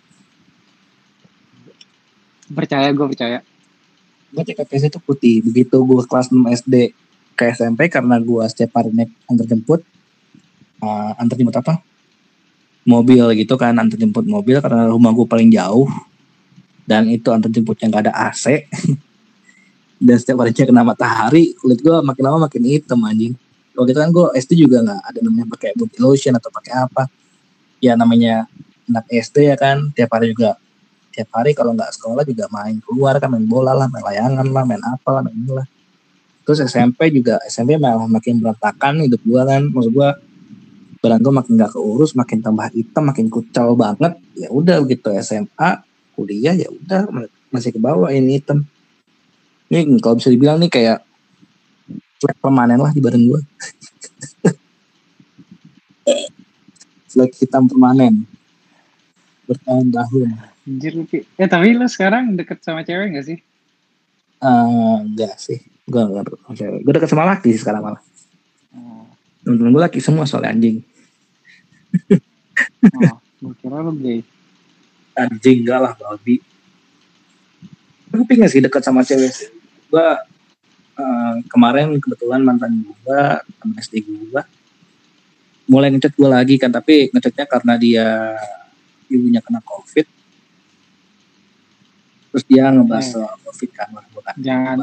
[2.53, 3.39] Percaya gue percaya.
[4.29, 5.41] Gue TK SD tuh putih.
[5.41, 6.93] Begitu gue kelas 6 SD
[7.33, 9.81] ke SMP karena gue setiap hari naik antar jemput,
[10.85, 11.81] eh, antar jemput apa?
[12.85, 15.89] Mobil gitu kan, antar jemput mobil karena rumah gue paling jauh
[16.85, 18.45] dan itu antar jemputnya nggak ada AC.
[20.01, 23.37] dan setiap harinya kena matahari, kulit gue makin lama makin hitam anjing.
[23.77, 27.05] Waktu itu kan gue SD juga nggak ada namanya pakai body lotion atau pakai apa.
[27.77, 28.49] Ya namanya
[28.89, 30.57] anak SD ya kan, tiap hari juga
[31.13, 34.63] tiap hari kalau nggak sekolah juga main keluar kan main bola lah, main layangan lah,
[34.65, 35.67] main apa lah, main lah.
[36.49, 40.17] Terus SMP juga SMP malah makin berantakan hidup gua kan, maksud gua
[40.97, 44.17] badan gua makin nggak keurus, makin tambah hitam, makin kucel banget.
[44.33, 45.85] Ya udah begitu SMA,
[46.17, 47.05] kuliah ya udah
[47.53, 48.65] masih ke bawah ini hitam.
[49.71, 50.99] Ini kalau bisa dibilang nih kayak
[52.19, 53.39] flek permanen lah di badan gua.
[57.11, 58.27] flek hitam permanen
[59.47, 60.27] bertahun-tahun.
[60.67, 60.93] Anjir.
[61.39, 63.39] Eh tapi lu sekarang deket sama cewek gak sih?
[64.43, 65.63] Eh, enggak sih.
[65.87, 66.79] Gue enggak deket sama cewek.
[66.83, 68.01] Gue deket sama laki sih sekarang malah.
[68.75, 69.07] Oh,
[69.47, 70.83] Temen-temen gue laki semua soalnya anjing.
[72.91, 74.19] oh gue kira lu gay.
[75.15, 76.43] Anjing enggak lah babi.
[78.11, 79.60] Gue pengen sih deket sama cewek.
[79.91, 80.07] Gue
[80.95, 83.21] eh, kemarin kebetulan mantan gue,
[83.59, 84.41] temen SD gue,
[85.67, 86.71] mulai ngechat gue lagi kan.
[86.71, 88.07] Tapi ngechatnya karena dia
[89.11, 90.07] ibunya kena covid.
[92.31, 93.87] Terus dia ngebahas soal covid kan.
[93.91, 94.77] Wah, gua kan Jangan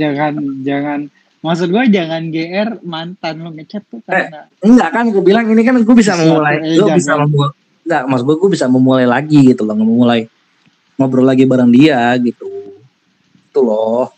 [0.00, 0.32] jangan
[0.64, 1.00] jangan
[1.44, 5.76] maksud gue jangan GR mantan lu ngechat tuh karena Enggak kan gue bilang ini kan
[5.76, 6.96] gue bisa Sesuatu, memulai eh, gue jangan.
[6.96, 7.48] bisa memulai gue
[7.84, 10.24] nggak mas gue gue bisa memulai lagi gitu loh memulai
[10.96, 12.48] ngobrol lagi bareng dia gitu
[13.50, 14.08] itu loh?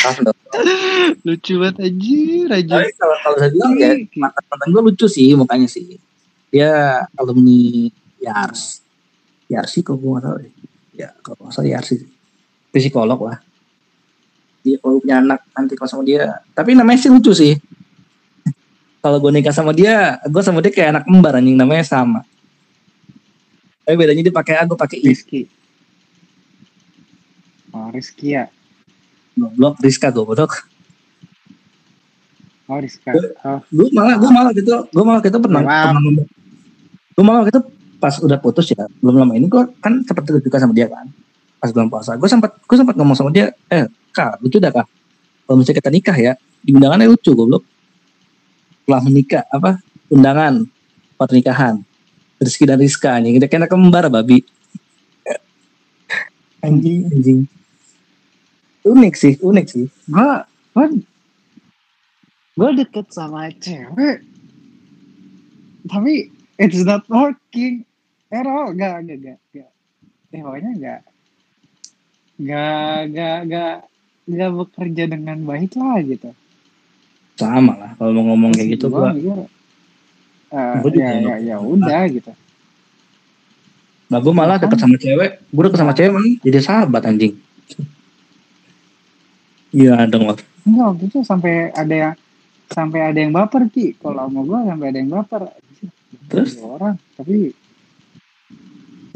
[1.26, 2.80] Lucu banget anjir, anjir.
[2.80, 6.00] Tapi kalau kalau saya bilang ya mantan mantan gue lucu sih mukanya sih.
[6.48, 7.88] Dia alumni
[8.20, 8.82] Yars.
[9.50, 10.52] Yarsi kok gue nggak tahu deh
[10.94, 11.94] ya kalau nggak salah Yarsi
[12.70, 13.38] psikolog lah.
[14.60, 17.56] Dia kalau punya anak nanti kalau sama dia tapi namanya sih lucu sih.
[19.00, 22.20] Kalau gue nikah sama dia gue sama dia kayak anak kembar anjing namanya sama.
[23.88, 25.08] Tapi bedanya dia pakai A gue pakai I.
[25.08, 25.40] Rizky.
[27.72, 28.52] Oh, Rizky ya.
[29.40, 30.52] Goblok Rizka goblok.
[32.70, 33.10] Oh, Rizka.
[33.42, 35.62] Oh, gue malah gue malah gitu gue malah gitu pernah.
[37.16, 37.60] Gue malah gitu
[38.00, 41.08] pas udah putus ya belum lama ini gue kan sempat juga sama dia kan
[41.58, 42.14] pas bulan puasa.
[42.20, 44.86] Gue sempat gue sempat ngomong sama dia eh kak lucu dah kak.
[45.48, 47.64] Kalau misalnya kita nikah ya di undangannya lucu goblok.
[48.84, 49.80] Setelah menikah apa
[50.10, 50.66] undangan
[51.18, 51.82] pernikahan
[52.40, 54.46] Rizky dan Rizka nih kita kena kembar babi.
[56.60, 57.08] Anjing.
[57.08, 57.59] Anjing
[58.84, 59.86] unik sih unik sih.
[60.08, 60.86] Gua gua
[62.56, 64.24] gua deket sama cewek.
[65.88, 66.28] Tapi
[66.60, 67.84] it's not working
[68.30, 68.72] at all.
[68.76, 69.70] Gak gak gak gak
[70.30, 71.00] eh pokoknya gak
[72.38, 73.76] gak gak gak
[74.30, 76.30] gak bekerja dengan baik lah gitu.
[77.34, 79.48] Sama lah kalau mau ngomong kayak gitu gua gue
[80.50, 82.34] Gua juga ya, ya ya udah gitu.
[84.10, 87.38] Nah, gue malah deket sama cewek, gue deket sama cewek jadi sahabat anjing.
[89.70, 90.42] Iya dong, Wak.
[90.66, 92.14] enggak waktu itu sampai ada yang
[92.68, 95.42] sampai ada yang baper ki kalau sama gua sampai ada yang baper
[96.26, 96.58] Terus?
[96.58, 97.54] Orang tapi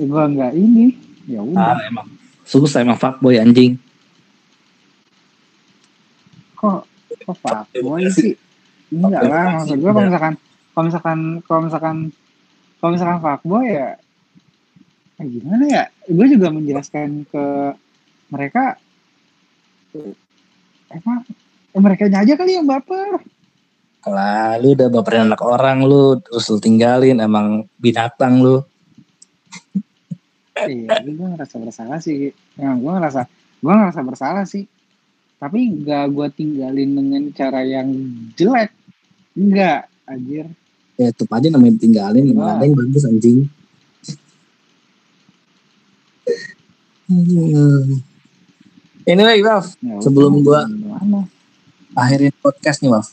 [0.01, 0.95] gua nggak ini
[1.27, 2.07] ya udah Ah, emang.
[2.45, 3.79] Susah emang fuckboy anjing.
[6.55, 6.89] kok
[7.25, 8.33] kok fuckboy sih
[8.89, 10.35] enggak lah maksud gue kalau misalkan
[10.73, 11.97] kalau misalkan kalau misalkan
[12.81, 13.91] kalau misalkan fuckboy ya
[15.21, 17.45] eh, gimana ya gue juga menjelaskan ke
[18.33, 18.81] mereka
[19.93, 20.15] eh,
[20.93, 21.25] emang
[21.73, 23.21] eh, mereka aja kali yang baper
[24.05, 28.61] Lah, lu udah baperin anak orang lu, terus lu tinggalin, emang binatang lu.
[30.61, 33.25] iya gue ngerasa bersalah sih ya, gue ngerasa
[33.65, 34.69] gue ngerasa bersalah sih
[35.41, 37.91] tapi gak gue tinggalin dengan cara yang
[38.39, 38.71] jelek
[39.35, 40.47] enggak anjir
[40.95, 42.55] Ya, tetep aja namanya tinggalin, emang Wah.
[42.55, 43.51] ada yang bagus anjing.
[49.05, 51.29] Anyway, Waf, Ya Sebelum gua- gimana?
[51.93, 53.13] akhirin podcast nih, Waf.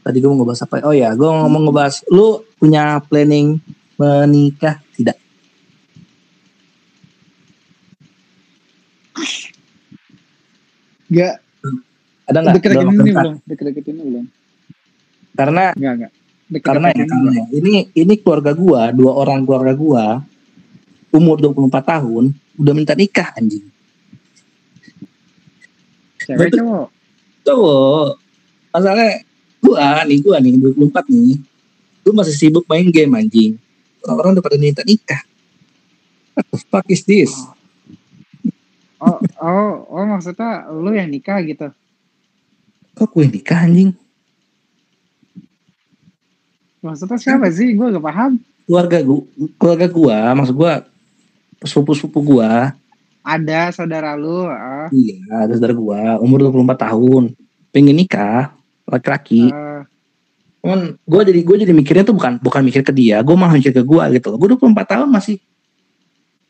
[0.00, 0.84] Tadi gue mau ngebahas apa?
[0.84, 3.60] Oh ya, gue ngomong ngebahas, lu punya planning
[3.96, 5.16] menikah tidak?
[11.12, 11.34] Gak
[12.24, 12.54] Ada nggak?
[12.56, 14.24] deket-deket Dalam ini belum deket-deket ini belum
[15.36, 16.12] Karena enggak enggak
[16.44, 20.04] deket karena ya, ini karena ya, ini ini keluarga gua, dua orang keluarga gua
[21.08, 22.24] umur 24 tahun
[22.60, 23.64] udah minta nikah anjing.
[26.24, 26.58] Cewek Betul.
[26.64, 26.88] cowok
[27.44, 28.10] Cowok.
[28.72, 29.20] Masalahnya
[29.60, 31.36] gua nih, gua nih 24 nih.
[32.00, 33.52] Gua masih sibuk main game anjing.
[34.00, 35.20] Orang-orang udah pada minta nikah.
[36.32, 37.32] What the fuck is this?
[39.04, 41.68] oh oh oh maksudnya lu yang nikah gitu
[42.94, 43.92] Kok gue nikah anjing?
[46.84, 49.20] maksudnya siapa sih gue gak paham Keluarga gua,
[49.60, 50.72] keluarga gua, maksud gua
[51.60, 52.72] sepupu-sepupu gua,
[53.24, 57.32] ada saudara lu ah, iya, ada saudara gua, umur 24 tahun,
[57.72, 58.52] pengen nikah,
[58.84, 59.48] laki-laki.
[60.64, 63.68] cuman gue jadi gue jadi mikirnya tuh bukan bukan mikir ke dia gue malah mikir
[63.68, 64.40] ke gue gitu loh.
[64.40, 65.36] Gue 24 tahun masih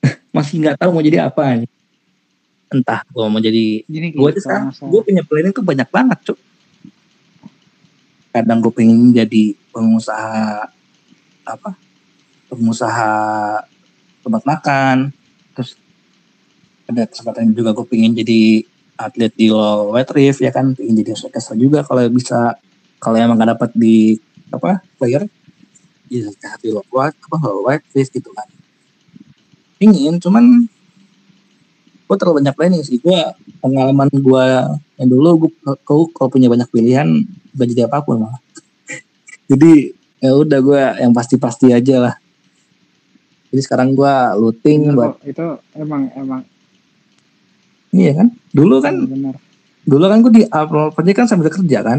[0.36, 1.70] masih nggak tahu mau jadi apa nih
[2.70, 6.18] entah gue mau jadi gini gue gitu aja sekarang gue punya planning tuh banyak banget
[6.30, 6.38] cuk.
[8.30, 9.44] Kadang gue pengen jadi
[9.74, 10.70] pengusaha
[11.42, 11.70] apa?
[12.46, 13.14] Pengusaha
[14.22, 15.10] tempat makan
[16.84, 20.76] ada kesempatan juga gue pengen jadi atlet di low weight reef ya kan?
[20.76, 22.54] Pengen jadi orkestra juga kalau bisa
[23.00, 24.16] kalau emang gak dapat di
[24.52, 25.26] apa player
[26.12, 26.30] ya
[26.62, 28.46] di low weight apa low weight reef gitu kan.
[29.82, 30.68] Ingin cuman
[32.04, 33.00] gue terlalu banyak planning sih.
[33.00, 33.18] Gue
[33.58, 34.46] pengalaman gue
[35.00, 35.50] yang dulu gue
[36.14, 37.08] kalau punya banyak pilihan
[37.56, 38.40] gak jadi apa pun malah.
[39.50, 39.92] Jadi
[40.22, 42.14] ya udah gue yang pasti-pasti aja lah.
[43.52, 45.46] Jadi sekarang gue looting Bener buat itu
[45.78, 46.42] emang emang
[47.94, 48.28] iya kan?
[48.50, 49.38] Dulu kan benar.
[49.84, 51.98] dulu kan gue di Almond Project kan sambil kerja kan.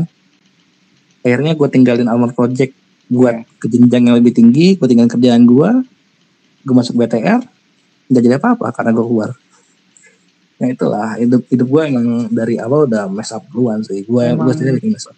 [1.23, 2.76] Akhirnya gue tinggalin Almond Project
[3.07, 3.45] buat Iya.
[3.61, 5.69] ke jenjang yang lebih tinggi gue tinggalin kerjaan gue
[6.65, 7.41] gue masuk BTR
[8.09, 9.31] nggak jadi apa-apa karena gue keluar.
[10.61, 14.01] Nah itulah hidup hidup gue emang dari awal udah mess up duluan sih.
[14.03, 15.17] Gue gue sendiri lagi mess up.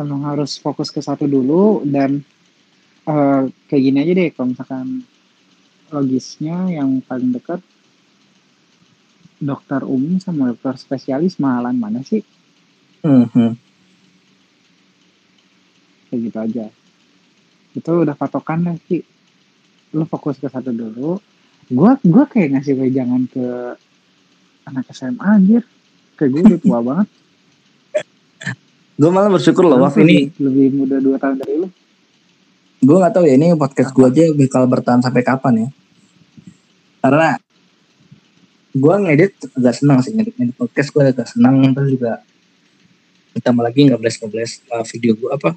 [0.00, 2.24] emang harus fokus ke satu dulu dan
[3.02, 5.02] Eh, kayak gini aja deh kalau misalkan
[5.90, 7.58] logisnya yang paling dekat
[9.42, 12.22] dokter umum sama dokter spesialis mahalan mana sih?
[13.02, 13.52] Hmm, hmm.
[16.06, 16.66] kayak gitu aja.
[17.74, 19.02] Itu udah patokan lah Ki.
[19.90, 21.18] Lu fokus ke satu dulu.
[21.66, 23.74] Gua gua kayak ngasih wejangan ke
[24.70, 25.66] anak SMA anjir.
[26.14, 27.08] Kayak gue udah tua banget.
[29.00, 31.68] Gue malah bersyukur loh, Waf ini lebih, muda dua tahun dari lu.
[32.78, 35.68] Gue nggak tahu ya ini podcast gue aja bakal bertahan sampai kapan ya.
[37.02, 37.40] Karena
[38.72, 42.12] gue ngedit agak senang sih ngedit, ngedit podcast gue agak senang terus juga
[43.32, 45.50] ditambah lagi nggak blast ngebles uh, video gue apa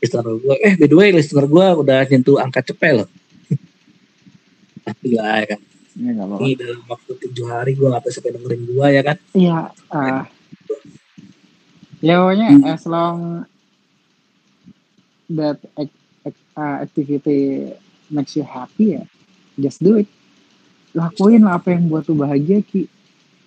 [0.00, 3.08] listener gue eh by the way listener gue udah nyentuh angka cepet loh
[4.86, 5.60] tapi lah ya kan
[6.00, 8.86] ya nggak apa-apa ini dalam waktu tujuh hari gue nggak tahu siapa yang dengerin gue
[8.86, 9.58] ya kan Iya,
[9.90, 10.22] ah.
[12.00, 12.64] ya pokoknya Hmm.
[12.64, 13.18] as long
[15.30, 15.86] that uh,
[16.82, 17.70] activity
[18.10, 19.04] makes you happy ya,
[19.54, 20.10] just do it.
[20.90, 22.90] Lakuin lah apa yang buat lu bahagia ki,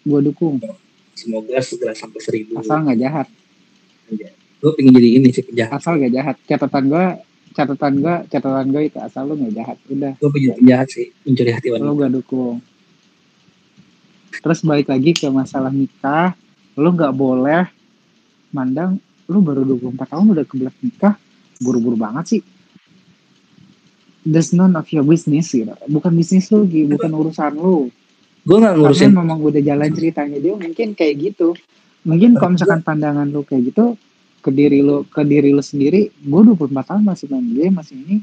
[0.03, 0.59] gue dukung.
[1.13, 3.27] semoga segera sampai seribu Asal nggak jahat,
[4.63, 6.35] gue pengen jadi ini sih penjahat asal nggak jahat.
[6.49, 7.05] Catatan gue,
[7.53, 9.77] catatan gue, catatan gue itu asal lu nggak jahat.
[9.93, 12.57] Udah, gue pengen penjahat sih mencuri hati wanita lu gue dukung.
[14.33, 16.33] Terus balik lagi ke masalah nikah,
[16.79, 17.69] lu nggak boleh
[18.49, 18.97] mandang
[19.27, 21.15] lu baru 24 tahun udah kebelet nikah,
[21.61, 22.41] buru-buru banget sih.
[24.23, 25.75] That's none of your business gitu.
[25.91, 26.87] Bukan bisnis lu, Gi.
[26.87, 27.91] bukan urusan lu.
[28.43, 31.55] gue nggak ngurusin Karena memang udah jalan ceritanya dia mungkin kayak gitu.
[32.03, 33.95] Mungkin kalau misalkan pandangan lu kayak gitu,
[34.43, 38.19] ke diri lu, ke diri lu sendiri, gue 24 tahun masih main game, masih ini,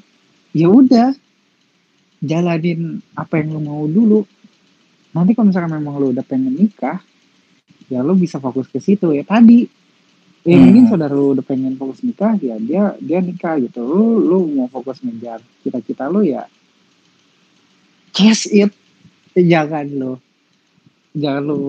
[0.53, 1.17] ya udah,
[2.21, 4.29] jalanin apa yang lu mau dulu.
[5.17, 7.01] Nanti kalau misalkan memang lu udah pengen nikah,
[7.89, 9.80] ya lu bisa fokus ke situ ya tadi.
[10.41, 10.65] Ya Hmm.
[10.65, 13.81] mungkin saudara lu udah pengen fokus nikah, ya dia dia nikah gitu.
[13.81, 16.49] Lu lu mau fokus ngejar cita-cita lu ya
[18.11, 18.73] chase it.
[19.33, 20.13] Jangan lu
[21.13, 21.61] jangan lu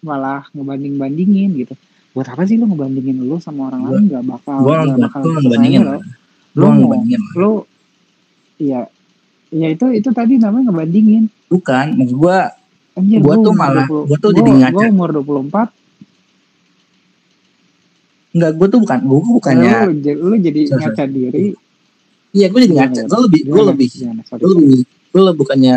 [0.00, 1.74] malah ngebanding-bandingin gitu.
[2.12, 5.20] Buat apa sih lu ngebandingin lu sama orang Gua- lain nggak bakal nggak nggak bakal
[5.32, 5.98] ngebandingin lo.
[6.52, 6.98] Lu mau
[7.32, 7.52] lu
[8.58, 8.84] iya
[9.48, 12.38] ya itu itu tadi namanya ngebandingin bukan maksud gue
[12.94, 14.72] anjir Gua tuh umur malah- 20 gua tuh gua- jadi ngaca.
[14.72, 15.68] gua umur 24
[18.32, 21.52] nggak gue tuh bukan gue bukannya lu, lu jadi ngaca diri.
[22.32, 23.00] Iya gue jadi ngaca.
[23.08, 23.88] Gue lebih gue lebih
[24.24, 24.80] gue lebih
[25.12, 25.74] gue bukannya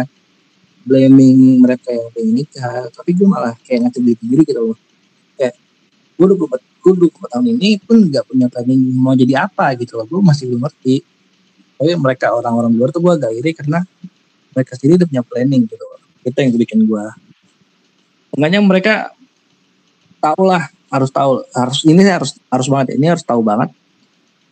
[0.85, 4.77] blaming mereka yang pengen nikah tapi gue malah kayak ngaca diri sendiri gitu loh.
[5.35, 5.53] Kayak
[6.15, 6.47] gue udah gue
[6.85, 10.05] gue dua tahun ini pun nggak punya planning mau jadi apa gitu loh.
[10.07, 11.03] Gue masih belum ngerti.
[11.75, 13.83] Tapi mereka orang-orang luar tuh gue agak iri karena
[14.55, 15.99] mereka sendiri udah punya planning gitu loh.
[16.23, 17.05] Itu yang bikin gue
[18.35, 18.93] makanya mereka
[20.19, 23.69] tahu lah harus tahu harus ini harus harus banget ini harus tahu banget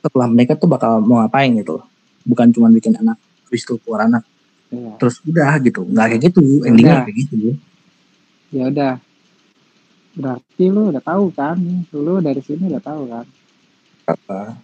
[0.03, 1.85] setelah mereka tuh bakal mau ngapain gitu loh.
[2.27, 3.15] Bukan cuma bikin anak
[3.47, 4.23] habis itu keluar anak.
[4.73, 4.97] Iya.
[4.97, 7.35] terus udah gitu nggak kayak gitu Ya endingnya kayak gitu.
[8.49, 8.93] Ya udah.
[10.13, 11.57] Berarti lu udah tahu kan?
[11.93, 13.25] Lu dari sini udah tahu kan?
[14.09, 14.57] Apa?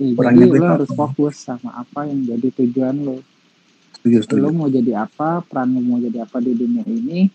[0.00, 3.20] Ih, jadi lu harus fokus sama apa yang jadi tujuan lu.
[4.00, 4.40] Setuju setuju.
[4.40, 7.28] Lu mau jadi apa peran lu mau jadi apa di dunia ini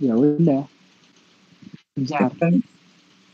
[0.00, 0.64] ya udah
[1.98, 2.54] kan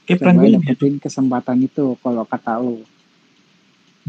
[0.07, 2.81] peran coba gue lebih dapetin kesempatan itu kalau kata lu.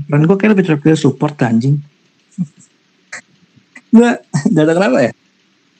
[0.07, 1.81] Peran gue kayak lebih cocok ke support anjing.
[3.91, 4.07] Gue
[4.53, 5.11] gak ada kenapa ya?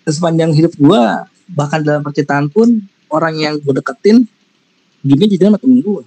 [0.08, 1.02] Sepanjang hidup gue
[1.48, 4.28] bahkan dalam percintaan pun orang yang gue deketin
[5.00, 6.04] juga jadi sama temen gue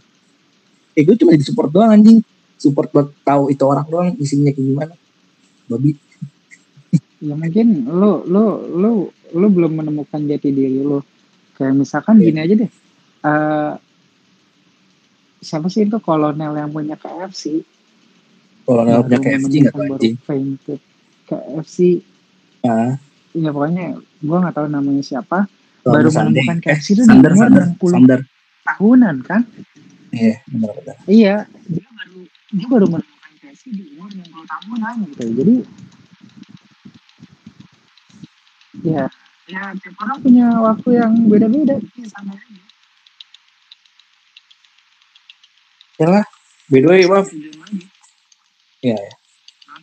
[0.93, 2.21] kayak gue cuma jadi support doang anjing.
[2.61, 4.95] Support buat tahu itu orang doang isinya kayak gimana.
[5.65, 5.97] Babi.
[7.25, 8.91] Ya mungkin lu lu lu
[9.33, 11.01] lu belum menemukan jati diri lu
[11.61, 12.25] kayak misalkan Iya.
[12.27, 12.71] gini aja deh.
[13.21, 13.73] Eh
[15.41, 17.61] siapa sih itu kolonel yang punya KFC
[18.65, 20.15] nggak punya KFC nggak anjing?
[21.27, 21.77] KFC
[22.63, 22.93] ah
[23.31, 23.85] ya pokoknya
[24.21, 25.45] gua nggak tahu namanya siapa.
[25.81, 26.45] Kalau baru Sunday.
[26.45, 28.21] menemukan eh, KFC itu di Sander umur Sander 60 Sander.
[28.63, 29.41] tahunan kan?
[30.11, 30.97] Iya benar benar.
[31.07, 32.19] Iya dia baru
[32.51, 35.23] dia baru menemukan KFC di umur 60 tahunan gitu.
[35.41, 35.55] Jadi
[38.81, 39.05] ya
[39.51, 41.77] ya tiap orang punya waktu yang beda-beda.
[41.99, 42.39] Ya, sama
[45.99, 46.23] aja.
[46.71, 47.27] by the way Waf.
[47.29, 47.85] Tujuan lagi.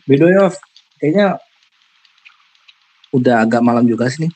[0.08, 0.56] by the way Waf
[0.98, 1.36] kayaknya
[3.12, 4.32] udah agak malam juga sih nih.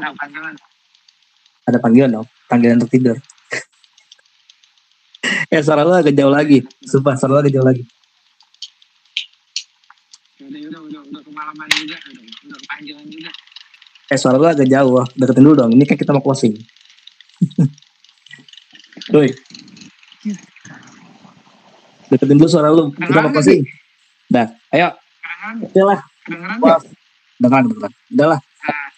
[0.00, 0.56] Nah, panjangan.
[1.68, 3.16] ada panggilan dong panggilan untuk tidur.
[5.50, 6.62] Eh suara lu agak jauh lagi.
[6.82, 7.82] Sumpah suara lu agak jauh lagi.
[10.40, 11.98] Udah udah udah udah kemalaman juga.
[12.10, 13.30] Udah udah kepanjangan juga
[14.10, 16.58] eh suara lu agak jauh deketin dulu dong ini kan kita mau closing
[19.14, 19.32] Doi
[22.10, 22.90] Deketin dulu suara lu.
[22.90, 23.62] Kita mau closing.
[24.26, 24.98] Dah, ayo.
[25.62, 26.02] Oke lah.
[26.58, 26.82] Bos.
[27.38, 27.90] Dengar, dengar.
[28.10, 28.40] Udah lah.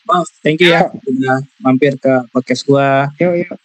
[0.08, 0.88] Bos, thank you ya.
[0.88, 3.12] Udah mampir ke podcast gua.
[3.20, 3.56] Yuk, yuk.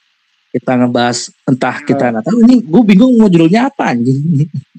[0.52, 4.19] Kita ngebahas entah kita nggak tahu ini gue bingung mau judulnya apa anjing.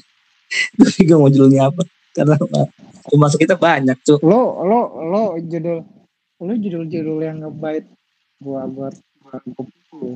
[0.79, 1.83] gue bingung mau judulnya apa.
[2.13, 2.37] Karena
[3.09, 4.21] cuma kita banyak tuh.
[4.21, 5.81] Lo, lo, lo judul,
[6.39, 7.85] lo judul-judul yang ngebait
[8.39, 8.95] gua buat
[9.27, 10.15] buat buku.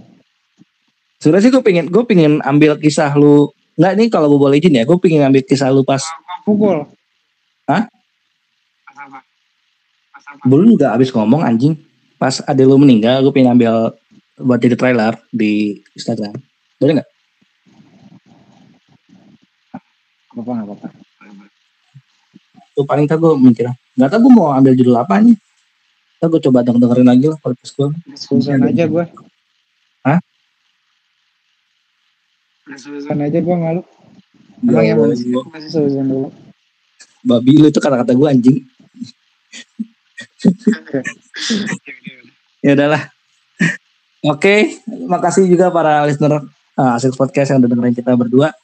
[1.19, 4.79] Sebenarnya sih gue pengen gue pengen ambil kisah lu nggak nih kalau gue boleh izin
[4.79, 6.03] ya gue pengen ambil kisah lu pas
[6.43, 6.87] Pukul.
[7.71, 7.87] Hah?
[8.87, 9.19] Pas apa?
[10.11, 10.43] Pas apa?
[10.47, 11.75] belum juga abis ngomong anjing
[12.19, 13.95] pas ada lu meninggal gue pengen ambil
[14.39, 16.39] buat jadi trailer di Instagram
[16.79, 17.11] boleh nggak
[20.33, 20.89] Apa nggak apa-apa.
[22.73, 23.67] tuh paling tak gue mikir
[23.99, 25.37] nggak tahu gue mau ambil judul apa nih
[26.23, 29.11] Ntar gue coba denger dengerin lagi lah podcast gue Susan aja gua.
[30.07, 30.23] Hah?
[32.79, 33.83] Susan aja gua malu.
[34.63, 36.31] Emang ya masih masih Susan dulu.
[37.27, 38.59] babi lu itu kata-kata gue anjing
[42.63, 43.03] ya udahlah
[44.23, 44.55] oke
[45.11, 46.39] makasih juga para listener
[46.79, 48.55] uh, Asik Podcast yang udah dengerin kita berdua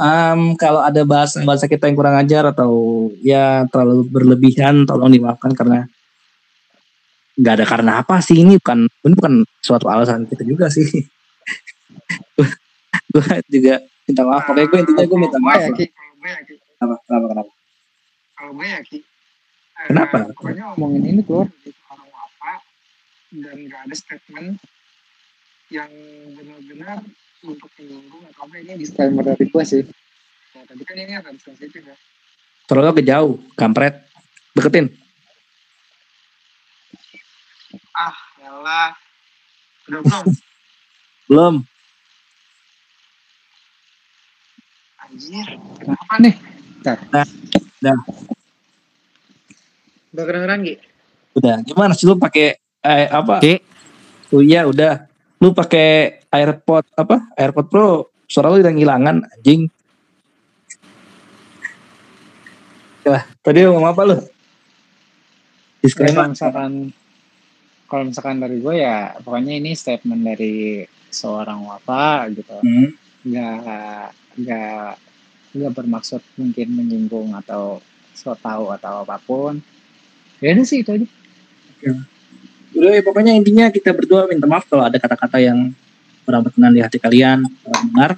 [0.00, 2.72] Em, kalau ada bahasa bahasa kita yang kurang ajar atau
[3.20, 5.86] ya terlalu berlebihan tolong dimaafkan karena
[7.40, 9.34] nggak ada karena apa sih ini bukan ini bukan
[9.64, 10.84] suatu alasan kita juga sih
[13.16, 17.26] gue juga minta maaf pokoknya gue intinya gue minta maaf gue ya, ya, kenapa kenapa
[17.32, 17.50] kenapa
[18.40, 18.96] Kalau gue ya, Ki.
[18.96, 19.04] Eh,
[19.92, 20.32] Kenapa?
[20.32, 22.52] Pokoknya ngomongin ini keluar dari orang apa
[23.36, 24.56] dan gak ada statement
[25.68, 25.92] yang
[26.40, 27.04] benar-benar
[27.44, 29.84] untuk menyinggung atau apa ini disclaimer dari gue sih.
[30.56, 31.96] Nah, tapi kan ini akan sensitif ya.
[32.64, 34.08] terlalu ke jauh kampret
[34.56, 34.88] deketin
[37.94, 38.90] Ah, yalah.
[39.90, 40.24] Udah belum?
[41.30, 41.54] belum
[45.06, 45.46] Anjir,
[45.78, 46.34] kenapa nih?
[46.78, 46.98] Bentar.
[47.10, 47.26] Nah,
[47.82, 47.98] dah.
[50.10, 50.90] Udah kedengeran, Gi?
[51.34, 53.54] udah gimana sih lu pakai eh, apa Ki.
[54.34, 55.06] oh iya udah
[55.38, 59.70] lu pakai AirPod apa AirPod Pro suara lu udah ngilangan anjing
[63.06, 64.16] lah tadi lu ngomong apa lu
[65.80, 66.90] disclaimer misalkan
[67.90, 72.54] kalau misalkan dari gue ya pokoknya ini statement dari seorang wafa gitu.
[72.62, 72.94] Hmm.
[73.20, 74.90] nggak nggak
[75.52, 77.82] nggak bermaksud mungkin menyinggung atau
[78.14, 79.58] so tahu atau apa pun.
[80.38, 81.06] Ya udah sih itu aja.
[82.70, 85.74] Udah ya, pokoknya intinya kita berdua minta maaf kalau ada kata-kata yang
[86.24, 88.10] kurang berkenan di hati kalian kurang benar.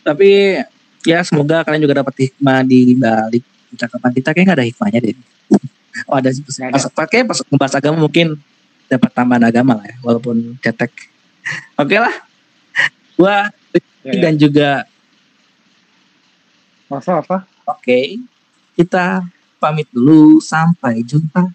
[0.00, 0.58] Tapi
[1.04, 3.44] ya semoga kalian juga dapat hikmah di balik
[3.76, 4.28] ucapan kita.
[4.32, 5.16] Kayak nggak ada hikmahnya deh.
[6.08, 8.38] Oh ada sih Nggak pas pakai pas agama mungkin
[8.90, 10.90] dapat tambahan agama lah ya walaupun cetek
[11.80, 12.14] oke lah.
[13.14, 13.48] Gua
[14.00, 14.20] Ya, ya.
[14.24, 14.70] dan juga
[16.88, 17.36] apa apa?
[17.68, 18.16] Oke.
[18.72, 19.20] Kita
[19.60, 20.40] pamit dulu.
[20.40, 21.52] Sampai jumpa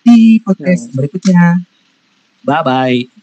[0.00, 0.92] di podcast Ya.
[0.96, 1.44] berikutnya.
[2.40, 3.13] Bye bye